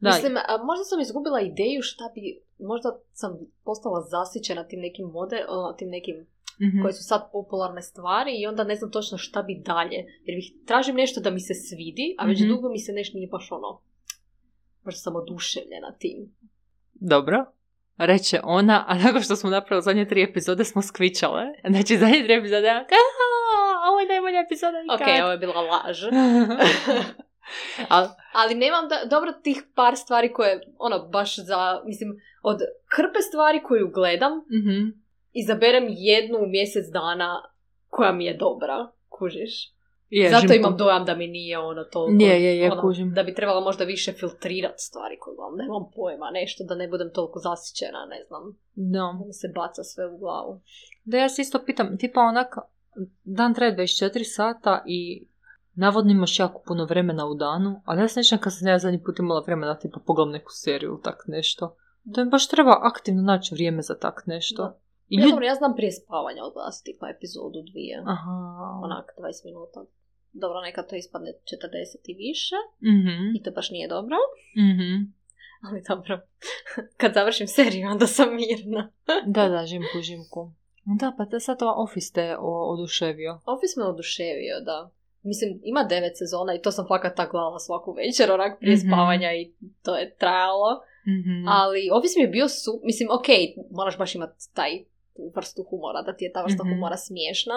Da, 0.01 0.11
Mislim, 0.11 0.37
a 0.37 0.65
možda 0.65 0.85
sam 0.85 1.01
izgubila 1.01 1.41
ideju 1.41 1.83
šta 1.83 2.05
bi, 2.15 2.39
možda 2.59 2.89
sam 3.13 3.39
postala 3.65 4.01
zasićena 4.01 4.65
tim 4.65 4.81
nekim 4.81 5.07
mode, 5.07 5.45
tim 5.79 5.89
nekim 5.89 6.27
mhm. 6.63 6.83
koje 6.83 6.93
su 6.93 7.05
sad 7.05 7.33
popularne 7.33 7.83
stvari 7.83 8.41
i 8.41 8.47
onda 8.47 8.65
ne 8.65 8.77
znam 8.77 8.91
točno 8.91 9.19
šta 9.19 9.43
bi 9.43 9.63
dalje. 9.65 9.97
Jer 10.25 10.37
bih, 10.37 10.53
tražim 10.67 10.97
nešto 10.97 11.21
da 11.21 11.31
mi 11.31 11.41
se 11.41 11.55
svidi, 11.55 12.15
a 12.19 12.27
već 12.27 12.41
Mhm. 12.41 12.49
dugo 12.49 12.69
mi 12.69 12.79
se 12.79 12.93
nešto 12.93 13.19
nije 13.19 13.29
baš 13.29 13.53
ono, 13.53 13.81
baš 14.85 15.03
sam 15.03 15.17
oduševljena 15.17 15.93
tim. 15.99 16.35
Dobro. 16.95 17.45
Reče 17.97 18.41
ona, 18.45 18.85
a 18.89 18.99
nakon 18.99 19.23
što 19.23 19.37
smo 19.37 19.51
napravili 19.51 19.83
zadnje 19.83 20.09
tri 20.09 20.23
epizode 20.23 20.65
smo 20.65 20.83
skvičale. 20.83 21.43
Znači, 21.71 21.97
zadnje 21.97 22.23
tri 22.25 22.35
epizode, 22.35 22.67
ja, 22.67 22.75
"Aaa, 22.75 23.91
ovo 23.91 24.01
je 24.01 24.09
najbolja 24.09 24.41
epizoda 24.41 24.79
Ok, 24.95 25.01
ikad." 25.01 25.23
ovo 25.23 25.31
je 25.33 25.39
bila 25.39 25.61
laž. 25.61 26.03
Al, 27.89 28.09
Ali 28.33 28.55
nemam 28.55 28.89
da, 28.89 29.09
dobro 29.11 29.33
tih 29.33 29.63
par 29.75 29.97
stvari 29.97 30.33
koje, 30.33 30.61
ono, 30.79 31.09
baš 31.09 31.39
za, 31.39 31.83
mislim, 31.87 32.11
od 32.43 32.59
hrpe 32.97 33.21
stvari 33.29 33.63
koju 33.63 33.91
gledam, 33.95 34.33
mhm. 34.33 34.89
izaberem 35.33 35.87
jednu 35.89 36.39
u 36.39 36.47
mjesec 36.47 36.85
dana 36.93 37.43
koja 37.89 38.13
mi 38.13 38.25
je 38.25 38.37
dobra, 38.37 38.91
kužiš. 39.09 39.79
Je, 40.11 40.31
Zato 40.31 40.55
imam 40.55 40.77
dojam 40.77 41.05
da 41.05 41.15
mi 41.15 41.27
nije 41.27 41.59
ono 41.59 41.85
toliko... 41.85 42.25
Je, 42.25 42.45
je, 42.45 42.59
je, 42.59 42.73
ono, 42.73 42.83
kužim. 42.83 43.15
Da 43.15 43.23
bi 43.23 43.35
trebala 43.35 43.61
možda 43.61 43.85
više 43.85 44.13
filtrirati 44.13 44.83
stvari 44.83 45.17
koje 45.21 45.37
gledam. 45.37 45.57
Nemam 45.57 45.91
pojma, 45.95 46.31
nešto 46.31 46.65
da 46.65 46.75
ne 46.75 46.89
budem 46.89 47.11
toliko 47.15 47.39
zasićena, 47.39 48.07
ne 48.11 48.25
znam. 48.29 48.43
Da. 48.75 48.99
Da 48.99 49.27
mi 49.27 49.33
se 49.33 49.49
baca 49.55 49.83
sve 49.83 50.07
u 50.07 50.19
glavu. 50.19 50.61
Da 51.05 51.19
ja 51.19 51.29
se 51.29 51.43
isto 51.43 51.65
pitam, 51.67 51.99
tipa 51.99 52.21
onak, 52.21 52.55
dan 53.25 53.55
traje 53.55 53.77
24 53.77 54.23
sata 54.25 54.85
i 54.87 55.27
navodno 55.79 56.12
imaš 56.12 56.38
jako 56.38 56.62
puno 56.67 56.85
vremena 56.85 57.27
u 57.27 57.35
danu, 57.35 57.83
ali 57.85 58.01
ja 58.01 58.09
se 58.09 58.21
nećem 58.21 58.38
kad 58.38 58.53
sam 58.57 58.69
ja 58.69 58.79
zadnji 58.79 59.03
put 59.05 59.19
imala 59.19 59.41
vremena 59.41 59.79
tipa 59.79 60.01
pogledam 60.07 60.33
neku 60.33 60.51
seriju 60.53 60.91
ili 60.91 61.03
tak 61.03 61.25
nešto. 61.27 61.77
Da 62.05 62.25
mi 62.25 62.31
baš 62.31 62.49
treba 62.49 62.75
aktivno 62.83 63.23
naći 63.23 63.55
vrijeme 63.55 63.83
za 63.83 63.95
tak 63.99 64.23
nešto. 64.27 64.62
Da. 64.62 64.79
I 65.09 65.17
Ja, 65.17 65.25
ljud- 65.25 65.31
dobro, 65.31 65.45
ja 65.45 65.55
znam 65.55 65.75
prije 65.77 65.93
spavanja 65.93 66.45
odgledati 66.45 66.85
tipa 66.85 67.07
epizodu 67.09 67.59
dvije. 67.71 68.03
Aha. 68.07 68.37
Onak, 68.85 69.07
20 69.19 69.45
minuta. 69.45 69.81
Dobro, 70.33 70.61
nekad 70.61 70.88
to 70.88 70.97
ispadne 70.97 71.31
40 71.31 71.38
i 72.05 72.14
više. 72.17 72.55
Mhm. 72.83 73.37
I 73.37 73.43
to 73.43 73.51
baš 73.51 73.71
nije 73.71 73.88
dobro. 73.88 74.17
Mhm. 74.67 74.93
Ali 75.64 75.83
dobro. 75.88 76.21
Kad 77.01 77.14
završim 77.14 77.47
seriju, 77.49 77.88
onda 77.88 78.07
sam 78.07 78.29
mirna. 78.37 78.93
Da, 79.37 79.49
da, 79.49 79.67
žimku, 79.67 79.99
žimku. 80.03 80.53
Da, 81.01 81.14
pa 81.19 81.25
te 81.27 81.41
sad 81.41 81.62
ova 81.62 81.75
Office 81.77 82.12
te 82.14 82.37
o- 82.38 82.73
oduševio. 82.73 83.33
Office 83.47 83.75
me 83.77 83.85
oduševio, 83.87 84.61
da. 84.61 84.91
Mislim, 85.29 85.61
ima 85.64 85.83
devet 85.85 86.19
sezona 86.19 86.55
i 86.55 86.62
to 86.62 86.71
sam 86.73 86.85
fakat 86.88 87.17
tak 87.17 87.31
gledala 87.31 87.59
svaku 87.59 87.93
večer, 87.93 88.33
onak 88.33 88.59
prije 88.61 88.77
Mhm. 88.77 88.87
spavanja 88.88 89.31
i 89.33 89.53
to 89.85 89.97
je 89.97 90.17
trajalo. 90.17 90.71
Mhm. 91.17 91.49
Ali 91.49 91.91
Office 91.93 92.14
mi 92.17 92.25
je 92.25 92.29
bio 92.29 92.49
su... 92.49 92.71
Mislim, 92.85 93.09
ok, 93.11 93.29
moraš 93.71 93.99
baš 93.99 94.14
imati 94.14 94.55
taj 94.55 94.73
tu 95.14 95.23
vrstu 95.37 95.62
humora, 95.62 96.03
da 96.03 96.17
ti 96.17 96.25
je 96.25 96.33
ta 96.33 96.43
vrsta 96.43 96.64
Mhm. 96.64 96.73
humora 96.73 96.97
smiješna. 96.97 97.57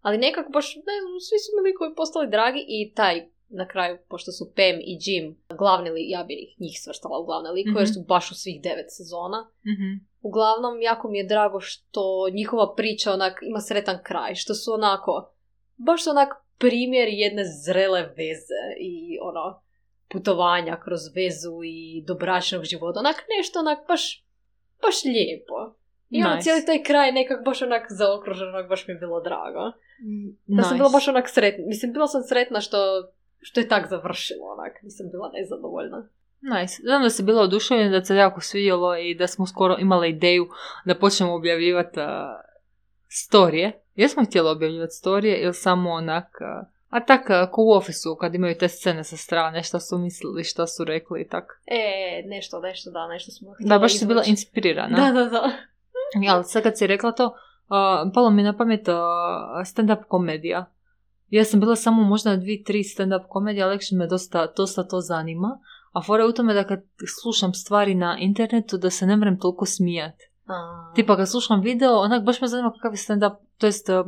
Ali 0.00 0.18
nekako 0.18 0.50
baš, 0.52 0.66
ne 0.76 0.94
svi 1.26 1.38
su 1.38 1.48
mi 1.54 1.68
likovi 1.68 1.94
postali 1.94 2.30
dragi 2.30 2.62
i 2.68 2.92
taj 2.94 3.16
na 3.48 3.68
kraju, 3.68 3.98
pošto 4.08 4.32
su 4.32 4.44
Pam 4.56 4.76
i 4.82 4.98
Jim 5.00 5.24
glavni 5.58 5.90
li, 5.90 6.10
ja 6.10 6.24
bi 6.24 6.34
ih 6.34 6.60
njih 6.60 6.76
svrstala 6.82 7.18
u 7.18 7.24
glavne 7.24 7.50
likove, 7.50 7.80
jer 7.80 7.88
Mhm. 7.88 7.92
su 7.94 8.04
baš 8.08 8.30
u 8.30 8.34
svih 8.34 8.62
devet 8.62 8.86
sezona. 8.88 9.40
Mhm. 9.72 9.90
Uglavnom, 10.20 10.82
jako 10.82 11.08
mi 11.08 11.18
je 11.18 11.26
drago 11.26 11.60
što 11.60 12.02
njihova 12.32 12.74
priča 12.74 13.12
onak 13.12 13.38
ima 13.42 13.60
sretan 13.60 13.98
kraj, 14.02 14.34
što 14.34 14.54
su 14.54 14.72
onako, 14.72 15.30
baš 15.76 16.06
onak 16.06 16.28
primjer 16.58 17.08
jedne 17.10 17.42
zrele 17.44 18.02
veze 18.02 18.62
i 18.80 19.18
ono, 19.22 19.62
putovanja 20.12 20.80
kroz 20.84 21.00
vezu 21.14 21.60
i 21.64 22.04
do 22.06 22.14
bračnog 22.14 22.64
života, 22.64 23.00
onak 23.00 23.16
nešto 23.38 23.58
onak 23.58 23.78
baš, 23.88 24.24
baš 24.82 25.04
lijepo. 25.04 25.74
I 26.10 26.22
ono 26.22 26.34
Nice. 26.34 26.42
cijeli 26.42 26.66
taj 26.66 26.82
kraj 26.82 27.12
nekak 27.12 27.44
baš 27.44 27.62
onak 27.62 27.86
zaokružen, 27.88 28.48
onak 28.48 28.68
baš 28.68 28.86
mi 28.86 28.94
je 28.94 28.98
bilo 28.98 29.20
drago. 29.20 29.64
Da 30.46 30.62
sam 30.62 30.72
Nice. 30.72 30.78
bila 30.78 30.88
baš 30.88 31.08
onak 31.08 31.28
sretna, 31.28 31.64
mislim 31.66 31.92
bila 31.92 32.06
sam 32.06 32.22
sretna 32.22 32.60
što, 32.60 32.78
što 33.40 33.60
je 33.60 33.68
tak 33.68 33.88
završilo 33.88 34.44
onak, 34.46 34.82
nisam 34.82 35.06
bila 35.10 35.30
nezadovoljna. 35.34 36.08
Nice. 36.40 36.82
Znam 36.82 37.02
da 37.02 37.10
si 37.10 37.22
bila 37.22 37.42
oduševljena, 37.42 37.98
da 37.98 38.04
se 38.04 38.16
jako 38.16 38.40
svidjelo 38.40 38.96
i 38.96 39.14
da 39.14 39.26
smo 39.26 39.46
skoro 39.46 39.76
imali 39.78 40.10
ideju 40.10 40.48
da 40.84 40.94
počnemo 40.94 41.34
objavljivati 41.34 42.00
uh, 42.00 42.06
storije. 43.08 43.85
Jesmo 43.96 44.24
htjeli 44.24 44.50
objavljivati 44.50 44.92
storije 44.92 45.42
ili 45.42 45.54
samo 45.54 45.90
onak... 45.90 46.28
a 46.88 47.04
tak, 47.04 47.20
uh, 47.20 47.50
ko 47.52 47.62
u 47.62 47.72
ofisu, 47.72 48.16
kad 48.20 48.34
imaju 48.34 48.58
te 48.58 48.68
scene 48.68 49.04
sa 49.04 49.16
strane, 49.16 49.62
šta 49.62 49.80
su 49.80 49.98
mislili, 49.98 50.44
šta 50.44 50.66
su 50.66 50.84
rekli 50.84 51.20
i 51.20 51.28
tak. 51.28 51.44
E, 51.66 52.22
nešto, 52.26 52.60
nešto, 52.60 52.90
da, 52.90 53.08
nešto 53.08 53.30
smo 53.30 53.54
Da, 53.58 53.78
baš 53.78 53.98
si 53.98 54.06
bila 54.06 54.20
izvući. 54.20 54.30
inspirirana. 54.30 54.96
Da, 54.96 55.12
da, 55.12 55.24
da. 55.24 55.52
Ja, 56.22 56.34
ali 56.34 56.44
sad 56.44 56.62
kad 56.62 56.78
si 56.78 56.86
rekla 56.86 57.12
to, 57.12 57.24
uh, 57.26 58.12
palo 58.14 58.30
mi 58.30 58.42
na 58.42 58.56
pamet 58.56 58.88
uh, 58.88 58.94
stand-up 59.64 60.04
komedija. 60.08 60.72
Ja 61.30 61.44
sam 61.44 61.60
bila 61.60 61.76
samo 61.76 62.02
možda 62.02 62.36
dvi, 62.36 62.64
tri 62.64 62.82
stand-up 62.82 63.28
komedije, 63.28 63.64
ali 63.64 63.78
me 63.92 64.06
dosta, 64.06 64.52
dosta 64.56 64.88
to 64.88 65.00
zanima. 65.00 65.58
A 65.92 66.02
fora 66.02 66.22
je 66.22 66.28
u 66.28 66.32
tome 66.32 66.54
da 66.54 66.64
kad 66.64 66.82
slušam 67.22 67.54
stvari 67.54 67.94
na 67.94 68.16
internetu, 68.20 68.78
da 68.78 68.90
se 68.90 69.06
ne 69.06 69.16
mrem 69.16 69.38
toliko 69.40 69.66
smijat. 69.66 70.14
A, 70.46 70.92
Tipa 70.94 71.16
kad 71.16 71.30
slušam 71.30 71.60
video, 71.60 71.92
onak 71.92 72.24
baš 72.24 72.40
me 72.40 72.48
zanima 72.48 72.72
kakav 72.72 72.92
je 72.92 72.96
stand-up, 72.96 73.34
to 73.58 73.66
jest 73.66 73.88
uh, 73.88 74.06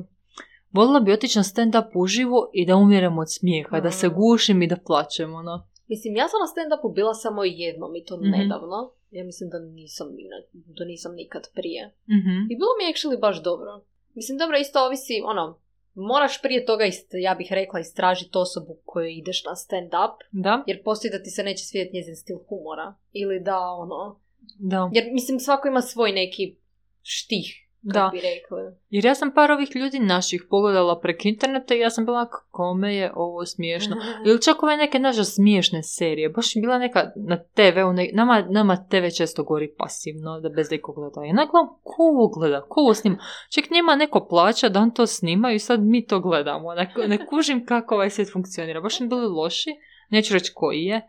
volila 0.72 1.00
bi 1.00 1.12
otići 1.12 1.38
na 1.38 1.42
stand-up 1.44 1.90
uživo 1.94 2.50
i 2.52 2.66
da 2.66 2.76
umirem 2.76 3.18
od 3.18 3.32
smijeha, 3.32 3.80
da 3.80 3.90
se 3.90 4.08
gušim 4.10 4.62
i 4.62 4.66
da 4.66 4.76
plaćem, 4.76 5.34
ono. 5.34 5.66
Mislim, 5.88 6.16
ja 6.16 6.28
sam 6.28 6.38
na 6.40 6.48
stand-upu 6.52 6.94
bila 6.94 7.14
samo 7.14 7.44
jednom 7.44 7.96
i 7.96 8.04
to 8.04 8.16
Mhm. 8.16 8.30
nedavno. 8.30 8.90
Ja 9.10 9.24
mislim 9.24 9.50
da 9.50 9.58
nisam, 9.58 10.06
da 10.52 10.84
nisam 10.84 11.14
nikad 11.14 11.42
prije. 11.54 11.94
Mhm. 12.08 12.36
I 12.50 12.56
bilo 12.56 12.72
mi 12.78 12.84
je 12.84 12.92
actually 12.92 13.20
baš 13.20 13.42
dobro. 13.42 13.84
Mislim, 14.14 14.38
dobro, 14.38 14.56
isto 14.58 14.86
ovisi, 14.86 15.22
ono, 15.24 15.58
moraš 15.94 16.42
prije 16.42 16.66
toga, 16.66 16.84
ist, 16.84 17.08
ja 17.12 17.34
bih 17.34 17.48
rekla, 17.50 17.80
istražiti 17.80 18.38
osobu 18.38 18.76
koju 18.84 19.06
ideš 19.08 19.44
na 19.44 19.52
stand-up, 19.54 20.14
Da, 20.32 20.64
jer 20.66 20.82
postoji 20.82 21.10
da 21.10 21.22
ti 21.22 21.30
se 21.30 21.42
neće 21.42 21.64
svidjeti 21.64 21.96
njezin 21.96 22.16
stil 22.16 22.38
humora. 22.48 22.94
Ili 23.12 23.40
da, 23.40 23.58
ono, 23.60 24.20
da, 24.58 24.90
jer 24.92 25.04
mislim, 25.12 25.40
svako 25.40 25.68
ima 25.68 25.80
svoj 25.80 26.12
neki 26.12 26.56
štih, 27.02 27.68
da. 27.82 28.10
bi 28.12 28.20
rekli. 28.20 28.76
Jer 28.90 29.04
ja 29.04 29.14
sam 29.14 29.34
par 29.34 29.50
ovih 29.50 29.68
ljudi 29.74 29.98
naših 29.98 30.42
pogledala 30.50 31.00
prek 31.00 31.24
interneta 31.24 31.74
i 31.74 31.78
ja 31.78 31.90
sam 31.90 32.04
bila 32.04 32.28
kome 32.50 32.94
je 32.94 33.12
ovo 33.14 33.46
smiješno. 33.46 33.96
Ili 34.26 34.42
čak 34.42 34.62
ove 34.62 34.76
neke 34.76 34.98
naše 34.98 35.24
smiješne 35.24 35.82
serije. 35.82 36.28
Baš 36.28 36.56
je 36.56 36.60
bila 36.60 36.78
neka 36.78 37.10
na 37.16 37.38
TV-u. 37.38 37.92
Ne, 37.92 38.10
nama, 38.12 38.46
nama 38.50 38.76
TV 38.76 39.16
često 39.16 39.44
gori 39.44 39.74
pasivno, 39.78 40.40
da 40.40 40.48
bez 40.48 40.70
nekog 40.70 40.94
gleda. 40.94 41.26
Ja 41.26 41.32
gledam, 41.32 41.68
ko 41.82 42.02
ovo 42.02 42.28
gleda? 42.28 42.66
Ko 42.68 42.80
ovo 42.80 42.94
snima? 42.94 43.18
Ček, 43.54 43.70
njima 43.70 43.96
neko 43.96 44.26
plaća 44.30 44.68
da 44.68 44.80
on 44.80 44.90
to 44.90 45.06
snima 45.06 45.52
i 45.52 45.58
sad 45.58 45.80
mi 45.82 46.06
to 46.06 46.20
gledamo. 46.20 46.74
Ne, 46.74 46.94
ne 47.06 47.26
kužim 47.26 47.66
kako 47.66 47.94
ovaj 47.94 48.10
svijet 48.10 48.32
funkcionira. 48.32 48.80
Baš 48.80 49.00
mi 49.00 49.08
bili 49.08 49.26
loši. 49.26 49.70
Neću 50.10 50.34
reći 50.34 50.52
koji 50.54 50.84
je. 50.84 51.08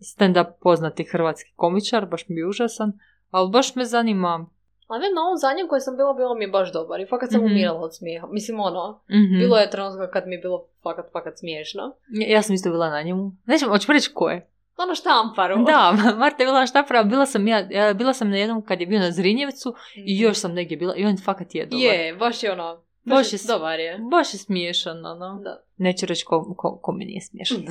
Stand-up 0.00 0.46
poznati 0.60 1.04
hrvatski 1.04 1.52
komičar, 1.56 2.06
baš 2.06 2.28
mi 2.28 2.36
je 2.36 2.46
užasan. 2.46 2.92
Ali 3.30 3.50
baš 3.50 3.74
me 3.74 3.84
zanima. 3.84 4.46
Ali 4.86 5.00
ne, 5.00 5.08
na 5.10 5.22
ovom 5.22 5.36
zadnjem 5.36 5.68
koji 5.68 5.80
sam 5.80 5.96
bila, 5.96 6.12
bilo 6.12 6.34
mi 6.34 6.44
je 6.44 6.48
baš 6.48 6.72
dobar. 6.72 7.00
I 7.00 7.06
fakat 7.06 7.30
sam 7.30 7.40
Mhm. 7.40 7.46
umirala 7.46 7.80
od 7.80 7.96
smijeha. 7.96 8.26
Mislim, 8.28 8.60
ono, 8.60 9.00
Mhm. 9.10 9.38
bilo 9.38 9.56
je 9.58 9.70
trenutka 9.70 10.10
kad 10.10 10.26
mi 10.26 10.34
je 10.34 10.38
bilo 10.38 10.66
fakat, 10.82 11.12
fakat 11.12 11.38
smiješno. 11.38 11.82
Ja, 12.10 12.28
ja 12.28 12.42
sam 12.42 12.54
isto 12.54 12.70
bila 12.70 12.90
na 12.90 13.02
njemu. 13.02 13.32
Neću, 13.46 13.68
hoću 13.68 13.92
reći 13.92 14.10
ko 14.14 14.28
je. 14.28 14.48
Ono 14.78 14.94
štamparu. 14.94 15.64
Da, 15.64 15.92
Marta 16.18 16.42
je 16.42 16.46
bila 16.46 16.60
na 16.60 16.66
štaparu, 16.66 17.08
bila 17.08 17.26
sam 17.26 17.48
ja, 17.48 17.58
ja, 17.70 17.94
bila 17.94 18.12
sam 18.12 18.30
na 18.30 18.36
jednom 18.36 18.62
kad 18.62 18.80
je 18.80 18.86
bio 18.86 19.00
na 19.00 19.10
Zrinjevcu 19.10 19.74
i 19.96 20.20
još 20.20 20.36
sam 20.38 20.52
negdje 20.52 20.76
bila 20.76 20.94
i 20.96 21.04
on 21.04 21.16
fakat 21.18 21.54
je 21.54 21.66
dobar. 21.66 21.80
Je, 21.80 22.14
baš 22.14 22.42
je 22.42 22.52
ono, 22.52 22.82
Baš 23.04 23.16
baš 23.16 23.32
je 23.32 23.38
dobar 23.48 23.80
je. 23.80 23.98
Baš 24.10 24.34
je 24.34 24.38
smiješan, 24.38 25.06
ono. 25.06 25.40
Da. 25.44 25.62
Neću 25.76 26.06
reći 26.06 26.24
ko, 26.24 26.54
ko, 26.56 26.78
ko 26.82 26.92
mi 26.92 27.04
nije 27.04 27.20
smiješan. 27.20 27.58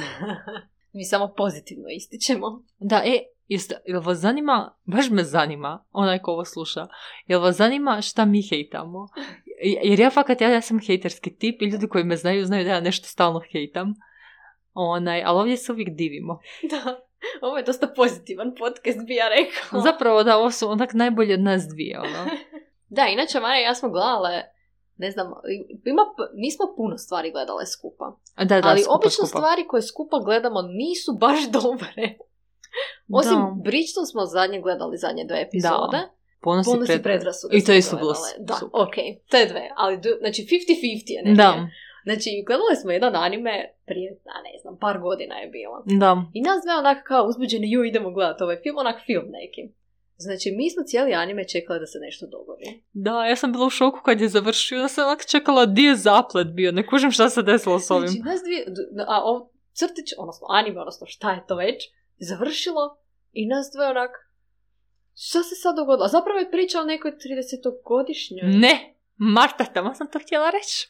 Mi 0.93 1.06
samo 1.06 1.34
pozitivno 1.38 1.86
ističemo. 1.89 2.63
Da, 2.80 3.01
e, 3.06 3.19
jeste, 3.47 3.75
jel 3.86 4.01
vas 4.01 4.17
zanima, 4.17 4.75
baš 4.86 5.10
me 5.10 5.23
zanima, 5.23 5.86
onaj 5.91 6.19
ko 6.19 6.32
ovo 6.32 6.45
sluša, 6.45 6.88
jel 7.27 7.41
vas 7.41 7.56
zanima 7.56 8.01
šta 8.01 8.25
mi 8.25 8.41
hejtamo? 8.49 9.08
Jer 9.84 9.99
ja 9.99 10.10
fakat, 10.10 10.41
ja, 10.41 10.49
ja 10.49 10.62
sam 10.62 10.80
hejterski 10.80 11.36
tip 11.36 11.62
i 11.62 11.65
ljudi 11.65 11.88
koji 11.88 12.04
me 12.04 12.17
znaju, 12.17 12.45
znaju 12.45 12.63
da 12.63 12.69
ja 12.69 12.82
nešto 12.82 13.08
stalno 13.08 13.41
hejtam. 13.51 13.93
Onaj, 14.73 15.23
ali 15.25 15.39
ovdje 15.39 15.58
se 15.58 15.71
uvijek 15.71 15.89
divimo. 15.89 16.39
Da. 16.71 16.99
Ovo 17.41 17.58
je 17.58 17.63
dosta 17.63 17.88
pozitivan 17.95 18.56
podcast, 18.60 19.08
bi 19.08 19.15
ja 19.15 19.25
rekao. 19.30 19.82
Zapravo 19.82 20.23
da, 20.23 20.38
ovo 20.38 20.51
su 20.51 20.69
onak 20.69 20.93
najbolje 20.93 21.34
od 21.34 21.39
nas 21.39 21.67
dvije, 21.67 21.99
ono. 21.99 22.25
Da, 22.95 23.08
inače 23.08 23.39
Marija 23.39 23.62
i 23.62 23.63
ja 23.63 23.75
smo 23.75 23.89
gledale, 23.89 24.43
ne 25.04 25.12
znam, 25.12 25.28
ima, 25.86 26.04
nismo 26.34 26.66
puno 26.78 26.98
stvari 26.98 27.32
gledale 27.32 27.66
skupa. 27.66 28.08
Da, 28.38 28.62
da, 28.62 28.68
ali 28.70 28.82
skupa, 28.82 28.96
obično 28.96 29.26
skupa. 29.26 29.40
stvari 29.40 29.68
koje 29.68 29.82
skupa 29.82 30.18
gledamo 30.20 30.62
nisu 30.62 31.12
baš 31.24 31.40
dobre. 31.60 32.04
Osim 33.20 33.40
Da. 33.40 33.56
Bridgeton 33.64 34.06
smo 34.06 34.26
zadnje 34.26 34.62
gledali 34.62 34.98
zadnje 34.98 35.24
dve 35.26 35.42
epizode. 35.42 35.98
I 35.98 36.44
Ponos 36.44 36.68
i 36.68 37.04
predrasude. 37.04 37.58
I 37.58 37.64
to 37.66 37.74
isto 37.74 37.96
bilo. 37.96 38.14
Da, 38.40 38.54
super. 38.54 38.82
ok, 38.82 38.96
te 39.32 39.46
dve. 39.46 39.70
Ali, 39.76 39.96
znači 40.20 40.42
50-50 40.42 41.04
je 41.16 41.22
negdje. 41.24 41.44
Da, 41.44 41.68
Znači, 42.04 42.30
gledali 42.48 42.76
smo 42.82 42.92
jedan 42.92 43.16
anime 43.16 43.74
prije, 43.86 44.10
a 44.26 44.38
ne 44.42 44.54
znam, 44.62 44.78
par 44.80 45.00
godina 45.00 45.36
je 45.36 45.48
bilo. 45.48 45.84
da. 45.86 46.24
I 46.34 46.42
nas 46.42 46.64
dve 46.64 46.74
onak 46.76 47.04
kao 47.04 47.26
uzbuđeni, 47.26 47.72
ju 47.72 47.84
idemo 47.84 48.12
gledati 48.12 48.44
ovaj 48.44 48.60
film, 48.64 48.78
onak 48.78 48.98
film 49.06 49.26
neki. 49.40 49.74
Znači, 50.17 50.52
mi 50.52 50.69
smo 50.69 50.84
cijeli 50.84 51.13
anime 51.13 51.47
čekali 51.47 51.80
da 51.80 51.86
se 51.86 52.00
nešto 52.00 52.26
dogodi. 52.28 52.84
Da, 52.93 53.26
ja 53.26 53.36
sam 53.36 53.52
bila 53.52 53.65
u 53.65 53.69
šoku 53.69 54.00
kad 54.06 54.21
je 54.21 54.30
završio, 54.30 54.78
ja 54.78 54.88
sam 54.88 55.06
onak 55.06 55.26
čekala 55.26 55.65
di 55.65 55.84
je 55.84 55.95
zaplet 55.95 56.47
bio, 56.47 56.71
ne 56.71 56.88
kužim 56.88 57.12
šta 57.12 57.30
se 57.30 57.41
desilo 57.41 57.80
s 57.80 57.91
ovim. 57.91 58.08
Znači, 58.08 58.24
nas 58.26 58.41
dvije, 58.43 58.65
a 59.08 59.24
ov 59.24 59.41
crtić, 59.74 60.13
odnosno 60.17 60.47
anime, 60.50 60.80
odnosno 60.80 61.08
šta 61.08 61.32
je 61.32 61.43
to 61.47 61.56
već, 61.56 61.89
završilo 62.19 62.97
i 63.32 63.47
nas 63.47 63.71
dve 63.76 63.86
onak, 63.86 64.12
šta 65.15 65.43
se 65.43 65.56
sad 65.56 65.76
dogodilo? 65.76 66.06
A 66.06 66.08
zapravo 66.17 66.39
je 66.39 66.52
priča 66.52 66.80
o 66.80 66.86
nekoj 66.86 67.12
30-godišnjoj. 67.12 68.60
Ne, 68.60 68.95
Marta, 69.17 69.65
tamo 69.65 69.93
sam 69.93 70.08
to 70.12 70.19
htjela 70.19 70.50
reći. 70.50 70.89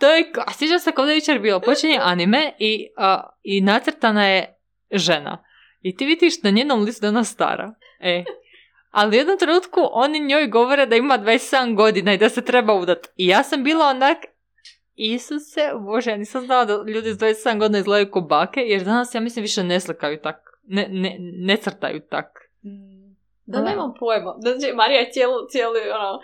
To 0.00 0.10
je, 0.10 0.32
a 0.46 0.52
sjećam 0.52 0.78
se 0.78 0.90
je 1.08 1.16
jučer 1.16 1.38
bilo, 1.38 1.60
počinje 1.60 1.98
anime 2.02 2.52
i, 2.58 2.88
a, 2.96 3.28
i 3.42 3.60
nacrtana 3.60 4.28
je 4.28 4.60
žena. 4.90 5.44
I 5.80 5.96
ti 5.96 6.04
vidiš 6.04 6.42
na 6.42 6.50
njenom 6.50 6.82
listu 6.82 7.02
da 7.02 7.08
ona 7.08 7.24
stara. 7.24 7.74
E. 8.04 8.24
Ali 8.90 9.16
u 9.16 9.18
jednom 9.18 9.38
trenutku 9.38 9.80
oni 9.92 10.20
njoj 10.20 10.46
govore 10.46 10.86
da 10.86 10.96
ima 10.96 11.18
27 11.18 11.76
godina 11.76 12.14
i 12.14 12.18
da 12.18 12.28
se 12.28 12.44
treba 12.44 12.74
udat. 12.74 13.06
I 13.16 13.26
ja 13.26 13.42
sam 13.42 13.64
bila 13.64 13.86
onak, 13.86 14.18
Isuse, 14.94 15.60
bože, 15.86 16.10
ja 16.10 16.16
nisam 16.16 16.46
znala 16.46 16.64
da 16.64 16.84
ljudi 16.86 17.12
s 17.12 17.18
27 17.18 17.58
godina 17.58 17.78
izgledaju 17.78 18.10
ko 18.10 18.20
bake, 18.20 18.60
jer 18.60 18.84
danas 18.84 19.14
ja 19.14 19.20
mislim 19.20 19.42
više 19.42 19.64
ne 19.64 19.80
slikaju 19.80 20.18
tak, 20.22 20.36
ne, 20.62 20.88
ne, 20.90 21.16
ne 21.18 21.56
crtaju 21.56 22.00
tak. 22.10 22.26
Mm. 22.64 23.14
Da, 23.44 23.58
Da. 23.58 23.64
nemam 23.64 23.94
pojma. 23.98 24.34
Znači, 24.38 24.74
Marija 24.74 25.00
je 25.00 25.10
cijelo, 25.12 25.46
cijelo, 25.50 25.74
ono, 25.94 26.18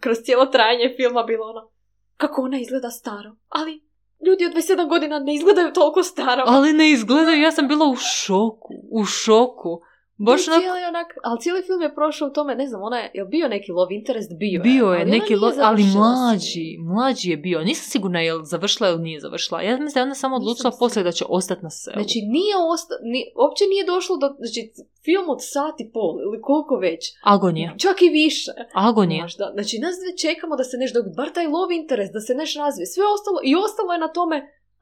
kroz 0.00 0.16
cijelo 0.24 0.46
trajanje 0.46 0.94
filma 0.96 1.22
bilo 1.22 1.46
ono, 1.46 1.70
kako 2.16 2.42
ona 2.42 2.58
izgleda 2.60 2.90
staro. 2.90 3.36
Ali 3.48 3.82
ljudi 4.26 4.44
od 4.46 4.52
27 4.52 4.88
godina 4.88 5.18
ne 5.18 5.34
izgledaju 5.34 5.72
toliko 5.72 6.02
staro. 6.02 6.42
Ali 6.46 6.72
ne 6.72 6.90
izgledaju, 6.90 7.42
ja 7.42 7.52
sam 7.52 7.68
bila 7.68 7.86
u 7.86 7.96
šoku, 7.96 8.74
u 8.90 9.04
šoku. 9.04 9.80
Baš 10.22 10.46
I 10.46 10.50
onak, 10.50 10.60
cijeli 10.62 10.84
onak, 10.88 11.06
ali 11.22 11.40
cijeli 11.40 11.62
film 11.62 11.82
je 11.82 11.94
prošao 11.94 12.28
u 12.28 12.32
tome, 12.32 12.54
ne 12.54 12.66
znam, 12.66 12.82
ona 12.82 12.98
je, 12.98 13.10
je 13.14 13.24
bio 13.26 13.48
neki 13.48 13.72
love 13.72 13.94
interest? 13.94 14.30
Bio 14.36 14.52
je. 14.52 14.58
bio 14.60 14.86
je 14.86 15.00
ali 15.00 15.10
neki, 15.10 15.36
lo- 15.36 15.60
ali 15.62 15.82
mlađi, 15.96 16.66
mlađi 16.80 17.30
je 17.30 17.36
bio. 17.36 17.60
Nisam 17.62 17.84
sigurna 17.84 18.20
je 18.20 18.34
li 18.34 18.44
završila 18.46 18.88
ili 18.88 19.02
nije 19.02 19.20
završila. 19.20 19.62
Ja 19.62 19.70
mislim 19.70 19.94
da 19.94 20.00
je 20.00 20.04
ona 20.04 20.14
samo 20.14 20.34
Nisam 20.34 20.42
odlučila 20.42 20.70
sigurna. 20.70 20.78
poslije 20.78 21.04
da 21.04 21.12
će 21.12 21.24
ostati 21.28 21.62
na 21.62 21.70
selu. 21.70 21.94
Znači, 21.94 22.18
nije 22.28 22.54
osta, 22.72 22.94
ni, 23.02 23.20
uopće 23.36 23.64
nije 23.66 23.84
došlo 23.84 24.16
do, 24.16 24.26
znači, 24.38 24.60
film 25.04 25.28
od 25.28 25.38
sat 25.40 25.76
i 25.80 25.90
pol, 25.92 26.14
ili 26.20 26.38
koliko 26.42 26.76
već. 26.76 27.02
Agonija, 27.24 27.74
Čak 27.78 28.02
i 28.02 28.08
više. 28.10 28.50
agonija. 28.74 29.22
Možda. 29.22 29.50
Znači, 29.54 29.78
nas 29.78 29.94
dve 30.02 30.12
čekamo 30.24 30.56
da 30.56 30.64
se 30.64 30.76
nešto 30.76 30.98
bar 31.16 31.28
taj 31.32 31.46
love 31.46 31.76
interest, 31.76 32.12
da 32.12 32.20
se 32.20 32.34
nešto 32.34 32.60
razvije. 32.60 32.86
Sve 32.86 33.04
ostalo, 33.16 33.38
i 33.44 33.52
ostalo 33.66 33.92
je 33.92 33.98
na 33.98 34.08
tome, 34.08 34.36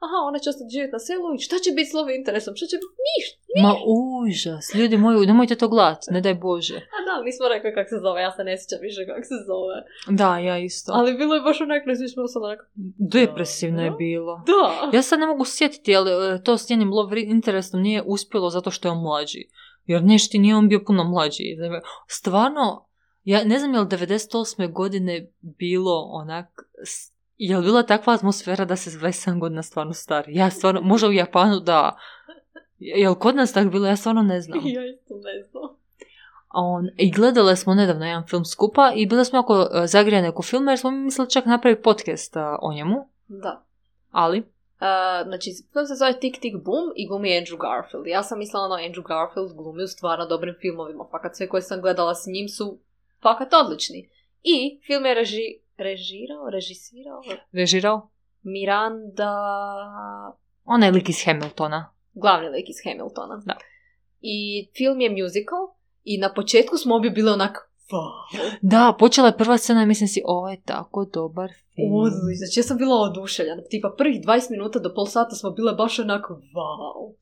aha, 0.05 0.17
ona 0.29 0.39
će 0.39 0.49
ostati 0.49 0.73
živjeti 0.75 0.95
na 0.97 1.01
selu 1.07 1.27
i 1.35 1.43
šta 1.47 1.55
će 1.63 1.69
biti 1.77 1.89
s 1.89 1.93
love 1.99 2.11
interesom? 2.19 2.51
Šta 2.59 2.65
će 2.71 2.75
biti? 2.81 2.95
Ništa. 3.09 3.37
Ma 3.63 3.73
užas, 3.99 4.65
ljudi 4.79 4.95
moji, 4.97 5.27
nemojte 5.31 5.55
to 5.61 5.67
gledati, 5.73 6.05
ne 6.15 6.21
daj 6.25 6.35
Bože. 6.45 6.79
A 6.95 6.97
da, 7.07 7.13
nismo 7.27 7.45
rekli 7.53 7.69
kako 7.75 7.89
se 7.93 7.99
zove, 8.05 8.21
ja 8.27 8.31
se 8.35 8.43
ne 8.43 8.53
sjećam 8.59 8.79
više 8.87 9.01
kako 9.09 9.23
se 9.31 9.37
zove. 9.49 9.77
Da, 10.19 10.31
ja 10.49 10.55
isto. 10.69 10.89
Ali 10.95 11.17
bilo 11.21 11.33
je 11.35 11.41
baš 11.47 11.61
onak, 11.61 11.81
ne 11.85 11.95
sviđamo 11.95 12.27
se 12.27 12.37
onak. 12.47 12.59
Depresivno 13.15 13.81
je 13.81 13.91
Dobro. 13.91 14.03
bilo. 14.05 14.33
Da. 14.51 14.97
Ja 14.97 15.01
sad 15.01 15.19
ne 15.19 15.27
mogu 15.31 15.45
sjetiti, 15.45 15.95
ali 15.95 16.09
e, 16.11 16.43
to 16.43 16.57
s 16.57 16.69
njenim 16.69 16.89
love 16.97 17.21
interesom 17.21 17.81
nije 17.81 18.03
uspjelo 18.05 18.49
zato 18.49 18.71
što 18.71 18.87
je 18.87 18.91
on 18.91 19.01
mlađi. 19.01 19.41
Jer 19.85 20.03
nešto 20.03 20.37
nije 20.37 20.55
on 20.55 20.69
bio 20.69 20.81
puno 20.87 21.03
mlađi. 21.03 21.43
Stvarno, 22.07 22.87
ja 23.23 23.43
ne 23.43 23.59
znam 23.59 23.73
je 23.73 23.79
li 23.79 23.85
98. 23.85 24.73
godine 24.73 25.27
bilo 25.41 26.09
onak, 26.11 26.47
je 27.49 27.57
li 27.57 27.63
bila 27.63 27.83
takva 27.83 28.13
atmosfera 28.13 28.65
da 28.65 28.75
se 28.75 28.91
s 28.91 28.93
27 28.93 29.39
godina 29.39 29.63
stvarno 29.63 29.93
stari? 29.93 30.35
Ja 30.35 30.49
stvarno, 30.49 30.81
možda 30.81 31.07
u 31.07 31.11
Japanu 31.11 31.59
da, 31.59 31.97
je 32.79 33.09
li 33.09 33.15
kod 33.19 33.35
nas 33.35 33.53
tako 33.53 33.69
bilo? 33.69 33.87
Ja 33.87 33.95
stvarno 33.95 34.21
ne 34.21 34.41
znam. 34.41 34.59
Ja 34.63 34.85
isto 34.85 35.13
ne 35.13 35.43
znam. 35.49 35.63
On, 36.53 36.89
I 36.97 37.11
gledale 37.11 37.55
smo 37.55 37.73
nedavno 37.73 38.05
jedan 38.05 38.27
film 38.27 38.45
skupa 38.45 38.91
i 38.95 39.05
bile 39.05 39.25
smo 39.25 39.39
jako 39.39 39.67
e, 39.73 39.87
zagrijane 39.87 40.29
oko 40.29 40.41
filma 40.41 40.71
jer 40.71 40.79
smo 40.79 40.91
mi 40.91 40.97
mislili 40.97 41.29
čak 41.29 41.45
napraviti 41.45 41.81
podcast 41.81 42.37
a, 42.37 42.57
o 42.61 42.73
njemu, 42.73 43.07
Da. 43.27 43.63
ali 44.11 44.43
Uh, 44.81 45.27
znači, 45.27 45.49
film 45.73 45.85
se 45.85 45.95
zove 45.95 46.19
Tick 46.19 46.39
Tick 46.39 46.55
Boom 46.65 46.85
i 46.95 47.07
glumi 47.07 47.29
Andrew 47.29 47.57
Garfield. 47.57 48.07
Ja 48.07 48.23
sam 48.23 48.39
mislila 48.39 48.63
ono 48.63 48.75
Andrew 48.75 49.07
Garfield 49.07 49.53
glumi 49.53 49.83
u 49.83 49.87
stvarno 49.87 50.25
dobrim 50.25 50.55
filmovima, 50.61 51.05
fakat 51.11 51.35
sve 51.35 51.47
koje 51.47 51.61
sam 51.61 51.81
gledala 51.81 52.15
s 52.15 52.25
njim 52.27 52.49
su 52.49 52.77
fakat 53.21 53.53
odlični. 53.53 54.09
I 54.43 54.79
film 54.87 55.05
je 55.05 55.13
reži, 55.13 55.59
režirao, 55.83 56.49
režisirao 56.49 57.21
režirao 57.51 58.09
Miranda, 58.41 59.33
onaj 60.65 60.91
lik 60.91 61.09
iz 61.09 61.25
Hamiltona. 61.25 61.93
glavni 62.13 62.49
lik 62.49 62.69
iz 62.69 62.75
Hamiltona. 62.83 63.41
Da. 63.45 63.57
I 64.21 64.67
film 64.77 65.01
je 65.01 65.09
musical 65.09 65.59
i 66.03 66.17
na 66.17 66.33
početku 66.33 66.77
smo 66.77 66.95
obje 66.95 67.11
bile 67.11 67.31
onak 67.31 67.71
wow. 67.91 68.51
Da, 68.61 68.95
počela 68.99 69.27
je 69.27 69.37
prva 69.37 69.57
scena 69.57 69.83
i 69.83 69.85
mislim 69.85 70.07
si, 70.07 70.21
ovo 70.25 70.49
je 70.49 70.61
tako 70.65 71.05
dobar 71.13 71.49
film. 71.75 71.93
Odlično, 71.93 72.35
znači 72.37 72.59
ja 72.59 72.63
sam 72.63 72.77
bila 72.77 72.95
oduševljena. 72.95 73.61
Tipa 73.69 73.95
prvih 73.97 74.21
20 74.21 74.51
minuta 74.51 74.79
do 74.79 74.93
pol 74.95 75.05
sata 75.05 75.35
smo 75.35 75.51
bile 75.51 75.73
baš 75.73 75.99
onako 75.99 76.33
wow. 76.33 77.15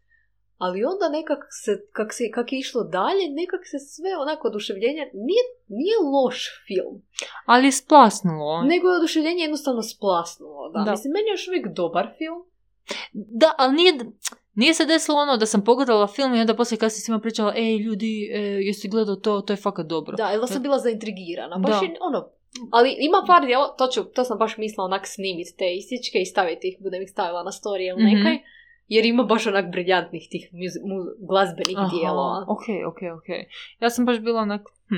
Ali 0.59 0.79
onda 0.85 1.09
nekak 1.09 1.37
se, 1.55 1.71
kak, 1.91 2.13
se, 2.13 2.23
kak 2.31 2.47
je 2.51 2.59
išlo 2.59 2.81
dalje, 2.83 3.25
nekak 3.31 3.59
se 3.63 3.77
sve 3.81 4.11
onako 4.17 4.47
oduševljenje, 4.47 5.03
nije, 5.25 5.43
nije 5.69 5.95
loš 6.15 6.37
film, 6.67 6.95
Ali 7.45 7.67
je 7.67 7.71
splasnulo. 7.73 8.61
nego 8.63 8.87
je 8.87 8.97
oduševljenje 8.97 9.41
jednostavno 9.41 9.81
splasnulo. 9.83 10.69
Da. 10.69 10.79
Da. 10.79 10.91
Mislim, 10.91 11.11
meni 11.13 11.27
je 11.27 11.33
još 11.33 11.47
uvijek 11.47 11.67
dobar 11.73 12.07
film. 12.17 12.39
Da, 13.13 13.55
ali 13.57 13.75
nije, 13.75 13.93
nije 14.53 14.73
se 14.73 14.85
desilo 14.85 15.17
ono 15.17 15.37
da 15.37 15.45
sam 15.45 15.63
pogledala 15.63 16.07
film 16.07 16.35
i 16.35 16.41
onda 16.41 16.55
poslije 16.55 16.79
kad 16.79 16.91
sam 16.93 16.99
svima 16.99 17.19
pričala, 17.19 17.53
ej 17.57 17.77
ljudi, 17.77 18.29
e, 18.33 18.39
jesi 18.39 18.87
gledao 18.87 19.15
to, 19.15 19.41
to 19.41 19.53
je 19.53 19.57
fakat 19.57 19.85
dobro. 19.85 20.15
Da, 20.15 20.37
da 20.37 20.47
sam 20.47 20.61
bila 20.61 20.79
zaintrigirana. 20.79 21.57
Baš 21.57 21.71
Da. 21.71 21.85
je, 21.85 21.97
ono, 22.01 22.29
ali 22.71 22.95
ima 22.99 23.23
par 23.27 23.45
dijela, 23.45 23.67
to, 23.69 23.87
ću, 23.87 24.03
to 24.05 24.23
sam 24.23 24.37
baš 24.37 24.57
mislila 24.57 24.85
onak 24.85 25.07
snimit 25.07 25.47
te 25.57 25.75
ističke 25.75 26.17
i 26.17 26.25
staviti 26.25 26.67
ih, 26.67 26.77
budem 26.79 27.01
ih 27.01 27.09
stavila 27.09 27.43
na 27.43 27.51
story 27.51 27.89
ili 27.89 28.03
Mhm. 28.03 28.15
nekaj. 28.15 28.37
Jer 28.89 29.05
ima 29.05 29.23
baš 29.23 29.47
onak 29.47 29.65
briljantnih 29.67 30.27
tih 30.29 30.49
muzi- 30.53 30.81
mu- 30.81 31.27
glazbenih 31.27 31.77
Aha, 31.77 31.89
dijelova. 31.89 32.45
ok, 32.47 32.59
ok, 32.87 33.17
ok. 33.17 33.27
Ja 33.79 33.89
sam 33.89 34.05
baš 34.05 34.19
bila 34.19 34.41
onak, 34.41 34.61
hm. 34.87 34.95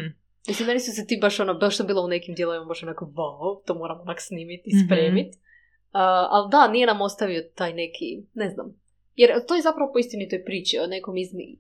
Mislim, 0.48 0.68
meni 0.68 0.80
su 0.80 0.92
se 0.92 1.08
ti 1.08 1.18
baš 1.18 1.40
ono, 1.40 1.54
baš 1.56 1.78
sam 1.78 1.88
bila 1.88 2.02
u 2.02 2.08
nekim 2.08 2.36
dijelovima 2.36 2.66
baš 2.66 2.84
onako, 2.84 3.06
wow, 3.08 3.62
to 3.66 3.76
moram 3.76 4.02
onak 4.02 4.18
snimiti 4.22 4.64
i 4.66 4.76
Mhm. 4.76 4.86
spremit. 4.86 5.28
Uh, 5.28 6.00
ali 6.30 6.50
da, 6.52 6.68
nije 6.68 6.88
nam 6.88 7.02
ostavio 7.02 7.44
taj 7.56 7.74
neki, 7.74 8.06
ne 8.34 8.50
znam, 8.50 8.76
jer 9.16 9.46
to 9.46 9.56
je 9.56 9.62
zapravo 9.62 9.92
po 9.94 10.00
istinitoj 10.00 10.46
priči 10.46 10.80
o 10.80 10.88
nekom 10.88 11.18
izmi, 11.18 11.58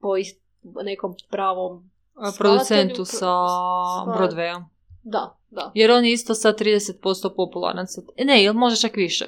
po 0.00 0.08
ist- 0.08 0.40
nekom 0.84 1.14
pravom, 1.30 1.90
producentu 2.38 3.04
sa 3.04 3.26
Broadwaya. 4.08 4.64
da, 5.02 5.36
da. 5.50 5.70
Jer 5.74 5.90
on 5.90 6.04
je 6.04 6.12
isto 6.12 6.34
sa 6.34 6.52
30% 6.52 7.02
popularan. 7.30 7.86
Sa, 7.86 8.00
ne, 8.18 8.44
ili 8.44 8.54
možda 8.54 8.76
čak 8.78 8.96
više. 8.96 9.24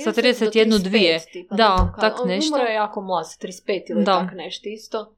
Sa 0.00 0.12
31 0.12 0.70
do 0.70 0.78
dvije. 0.78 1.18
35 1.18 1.32
tipa, 1.32 1.54
Da, 1.54 1.94
tak 2.00 2.20
On 2.20 2.28
nešto. 2.28 2.54
Umro 2.54 2.66
je 2.68 2.74
jako 2.74 3.00
mlad, 3.00 3.26
sa 3.30 3.46
35 3.46 3.90
ili 3.90 4.04
Da. 4.04 4.18
tak 4.18 4.34
nešto 4.34 4.68
isto. 4.68 5.14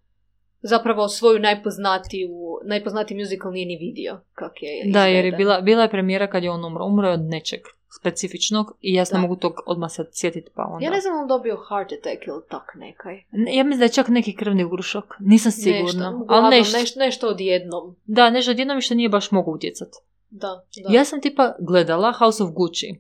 Zapravo 0.63 1.09
svoju 1.09 1.39
najpoznatiju, 1.39 2.31
najpoznatiji 2.65 3.19
musical 3.19 3.53
nije 3.53 3.67
ni 3.67 3.77
vidio 3.77 4.21
kak 4.35 4.53
je 4.63 4.93
Da, 4.93 5.07
jer 5.07 5.25
je 5.25 5.33
bila, 5.33 5.61
bila 5.61 5.83
je 5.83 5.91
premijera 5.91 6.31
kad 6.31 6.45
je 6.45 6.51
on 6.51 6.65
umro. 6.65 6.85
Umro 6.85 7.09
je 7.09 7.15
od 7.15 7.21
nečeg 7.21 7.61
specifičnog 7.99 8.77
i 8.81 8.95
ja 8.95 9.05
se 9.05 9.15
ne 9.15 9.21
mogu 9.21 9.37
tog 9.37 9.53
odmah 9.67 9.91
sad 9.91 10.07
sjetiti 10.13 10.51
pa 10.55 10.63
onda. 10.63 10.85
Ja 10.85 10.91
ne 10.91 11.01
znam 11.01 11.21
on 11.21 11.29
dobio 11.29 11.57
heart 11.69 11.93
attack 11.93 12.27
ili 12.27 12.41
tak 12.51 12.73
nekaj. 12.75 13.23
Ne, 13.31 13.57
Ja 13.57 13.65
mislim 13.65 13.79
da 13.79 13.85
je 13.85 13.93
čak 13.93 14.09
neki 14.09 14.37
krvni 14.37 14.65
ugrušak. 14.65 15.05
Nisam 15.21 15.53
sigurna. 15.53 16.11
Nešto, 16.11 16.27
ali 16.29 16.57
nešto, 16.57 16.79
nešto, 16.79 17.01
nešto 17.01 17.29
odjednom. 17.29 17.97
Da, 18.05 18.31
nešto 18.31 18.51
odjednom 18.51 18.81
što 18.81 18.95
nije 18.95 19.09
baš 19.09 19.31
mogu 19.31 19.53
utjecat. 19.53 19.89
Da, 20.31 20.65
da. 20.83 20.95
Ja 20.95 21.05
sam 21.05 21.21
tipa 21.21 21.55
gledala 21.59 22.13
House 22.13 22.43
of 22.43 22.51
Gucci. 22.51 22.95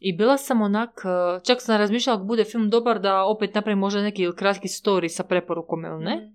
I 0.00 0.16
bila 0.16 0.36
sam 0.36 0.62
onak, 0.62 1.02
eh, 1.04 1.40
čak 1.46 1.62
sam 1.62 1.78
razmišljala 1.78 2.16
ako 2.16 2.26
bude 2.26 2.44
film 2.44 2.70
dobar 2.70 2.98
da 2.98 3.24
opet 3.24 3.54
napravim 3.54 3.78
možda 3.78 4.02
neki 4.02 4.28
kratki 4.36 4.68
story 4.68 5.08
sa 5.08 5.24
preporukom 5.24 5.84
ili 5.84 6.04
ne. 6.04 6.16
Mm. 6.16 6.34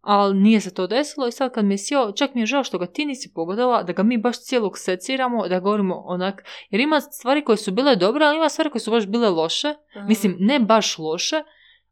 Ali 0.00 0.38
nije 0.38 0.60
se 0.60 0.74
to 0.74 0.86
desilo 0.86 1.26
i 1.26 1.32
sad 1.32 1.52
kad 1.52 1.64
mi 1.64 1.74
je 1.74 1.78
sjeo, 1.78 2.12
čak 2.12 2.34
mi 2.34 2.40
je 2.40 2.46
žao 2.46 2.64
što 2.64 2.78
ga 2.78 2.86
ti 2.86 3.04
nisi 3.04 3.32
pogledala, 3.34 3.82
da 3.82 3.92
ga 3.92 4.02
mi 4.02 4.18
baš 4.18 4.44
cijelog 4.44 4.78
seciramo, 4.78 5.48
da 5.48 5.60
govorimo 5.60 6.02
onak, 6.06 6.44
jer 6.70 6.80
ima 6.80 7.00
stvari 7.00 7.44
koje 7.44 7.56
su 7.56 7.72
bile 7.72 7.96
dobre, 7.96 8.24
ali 8.24 8.36
ima 8.36 8.48
stvari 8.48 8.70
koje 8.70 8.80
su 8.80 8.90
baš 8.90 9.06
bile 9.06 9.28
loše. 9.28 9.74
Mislim, 10.08 10.36
ne 10.40 10.60
baš 10.60 10.98
loše, 10.98 11.42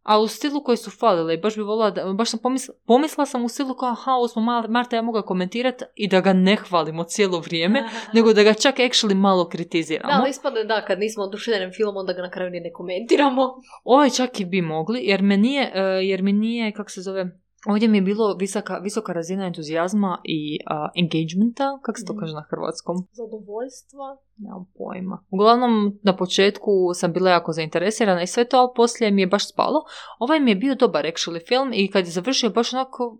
ali 0.04 0.24
u 0.24 0.28
stilu 0.28 0.64
koji 0.64 0.76
su 0.76 0.90
falile. 0.90 1.34
I 1.34 1.40
baš 1.40 1.56
bi 1.56 1.62
volila 1.62 1.90
da, 1.90 2.12
baš 2.12 2.30
sam 2.30 2.40
pomisla, 2.40 2.74
pomislila 2.86 3.26
sam 3.26 3.44
u 3.44 3.48
stilu 3.48 3.74
kao, 3.74 3.88
aha, 3.88 4.12
ovo 4.12 4.28
smo 4.28 4.42
Mar- 4.42 4.68
Marta 4.68 4.96
ja 4.96 5.02
mogla 5.02 5.22
komentirati 5.22 5.84
i 5.94 6.08
da 6.08 6.20
ga 6.20 6.32
ne 6.32 6.56
hvalimo 6.56 7.04
cijelo 7.04 7.40
vrijeme, 7.40 7.88
nego 8.14 8.32
da 8.32 8.42
ga 8.42 8.54
čak 8.54 8.76
actually 8.76 9.14
malo 9.14 9.48
kritiziramo. 9.48 10.12
Da, 10.12 10.18
ali 10.20 10.30
ispadne 10.30 10.64
da, 10.64 10.84
kad 10.84 10.98
nismo 10.98 11.22
oduševljeni 11.22 11.72
film, 11.72 11.96
onda 11.96 12.12
ga 12.12 12.22
na 12.22 12.30
kraju 12.30 12.50
ni 12.50 12.60
ne 12.60 12.72
komentiramo. 12.72 13.54
Ovaj 13.84 14.10
čak 14.10 14.40
i 14.40 14.44
bi 14.44 14.62
mogli, 14.62 15.00
jer 15.02 15.22
me 15.22 15.36
nije, 15.36 15.72
e, 15.74 15.80
jer 15.82 16.22
mi 16.22 16.32
nije, 16.32 16.72
kako 16.72 16.90
se 16.90 17.02
zove, 17.02 17.43
ovdje 17.66 17.88
mi 17.88 17.98
je 17.98 18.02
bilo 18.02 18.34
visoka, 18.34 18.78
visoka 18.78 19.12
razina 19.12 19.46
entuzijazma 19.46 20.20
i 20.24 20.58
a, 20.66 20.88
engagementa, 20.96 21.78
kako 21.82 21.98
se 21.98 22.04
to 22.04 22.12
Mhm. 22.12 22.20
kaže 22.20 22.34
na 22.34 22.44
hrvatskom? 22.50 22.96
Zadovoljstva. 23.12 24.16
Nemam 24.36 24.64
pojma. 24.78 25.24
Uglavnom, 25.30 25.98
na 26.02 26.16
početku 26.16 26.70
sam 26.94 27.12
bila 27.12 27.30
jako 27.30 27.52
zainteresirana 27.52 28.22
i 28.22 28.26
sve 28.26 28.48
to, 28.48 28.56
ali 28.56 28.68
poslije 28.76 29.10
mi 29.10 29.22
je 29.22 29.26
baš 29.26 29.48
spalo. 29.52 29.84
Ovaj 30.18 30.40
mi 30.40 30.50
je 30.50 30.54
bio 30.56 30.74
dobar 30.74 31.04
actually 31.04 31.48
film 31.48 31.70
i 31.74 31.90
kad 31.90 32.04
je 32.04 32.10
završio 32.12 32.50
baš 32.50 32.72
onako, 32.72 33.18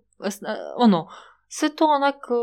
ono, 0.77 1.09
sve 1.57 1.77
to 1.77 1.85
onako, 1.87 2.35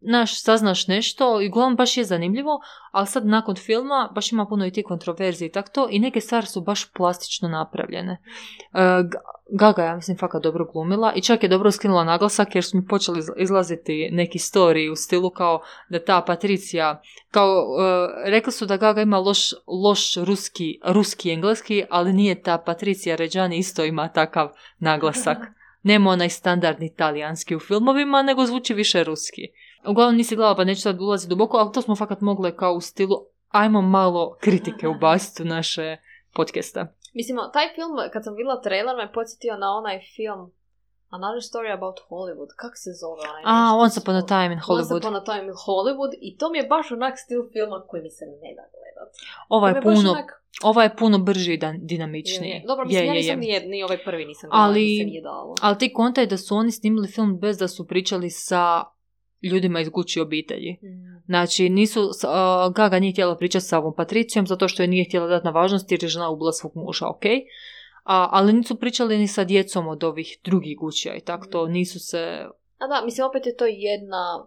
naš, 0.00 0.42
saznaš 0.42 0.86
nešto 0.86 1.40
i 1.40 1.48
uglavnom 1.48 1.76
baš 1.76 1.96
je 1.96 2.04
zanimljivo, 2.04 2.60
ali 2.90 3.06
sad 3.06 3.26
nakon 3.26 3.56
filma 3.56 4.10
baš 4.14 4.32
ima 4.32 4.46
puno 4.46 4.66
i 4.66 4.70
ti 4.70 4.82
kontroverzije 4.82 5.48
i 5.48 5.52
tak 5.52 5.72
to 5.72 5.88
i 5.90 5.98
neke 5.98 6.20
stvari 6.20 6.46
su 6.46 6.60
baš 6.60 6.92
plastično 6.92 7.48
napravljene. 7.48 8.22
E, 8.72 8.78
Gaga, 9.50 9.84
ja 9.84 9.96
mislim, 9.96 10.16
fakat 10.18 10.42
dobro 10.42 10.64
glumila 10.72 11.12
i 11.16 11.22
čak 11.22 11.42
je 11.42 11.48
dobro 11.48 11.70
skinula 11.70 12.04
naglasak 12.04 12.54
jer 12.54 12.64
su 12.64 12.76
mi 12.76 12.86
počeli 12.86 13.18
izla- 13.18 13.36
izlaziti 13.36 14.08
neki 14.12 14.38
story 14.38 14.92
u 14.92 14.96
stilu 14.96 15.30
kao 15.30 15.62
da 15.88 16.04
ta 16.04 16.20
Patricija, 16.26 17.02
kao 17.30 17.66
e, 18.26 18.30
rekli 18.30 18.52
su 18.52 18.66
da 18.66 18.76
Gaga 18.76 19.02
ima 19.02 19.18
loš, 19.18 19.52
loš 19.66 20.16
ruski, 20.16 20.80
ruski 20.84 21.30
engleski, 21.30 21.84
ali 21.90 22.12
nije 22.12 22.42
ta 22.42 22.58
Patricija 22.58 23.16
Ređani 23.16 23.58
isto 23.58 23.84
ima 23.84 24.08
takav 24.08 24.48
naglasak. 24.78 25.38
Nema 25.84 26.10
onaj 26.10 26.28
standardni 26.30 26.94
talijanski 26.94 27.56
u 27.56 27.60
filmovima, 27.60 28.22
nego 28.22 28.46
zvuči 28.46 28.74
više 28.74 29.04
ruski. 29.04 29.42
Uglavnom 29.88 30.16
nisi 30.16 30.36
gledala 30.36 30.56
pa 30.56 30.64
neću 30.64 30.80
sad 30.80 31.00
ulaziti 31.00 31.30
duboko, 31.30 31.56
ali 31.56 31.72
to 31.72 31.82
smo 31.82 31.96
fakat 31.96 32.20
mogle 32.20 32.56
kao 32.56 32.72
u 32.72 32.80
stilu 32.80 33.16
ajmo 33.48 33.80
malo 33.82 34.36
kritike 34.40 34.88
ubaciti 34.88 35.42
u 35.42 35.46
naše 35.46 35.96
podcasta. 36.34 36.86
Mislim, 37.14 37.36
taj 37.52 37.74
film, 37.74 37.90
kad 38.12 38.24
sam 38.24 38.34
vidjela 38.34 38.60
trailer, 38.60 38.96
me 38.96 39.12
podsjetio 39.12 39.56
na 39.56 39.76
onaj 39.76 40.00
film 40.16 40.52
Another 41.10 41.42
Story 41.48 41.70
About 41.78 41.98
Hollywood. 42.10 42.50
Kak 42.56 42.72
se 42.84 42.90
zove 43.02 43.22
onaj? 43.30 43.42
A, 43.46 43.76
Once 43.76 44.00
Upon 44.00 44.16
a 44.16 44.26
Time 44.26 44.46
in 44.46 44.60
Once 44.60 44.66
Hollywood. 44.68 44.98
Upon 44.98 45.16
a 45.16 45.24
Time 45.24 45.44
in 45.44 45.58
Hollywood. 45.66 46.12
I 46.20 46.36
to 46.38 46.50
mi 46.50 46.58
je 46.58 46.64
baš 46.74 46.86
onak 46.92 47.14
stil 47.18 47.40
filma 47.52 47.84
koji 47.88 48.02
mi 48.02 48.10
se 48.10 48.24
ne 48.24 48.50
da 48.58 48.64
gledat. 48.74 49.10
Ova 49.48 49.66
To 49.66 49.76
je 49.76 49.80
mi 49.80 49.84
baš 49.84 49.94
puno, 49.96 50.10
onak- 50.12 50.43
ova 50.62 50.82
je 50.82 50.96
puno 50.96 51.18
brži 51.18 51.54
i 51.54 51.58
dan- 51.58 51.74
je, 51.74 51.80
dinamičniji. 51.82 52.50
je. 52.50 52.62
Dobro, 52.66 52.84
mislim, 52.84 53.02
Je, 53.02 53.06
ja 53.06 53.14
je, 53.14 53.20
nisam 53.20 53.42
je. 53.42 53.66
ni, 53.66 53.82
ovaj 53.82 54.04
prvi 54.04 54.24
nisam 54.24 54.50
gledala, 54.50 54.68
Ali- 54.68 54.96
se 54.98 55.04
nije 55.04 55.22
dalo. 55.22 55.54
Ali 55.60 55.78
ti 55.78 55.92
kontaj 55.92 56.26
da 56.26 56.36
su 56.36 56.56
oni 56.56 56.72
snimili 56.72 57.08
film 57.08 57.38
bez 57.38 57.58
da 57.58 57.68
su 57.68 57.86
pričali 57.86 58.30
sa 58.30 58.82
ljudima 59.42 59.80
iz 59.80 59.88
Gucci 59.88 60.20
obitelji. 60.20 60.72
Mm. 60.72 61.22
Znači, 61.26 61.68
nisu, 61.68 62.00
a, 62.24 62.70
Gaga 62.76 62.98
nije 62.98 63.12
htjela 63.12 63.36
pričati 63.36 63.64
sa 63.64 63.78
ovom 63.78 63.94
Patricijom 63.96 64.46
zato 64.46 64.68
što 64.68 64.82
je 64.82 64.88
nije 64.88 65.04
htjela 65.04 65.26
dati 65.26 65.44
na 65.44 65.50
važnosti 65.50 65.94
jer 65.94 66.02
je 66.02 66.08
žena 66.08 66.30
ubila 66.30 66.52
svog 66.52 66.72
muža, 66.76 67.08
ok? 67.08 67.24
A, 68.04 68.28
ali 68.30 68.52
nisu 68.52 68.76
pričali 68.76 69.18
ni 69.18 69.28
sa 69.28 69.44
djecom 69.44 69.88
od 69.88 70.04
ovih 70.04 70.38
drugih 70.44 70.76
Guccija 70.78 71.14
i 71.14 71.20
tako 71.20 71.46
to, 71.46 71.66
nisu 71.66 72.00
se... 72.00 72.18
A 72.78 72.86
da, 72.88 73.04
mislim, 73.04 73.26
opet 73.26 73.46
je 73.46 73.56
to 73.56 73.64
jedna 73.66 74.46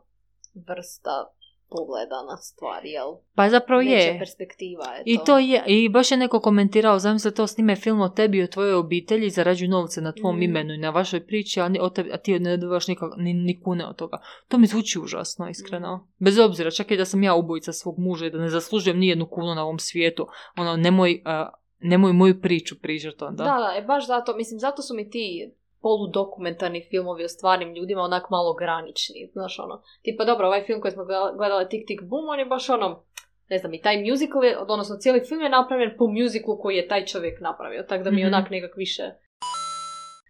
vrsta 0.67 1.25
pogleda 1.69 2.23
na 2.29 2.37
stvari, 2.37 2.89
jel? 2.89 3.07
Pa 3.35 3.49
zapravo 3.49 3.81
je. 3.81 4.15
perspektiva 4.19 4.85
je 4.85 5.03
I 5.05 5.17
to 5.25 5.37
je, 5.37 5.63
i 5.67 5.89
baš 5.89 6.11
je 6.11 6.17
neko 6.17 6.39
komentirao, 6.39 6.99
zamisli 6.99 7.33
to 7.33 7.47
snime 7.47 7.75
film 7.75 8.01
o 8.01 8.09
tebi 8.09 8.37
i 8.37 8.43
o 8.43 8.47
tvojoj 8.47 8.73
obitelji, 8.73 9.29
zarađuju 9.29 9.69
novce 9.69 10.01
na 10.01 10.11
tvom 10.11 10.37
Mm. 10.37 10.43
imenu 10.43 10.73
i 10.73 10.77
na 10.77 10.89
vašoj 10.89 11.27
priči, 11.27 11.61
a, 11.61 11.69
ni, 11.69 11.79
o 11.81 11.89
tebi, 11.89 12.11
a 12.13 12.17
ti 12.17 12.39
ne 12.39 12.57
dobivaš 12.57 12.87
nikak, 12.87 13.11
ni, 13.17 13.33
ni 13.33 13.61
kune 13.61 13.85
od 13.85 13.95
toga. 13.95 14.17
To 14.47 14.57
mi 14.57 14.67
zvuči 14.67 14.99
užasno, 14.99 15.49
iskreno. 15.49 16.07
Bez 16.19 16.39
obzira, 16.39 16.71
čak 16.71 16.91
i 16.91 16.97
da 16.97 17.05
sam 17.05 17.23
ja 17.23 17.35
ubojica 17.35 17.73
svog 17.73 17.99
muža 17.99 18.25
i 18.25 18.31
da 18.31 18.37
ne 18.37 18.49
zaslužujem 18.49 18.99
ni 18.99 19.07
jednu 19.07 19.27
kunu 19.29 19.55
na 19.55 19.63
ovom 19.63 19.79
svijetu, 19.79 20.27
ono, 20.57 20.77
nemoj, 20.77 21.21
a, 21.25 21.49
nemoj 21.79 22.13
moju 22.13 22.41
priču 22.41 22.75
prižati 22.81 23.23
onda. 23.23 23.43
Da, 23.43 23.57
da, 23.57 23.73
e, 23.77 23.81
baš 23.81 24.07
zato, 24.07 24.35
mislim, 24.35 24.59
zato 24.59 24.81
su 24.81 24.95
mi 24.95 25.09
ti 25.09 25.51
poludokumentarni 25.87 26.81
filmovi 26.89 27.23
o 27.23 27.33
stvarnim 27.35 27.75
ljudima 27.75 28.01
onak 28.01 28.25
malo 28.29 28.53
granični, 28.61 29.29
znaš 29.35 29.59
ono. 29.59 29.75
Tipa, 30.03 30.25
dobro, 30.25 30.47
ovaj 30.47 30.63
film 30.67 30.81
koji 30.81 30.91
smo 30.91 31.03
gledali, 31.39 31.69
Tik 31.69 31.87
Tik 31.87 32.01
Boom, 32.09 32.25
on 32.29 32.39
je 32.39 32.45
baš 32.45 32.69
ono, 32.69 32.89
ne 33.49 33.57
znam, 33.57 33.73
i 33.73 33.81
taj 33.81 33.97
musical 34.09 34.43
je, 34.43 34.57
odnosno 34.57 34.95
cijeli 34.95 35.25
film 35.27 35.41
je 35.41 35.49
napravljen 35.49 35.91
po 35.97 36.05
musiclu 36.07 36.53
koji 36.61 36.75
je 36.75 36.87
taj 36.87 37.05
čovjek 37.05 37.41
napravio, 37.41 37.83
tako 37.89 38.03
da 38.03 38.11
mi 38.11 38.21
je 38.21 38.27
Mhm. 38.27 38.35
onak 38.35 38.49
nekak 38.49 38.73
više... 38.77 39.03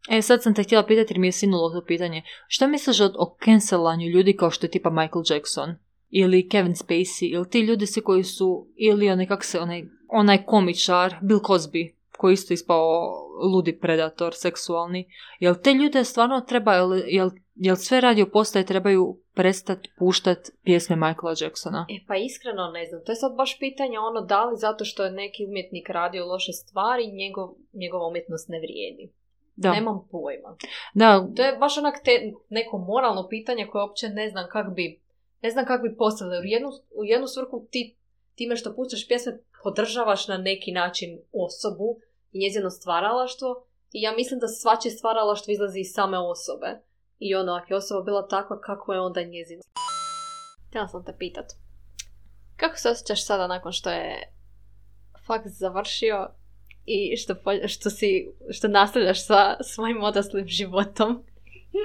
E, 0.09 0.21
sad 0.21 0.43
sam 0.43 0.53
te 0.55 0.63
htjela 0.63 0.83
pitati 0.85 1.13
jer 1.13 1.19
mi 1.19 1.27
je 1.27 1.31
sinulo 1.31 1.69
to 1.69 1.85
pitanje. 1.85 2.21
Šta 2.47 2.67
misliš 2.67 2.99
o, 3.01 3.05
o 3.05 3.37
cancelanju 3.45 4.07
ljudi 4.07 4.35
kao 4.37 4.49
što 4.51 4.65
je 4.65 4.71
tipa 4.71 4.89
Michael 4.89 5.23
Jackson? 5.29 5.75
Ili 6.09 6.49
Kevin 6.49 6.73
Spacey? 6.73 7.33
Ili 7.33 7.49
ti 7.49 7.59
ljudi 7.59 7.85
svi 7.85 8.01
koji 8.01 8.23
su, 8.23 8.67
ili 8.75 9.09
onaj, 9.09 9.27
kak 9.27 9.43
se, 9.43 9.59
onaj, 9.59 9.83
onaj 10.09 10.43
komičar, 10.45 11.15
Bill 11.21 11.39
Cosby, 11.39 11.93
koji 12.17 12.33
isto 12.33 12.53
ispao 12.53 13.11
ludi 13.53 13.79
predator, 13.79 14.33
seksualni. 14.35 15.09
Jel 15.39 15.55
te 15.63 15.73
ljude 15.73 16.03
stvarno 16.03 16.41
treba, 16.41 16.73
jel, 16.73 16.91
jel, 17.07 17.29
jel 17.55 17.75
sve 17.75 18.01
radio 18.01 18.25
postaje 18.25 18.65
trebaju 18.65 19.19
prestati 19.33 19.89
puštati 19.99 20.51
pjesme 20.63 20.95
Michaela 20.95 21.35
Jacksona? 21.41 21.85
E 21.89 22.05
pa 22.07 22.15
iskreno 22.15 22.71
ne 22.71 22.85
znam, 22.85 23.01
to 23.05 23.11
je 23.11 23.15
sad 23.15 23.35
baš 23.35 23.59
pitanje 23.59 23.99
ono 23.99 24.21
da 24.21 24.45
li 24.45 24.57
zato 24.57 24.85
što 24.85 25.03
je 25.05 25.11
neki 25.11 25.45
umjetnik 25.45 25.89
radio 25.89 26.25
loše 26.25 26.51
stvari, 26.51 27.11
njegov, 27.11 27.49
njegova 27.73 28.07
umjetnost 28.07 28.49
ne 28.49 28.59
vrijedi. 28.59 29.11
Da, 29.55 29.71
Nemam 29.71 30.07
pojma. 30.11 30.55
da, 30.93 31.27
To 31.35 31.43
je 31.43 31.57
baš 31.57 31.77
onak 31.77 31.95
te, 32.03 32.11
neko 32.49 32.77
moralno 32.77 33.27
pitanje 33.29 33.67
koje 33.67 33.83
uopće 33.83 34.09
ne 34.09 34.29
znam 34.29 34.45
kak 34.51 34.73
bi 34.75 35.01
ne 35.41 35.51
znam 35.51 35.65
kako 35.65 35.83
bi 35.83 35.95
postavili. 35.95 36.37
U 36.37 36.43
jednu, 36.43 36.69
u 37.01 37.05
jednu 37.05 37.27
svrhu 37.27 37.67
ti 37.71 37.95
time 38.35 38.55
što 38.55 38.75
puštaš 38.75 39.07
pjesme 39.07 39.37
podržavaš 39.63 40.27
na 40.27 40.37
neki 40.37 40.71
način 40.71 41.19
osobu 41.33 41.99
njezino 42.37 42.69
stvaralaštvo 42.69 43.65
i 43.91 44.01
ja 44.01 44.11
mislim 44.11 44.39
da 44.39 44.47
svačije 44.47 44.91
stvaralaštvo 44.91 45.51
izlazi 45.51 45.79
iz 45.79 45.91
same 45.93 46.19
osobe. 46.19 46.81
I 47.19 47.35
ono, 47.35 47.53
ako 47.53 47.73
je 47.73 47.77
osoba 47.77 48.01
bila 48.03 48.27
takva, 48.27 48.61
kako 48.61 48.93
je 48.93 49.01
onda 49.01 49.23
njezino? 49.23 49.61
Htjela 50.69 50.87
sam 50.87 51.05
te 51.05 51.15
pitat. 51.17 51.45
Kako 52.55 52.77
se 52.77 52.89
osjećaš 52.89 53.25
sada 53.25 53.47
nakon 53.47 53.71
što 53.71 53.89
je 53.89 54.33
fakt 55.27 55.47
završio 55.47 56.29
i 56.85 57.17
što, 57.17 57.35
po- 57.35 57.67
što, 57.67 57.89
si, 57.89 58.31
što 58.49 58.67
nastavljaš 58.67 59.25
sa 59.25 59.57
svojim 59.63 60.03
odraslim 60.03 60.47
životom? 60.47 61.23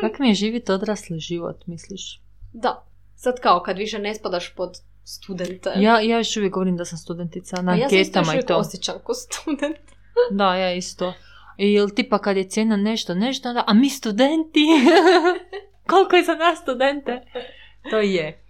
Kak 0.00 0.18
mi 0.18 0.28
je 0.28 0.34
živjeti 0.34 0.72
odrasli 0.72 1.18
život, 1.18 1.66
misliš? 1.66 2.20
Da. 2.53 2.86
Sad 3.16 3.40
kao 3.40 3.62
kad 3.62 3.78
više 3.78 3.98
ne 3.98 4.14
spadaš 4.14 4.55
pod 4.55 4.70
studente. 5.05 5.72
Ja, 5.76 6.00
ja 6.00 6.18
još 6.18 6.36
uvijek 6.36 6.53
govorim 6.53 6.76
da 6.76 6.84
sam 6.84 6.98
studentica 6.98 7.62
na 7.62 7.72
A 7.72 7.76
ja 7.76 7.88
se 7.88 8.00
isto 8.00 8.18
još 8.18 8.28
anketama 8.28 8.32
i 8.32 8.36
uvijek 8.36 8.48
to. 8.48 8.57
osjećam 8.57 8.94
ko 9.05 9.14
student. 9.14 9.91
Da, 10.31 10.55
ja 10.55 10.73
isto. 10.75 11.15
I 11.57 11.73
jel 11.73 11.89
tipa 11.89 12.19
kad 12.19 12.37
je 12.37 12.49
cijena 12.49 12.77
nešto, 12.77 13.15
nešto, 13.15 13.49
onda, 13.49 13.65
a 13.67 13.75
mi 13.75 13.91
studenti? 13.91 14.61
Koliko 15.91 16.17
je 16.17 16.25
za 16.25 16.35
nas 16.35 16.59
studente? 16.59 17.23
To 17.91 17.99
je. 17.99 18.45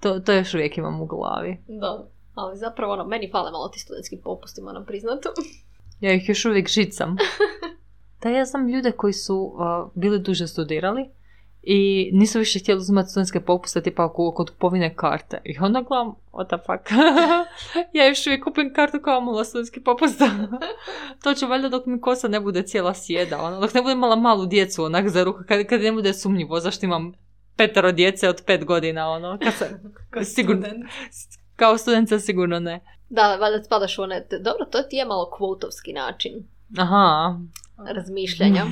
To, 0.00 0.20
to 0.20 0.32
još 0.32 0.54
uvijek 0.54 0.78
imam 0.78 1.00
u 1.00 1.06
glavi. 1.06 1.58
Da. 1.68 2.08
Ali 2.34 2.56
zapravo 2.56 2.92
ono, 2.92 3.04
meni 3.04 3.30
fale 3.32 3.50
malo 3.50 3.68
ti 3.68 3.78
studentski 3.78 4.16
popusti, 4.24 4.62
moram 4.62 4.86
priznati. 4.86 5.28
Ja 6.00 6.12
ih 6.12 6.28
još 6.28 6.44
uvijek 6.44 6.68
žicam. 6.68 7.16
Da 8.22 8.30
ja 8.30 8.44
znam 8.44 8.68
ljude 8.68 8.92
koji 8.92 9.12
su 9.12 9.36
uh, 9.36 9.90
bili 9.94 10.18
duže 10.18 10.46
studirali 10.46 11.10
i 11.66 12.10
nisu 12.12 12.38
više 12.38 12.58
htjeli 12.58 12.78
uzimati 12.78 13.10
studentske 13.10 13.40
popuste 13.40 13.82
tipa 13.82 14.04
oko- 14.04 14.34
kod 14.34 14.50
kupovine 14.50 14.94
karte. 14.94 15.40
I 15.44 15.56
onda 15.60 15.80
gledam, 15.80 16.14
what 16.32 16.46
the 16.46 16.56
fuck. 16.66 17.00
ja 17.96 18.06
još 18.06 18.26
uvijek 18.26 18.44
kupim 18.44 18.74
kartu 18.74 19.00
kao 19.02 19.20
mala 19.20 19.44
studentski 19.44 19.80
popust. 19.80 20.20
to 21.22 21.34
ću 21.34 21.46
valjda 21.46 21.68
dok 21.68 21.86
mi 21.86 22.00
kosa 22.00 22.28
ne 22.28 22.40
bude 22.40 22.62
cijela 22.62 22.94
sjeda. 22.94 23.42
Ono, 23.42 23.60
dok 23.60 23.74
ne 23.74 23.82
bude 23.82 23.92
imala 23.92 24.16
malu 24.16 24.46
djecu 24.46 24.84
onak 24.84 25.08
za 25.08 25.24
ruku. 25.24 25.40
Kad, 25.48 25.66
kad 25.66 25.80
ne 25.80 25.92
bude 25.92 26.14
sumnjivo 26.14 26.60
zašto 26.60 26.86
imam 26.86 27.12
petero 27.56 27.92
djece 27.92 28.28
od 28.28 28.42
pet 28.46 28.64
godina. 28.64 29.08
Ono, 29.08 29.38
kad 29.42 29.54
sam, 29.54 29.68
sigurno, 30.24 30.66
kao 31.56 31.78
studentica 31.78 32.18
sigurno 32.18 32.60
ne. 32.60 32.80
Da, 33.08 33.36
valjda 33.36 33.62
spadaš 33.62 33.98
u 33.98 34.02
one... 34.02 34.26
Dobro, 34.40 34.64
to 34.70 34.82
ti 34.82 34.96
je 34.96 35.04
malo 35.04 35.30
kvotovski 35.30 35.92
način 35.92 36.32
Aha, 36.78 37.38
razmišljanja. 37.78 38.64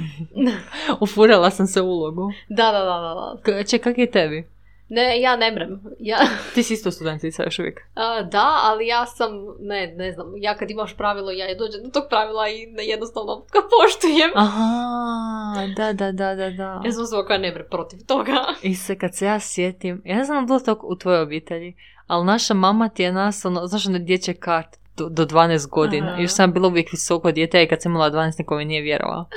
ufurala 1.00 1.50
sam 1.50 1.66
se 1.66 1.80
u 1.80 1.86
ulogu. 1.86 2.32
da, 2.48 2.64
da, 2.64 2.78
da, 2.78 2.98
da, 2.98 3.14
da. 3.14 3.62
K- 3.62 3.66
Če, 3.66 3.78
kak 3.78 3.98
je 3.98 4.11
tebi? 4.11 4.48
Ne, 4.88 5.20
ja 5.20 5.36
ne 5.36 5.50
mrem. 5.50 5.80
Ja, 6.00 6.18
Ti 6.55 6.62
si 6.62 6.74
isto 6.74 6.90
studentica 6.90 7.42
još 7.42 7.59
uvijek. 7.59 7.80
a, 7.94 8.22
da, 8.22 8.61
ali 8.62 8.86
ja 8.86 9.07
sam, 9.07 9.30
ne, 9.61 9.86
ne 9.88 10.12
znam, 10.12 10.26
ja 10.36 10.57
kad 10.57 10.70
imaš 10.70 10.96
pravilo, 10.96 11.30
ja 11.30 11.55
dođem 11.55 11.80
do 11.82 11.90
tog 11.90 12.05
pravila 12.09 12.48
i 12.48 12.66
ne, 12.66 12.84
jednostavno 12.84 13.36
ga 13.36 13.61
poštujem. 13.72 14.30
Aha, 14.34 14.72
da, 15.76 15.92
da, 15.92 16.12
da, 16.12 16.34
da, 16.34 16.50
da. 16.50 16.80
Ja 16.84 16.92
sam 16.92 17.03
osoba 17.03 17.24
koja 17.24 17.38
ne 17.38 17.53
mre 17.53 17.64
protiv 17.64 17.98
toga. 18.07 18.34
I 18.62 18.74
se 18.74 18.98
kad 18.98 19.14
se 19.14 19.26
ja 19.26 19.40
sjetim, 19.40 20.03
ja 20.05 20.16
ne 20.16 20.24
znam 20.24 20.46
bilo 20.46 20.61
to 20.61 20.80
u 20.82 20.96
tvojoj 20.96 21.22
obitelji, 21.22 21.74
ali 22.07 22.26
naša 22.26 22.55
mama 22.55 22.88
ti 22.88 23.03
je 23.03 23.12
nas, 23.12 23.44
ono, 23.44 23.66
znaš 23.66 23.86
one 23.86 23.98
dječje 23.98 24.34
karte 24.34 24.78
do, 24.97 25.09
do 25.09 25.26
12 25.26 25.68
godina. 25.68 26.12
Aha. 26.12 26.20
Još 26.20 26.30
sam 26.30 26.53
bila 26.53 26.68
uvijek 26.68 26.93
visoko 26.93 27.32
dijete 27.32 27.62
i 27.62 27.68
kad 27.68 27.82
sam 27.82 27.93
imala 27.93 28.11
12 28.11 28.32
niko 28.38 28.57
mi 28.57 28.64
nije 28.64 28.82
vjerovao. 28.82 29.28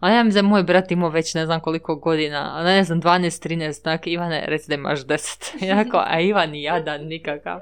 A 0.00 0.10
ja 0.10 0.24
da 0.24 0.38
je 0.38 0.42
moj 0.42 0.62
brat 0.62 0.90
imao 0.90 1.08
već 1.08 1.34
ne 1.34 1.46
znam 1.46 1.60
koliko 1.60 1.96
godina, 1.96 2.52
a 2.54 2.64
ne 2.64 2.84
znam 2.84 3.02
12, 3.02 3.48
13, 3.48 3.82
tak 3.82 4.06
Ivane, 4.06 4.44
reci 4.46 4.68
da 4.68 4.74
imaš 4.74 5.00
10. 5.00 5.64
Ja 5.66 5.82
rekao, 5.82 6.02
a 6.06 6.20
Ivan 6.20 6.54
jadan 6.54 7.06
nikakav. 7.06 7.60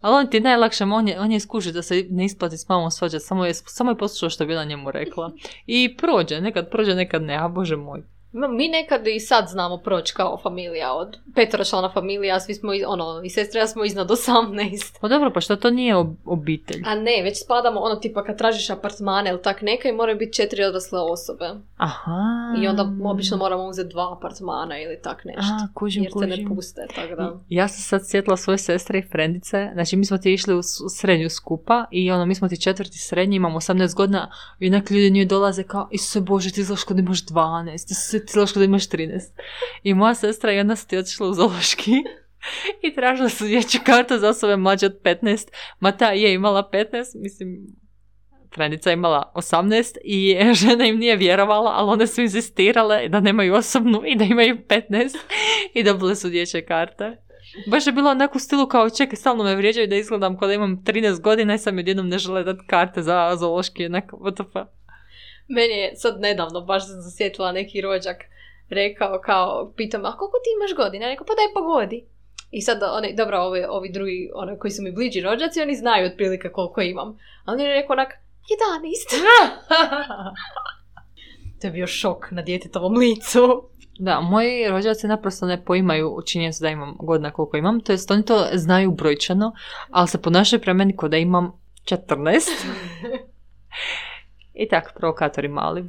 Ali 0.00 0.16
on 0.16 0.26
ti 0.26 0.36
je 0.36 0.40
najlakše, 0.40 0.84
on 0.84 1.08
je, 1.08 1.20
on 1.20 1.32
je 1.32 1.40
skužio 1.40 1.72
da 1.72 1.82
se 1.82 2.06
ne 2.10 2.24
isplati 2.24 2.58
s 2.58 2.68
mamom 2.68 2.90
svađati, 2.90 3.24
samo 3.24 3.44
je, 3.46 3.54
samo 3.54 3.90
je 3.90 3.98
poslušao 3.98 4.30
što 4.30 4.46
bi 4.46 4.52
ona 4.52 4.64
njemu 4.64 4.90
rekla. 4.90 5.32
I 5.66 5.96
prođe, 5.96 6.40
nekad 6.40 6.70
prođe, 6.70 6.94
nekad 6.94 7.22
ne, 7.22 7.36
a 7.36 7.48
bože 7.48 7.76
moj. 7.76 8.02
Mi 8.32 8.68
nekad 8.68 9.06
i 9.06 9.20
sad 9.20 9.48
znamo 9.48 9.78
proći 9.78 10.14
kao 10.14 10.38
familija 10.42 10.92
od 10.92 11.18
člana 11.64 11.90
familija, 11.94 12.40
svi 12.40 12.54
smo, 12.54 12.72
ono, 12.86 13.22
i 13.24 13.30
sestre 13.30 13.60
ja 13.60 13.66
smo 13.66 13.84
iznad 13.84 14.08
18. 14.08 14.98
Pa 15.00 15.08
dobro, 15.08 15.30
pa 15.34 15.40
što 15.40 15.56
to 15.56 15.70
nije 15.70 15.94
ob- 15.94 16.14
obitelj? 16.24 16.82
A 16.86 16.94
ne, 16.94 17.22
već 17.22 17.44
spadamo 17.44 17.80
ono 17.80 17.96
tipa 17.96 18.24
kad 18.24 18.38
tražiš 18.38 18.70
apartmane 18.70 19.30
ili 19.30 19.42
tak 19.42 19.62
neka 19.62 19.88
i 19.88 19.92
moraju 19.92 20.18
biti 20.18 20.32
četiri 20.32 20.64
odrasle 20.64 21.00
osobe. 21.00 21.50
Aha. 21.76 22.54
I 22.62 22.68
onda 22.68 22.92
obično 23.04 23.36
moramo 23.36 23.64
uzeti 23.64 23.88
dva 23.88 24.16
apartmana 24.16 24.78
ili 24.78 24.98
tak 25.02 25.24
nešto. 25.24 25.42
A, 25.42 25.68
kužim, 25.74 26.02
jer 26.02 26.12
te 26.12 26.26
ne 26.26 26.36
kužim. 26.36 26.48
puste, 26.48 26.86
tako 26.94 27.14
da. 27.14 27.40
Ja 27.48 27.68
sam 27.68 27.82
sad 27.82 28.08
sjetila 28.10 28.36
svoje 28.36 28.58
sestre 28.58 28.98
i 28.98 29.08
frendice, 29.10 29.70
znači 29.72 29.96
mi 29.96 30.04
smo 30.04 30.18
ti 30.18 30.32
išli 30.32 30.54
u 30.54 30.60
srednju 30.96 31.30
skupa 31.30 31.84
i 31.90 32.10
ono, 32.10 32.26
mi 32.26 32.34
smo 32.34 32.48
ti 32.48 32.60
četvrti 32.60 32.98
srednji, 32.98 33.36
imamo 33.36 33.60
18 33.60 33.94
godina 33.94 34.30
i 34.58 34.68
onak 34.68 34.90
ljudi 34.90 35.10
njoj 35.10 35.24
dolaze 35.24 35.62
kao, 35.62 35.88
Isuse 35.90 36.20
Bože, 36.20 36.50
ti 36.50 36.64
kao 36.64 36.94
da 36.94 37.00
imaš 37.02 37.26
12, 37.26 37.90
Isuse, 37.90 38.21
ti 38.26 38.58
da 38.58 38.64
imaš 38.64 38.88
13. 38.88 39.20
I 39.82 39.94
moja 39.94 40.14
sestra 40.14 40.52
jedna 40.52 40.76
su 40.76 40.88
ti 40.88 40.98
otišla 40.98 41.28
u 41.28 41.32
zoološki 41.32 41.92
i 42.82 42.94
tražila 42.94 43.28
su 43.28 43.44
dječju 43.44 43.80
kartu 43.84 44.18
za 44.18 44.28
osobe 44.28 44.56
mlađe 44.56 44.86
od 44.86 45.00
15, 45.04 45.48
ma 45.80 45.92
ta 45.92 46.10
je 46.10 46.34
imala 46.34 46.70
15, 46.72 46.86
mislim, 47.14 47.66
Frenica 48.54 48.90
je 48.90 48.94
imala 48.94 49.32
18 49.34 49.96
i 50.04 50.36
žena 50.60 50.84
im 50.84 50.98
nije 50.98 51.16
vjerovala, 51.16 51.72
ali 51.74 51.90
one 51.90 52.06
su 52.06 52.20
insistirale 52.20 53.08
da 53.08 53.20
nemaju 53.20 53.54
osobnu 53.54 54.02
i 54.06 54.16
da 54.16 54.24
imaju 54.24 54.58
15 54.68 55.16
i 55.74 55.82
dobile 55.82 56.16
su 56.16 56.28
dječje 56.28 56.66
karte. 56.66 57.16
Baš 57.66 57.86
je 57.86 57.92
bilo 57.92 58.10
onako 58.10 58.36
u 58.36 58.40
stilu 58.40 58.66
kao 58.66 58.90
čekaj, 58.90 59.16
stalno 59.16 59.44
me 59.44 59.56
vrijeđaju 59.56 59.86
da 59.86 59.96
izgledam 59.96 60.38
kao 60.38 60.48
da 60.48 60.54
imam 60.54 60.82
13 60.84 61.20
godina 61.20 61.54
i 61.54 61.58
sam 61.58 61.78
jednom 61.78 62.08
ne 62.08 62.18
žele 62.18 62.44
dati 62.44 62.66
karte 62.66 63.02
za 63.02 63.36
zoološki, 63.36 63.86
onako, 63.86 64.16
what 64.16 64.34
the 64.34 64.44
fuck. 64.44 64.81
Meni 65.56 65.74
je 65.74 65.96
sad 65.96 66.20
nedavno, 66.20 66.60
baš 66.60 66.86
sam 66.86 67.02
se 67.02 67.16
sjetila 67.16 67.52
neki 67.52 67.80
rođak, 67.80 68.16
rekao 68.68 69.20
kao, 69.24 69.72
pita 69.76 69.98
me, 69.98 70.08
a 70.08 70.16
koliko 70.16 70.38
ti 70.44 70.50
imaš 70.56 70.76
godina? 70.76 71.06
Rekao, 71.06 71.26
pa 71.26 71.34
daj 71.34 71.54
pogodi. 71.54 72.06
I 72.50 72.60
sad, 72.62 72.82
oni, 72.82 73.14
dobro, 73.16 73.38
ovi, 73.38 73.64
ovi 73.68 73.92
drugi, 73.92 74.30
ono, 74.34 74.58
koji 74.58 74.70
su 74.70 74.82
mi 74.82 74.92
bliži 74.92 75.20
rođaci, 75.20 75.62
oni 75.62 75.74
znaju 75.74 76.06
otprilike 76.06 76.48
koliko 76.48 76.80
imam. 76.80 77.18
Ali 77.44 77.54
on 77.54 77.68
je 77.68 77.74
rekao 77.74 77.94
onak, 77.94 78.08
11. 78.08 78.12
to 81.60 81.66
je 81.66 81.70
bio 81.70 81.86
šok 81.86 82.30
na 82.30 82.42
djetetovom 82.42 82.96
licu. 82.96 83.68
Da, 83.98 84.20
moji 84.20 84.68
rođaci 84.68 85.06
naprosto 85.06 85.46
ne 85.46 85.64
poimaju 85.64 86.18
činjenicu 86.26 86.62
da 86.62 86.68
imam 86.68 86.96
godina 86.98 87.30
koliko 87.30 87.56
imam, 87.56 87.80
to 87.80 87.92
jest 87.92 88.10
oni 88.10 88.24
to 88.24 88.46
znaju 88.52 88.90
brojčano, 88.90 89.52
ali 89.90 90.08
se 90.08 90.22
ponašaju 90.22 90.60
prema 90.60 90.78
meni 90.78 90.96
kao 90.96 91.08
da 91.08 91.16
imam 91.16 91.52
14. 91.84 92.40
I 94.54 94.68
tak, 94.68 94.92
provokatori 94.94 95.48
mali. 95.48 95.84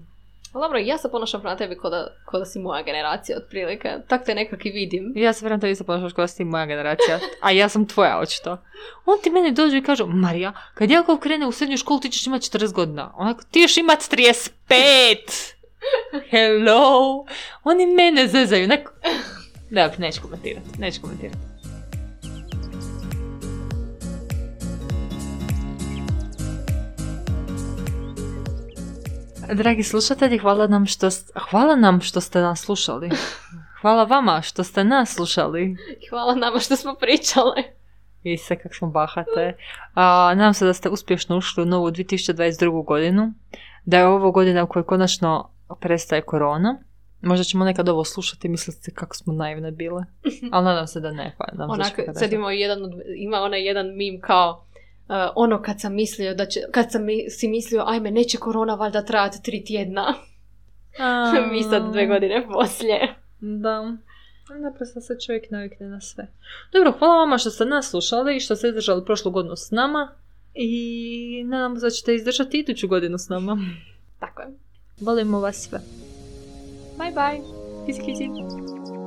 Ali 0.53 0.63
dobro, 0.63 0.79
ja 0.79 0.97
se 0.97 1.11
ponašam 1.11 1.41
prema 1.41 1.55
tebi 1.55 1.77
ko 1.77 1.89
da, 1.89 2.07
ko 2.25 2.39
da 2.39 2.45
si 2.45 2.59
moja 2.59 2.83
generacija, 2.83 3.37
otprilike. 3.37 3.89
Tak 4.07 4.25
te 4.25 4.35
nekak 4.35 4.65
i 4.65 4.71
vidim. 4.71 5.13
Ja 5.15 5.33
se 5.33 5.45
vjerujem 5.45 5.59
da 5.59 5.67
isto 5.67 5.83
ponašaš 5.83 6.13
kao 6.13 6.23
da 6.23 6.27
si 6.27 6.43
moja 6.43 6.65
generacija, 6.65 7.19
a 7.41 7.51
ja 7.51 7.69
sam 7.69 7.87
tvoja 7.87 8.19
očito. 8.19 8.57
On 9.05 9.19
ti 9.23 9.29
meni 9.29 9.51
dođu 9.51 9.75
i 9.75 9.83
kažu, 9.83 10.07
Marija, 10.07 10.53
kad 10.73 10.91
Jakov 10.91 11.17
krene 11.17 11.47
u 11.47 11.51
srednju 11.51 11.77
školu 11.77 11.99
ti 11.99 12.09
ćeš 12.09 12.27
imati 12.27 12.49
40 12.49 12.73
godina. 12.73 13.13
Onako, 13.15 13.41
ti 13.51 13.59
još 13.59 13.77
imat 13.77 13.99
35! 13.99 15.53
Hello! 16.29 17.25
Oni 17.63 17.85
mene 17.85 18.27
zezaju, 18.27 18.67
neko... 18.67 18.91
Da, 19.69 19.91
neću 19.97 20.21
komentirati, 20.21 20.79
neću 20.79 21.01
komentirati. 21.01 21.52
Dragi 29.51 29.83
slušatelji, 29.83 30.37
hvala 30.37 30.67
nam 30.67 30.85
što, 30.85 31.07
hvala 31.49 31.75
nam 31.75 32.01
što 32.01 32.21
ste 32.21 32.39
nas 32.39 32.61
slušali. 32.61 33.09
Hvala 33.81 34.03
vama 34.03 34.41
što 34.41 34.63
ste 34.63 34.83
nas 34.83 35.15
slušali. 35.15 35.75
Hvala 36.09 36.35
nama 36.35 36.59
što 36.59 36.75
smo 36.75 36.95
pričale. 36.95 37.63
I 38.23 38.37
se 38.37 38.55
kak 38.55 38.75
smo 38.75 38.87
bahate. 38.87 39.57
A, 39.93 40.33
nadam 40.35 40.53
se 40.53 40.65
da 40.65 40.73
ste 40.73 40.89
uspješno 40.89 41.37
ušli 41.37 41.63
u 41.63 41.65
novu 41.65 41.87
2022. 41.87 42.85
godinu. 42.85 43.33
Da 43.85 43.97
je 43.97 44.05
ovo 44.05 44.31
godina 44.31 44.63
u 44.63 44.67
kojoj 44.67 44.85
konačno 44.85 45.49
prestaje 45.79 46.21
korona. 46.21 46.79
Možda 47.21 47.43
ćemo 47.43 47.65
nekad 47.65 47.89
ovo 47.89 48.03
slušati 48.03 48.47
i 48.47 48.51
misliti 48.51 48.93
kako 48.93 49.15
smo 49.15 49.33
naivne 49.33 49.71
bile. 49.71 50.03
Ali 50.51 50.65
nadam 50.65 50.87
se 50.87 50.99
da 50.99 51.11
ne. 51.11 51.35
Pa, 51.37 51.45
nadam 51.53 51.75
se 51.75 51.77
da 51.77 51.83
će 51.83 51.93
Onak, 51.93 52.05
kada 52.05 52.19
sad 52.19 52.33
ima, 52.33 52.51
jedan, 52.51 52.79
ima 53.17 53.37
onaj 53.37 53.67
jedan 53.67 53.95
mim 53.95 54.21
kao 54.21 54.65
uh, 55.07 55.15
ono 55.35 55.61
kad 55.61 55.81
sam 55.81 55.93
mislio 55.93 56.33
da 56.33 56.45
će, 56.45 56.59
kad 56.71 56.91
sam 56.91 57.05
mi, 57.05 57.29
si 57.29 57.47
mislio 57.47 57.83
ajme 57.87 58.11
neće 58.11 58.37
korona 58.37 58.75
valjda 58.75 59.05
trajati 59.05 59.43
tri 59.43 59.63
tjedna. 59.65 60.13
A, 60.99 61.33
Mi 61.51 61.63
sad 61.63 61.91
dve 61.91 62.07
godine 62.07 62.47
poslije. 62.53 63.15
Da. 63.39 63.97
Naprosto 64.59 65.01
se 65.01 65.19
čovjek 65.25 65.51
navikne 65.51 65.87
na 65.87 66.01
sve. 66.01 66.27
Dobro, 66.73 66.91
hvala 66.99 67.15
vama 67.15 67.37
što 67.37 67.49
ste 67.49 67.65
nas 67.65 67.89
slušali 67.89 68.35
i 68.35 68.39
što 68.39 68.55
ste 68.55 68.67
izdržali 68.67 69.05
prošlu 69.05 69.31
godinu 69.31 69.55
s 69.55 69.71
nama. 69.71 70.11
I 70.53 71.43
nadam 71.45 71.75
se 71.75 71.85
da 71.85 71.89
ćete 71.89 72.15
izdržati 72.15 72.57
iduću 72.57 72.87
godinu 72.87 73.17
s 73.17 73.29
nama. 73.29 73.57
Tako 74.19 74.41
je. 74.41 74.47
Volimo 74.99 75.39
vas 75.39 75.55
sve. 75.55 75.79
Bye 76.97 77.13
bye. 77.13 77.41
Kici, 77.85 78.01
kici. 78.01 79.02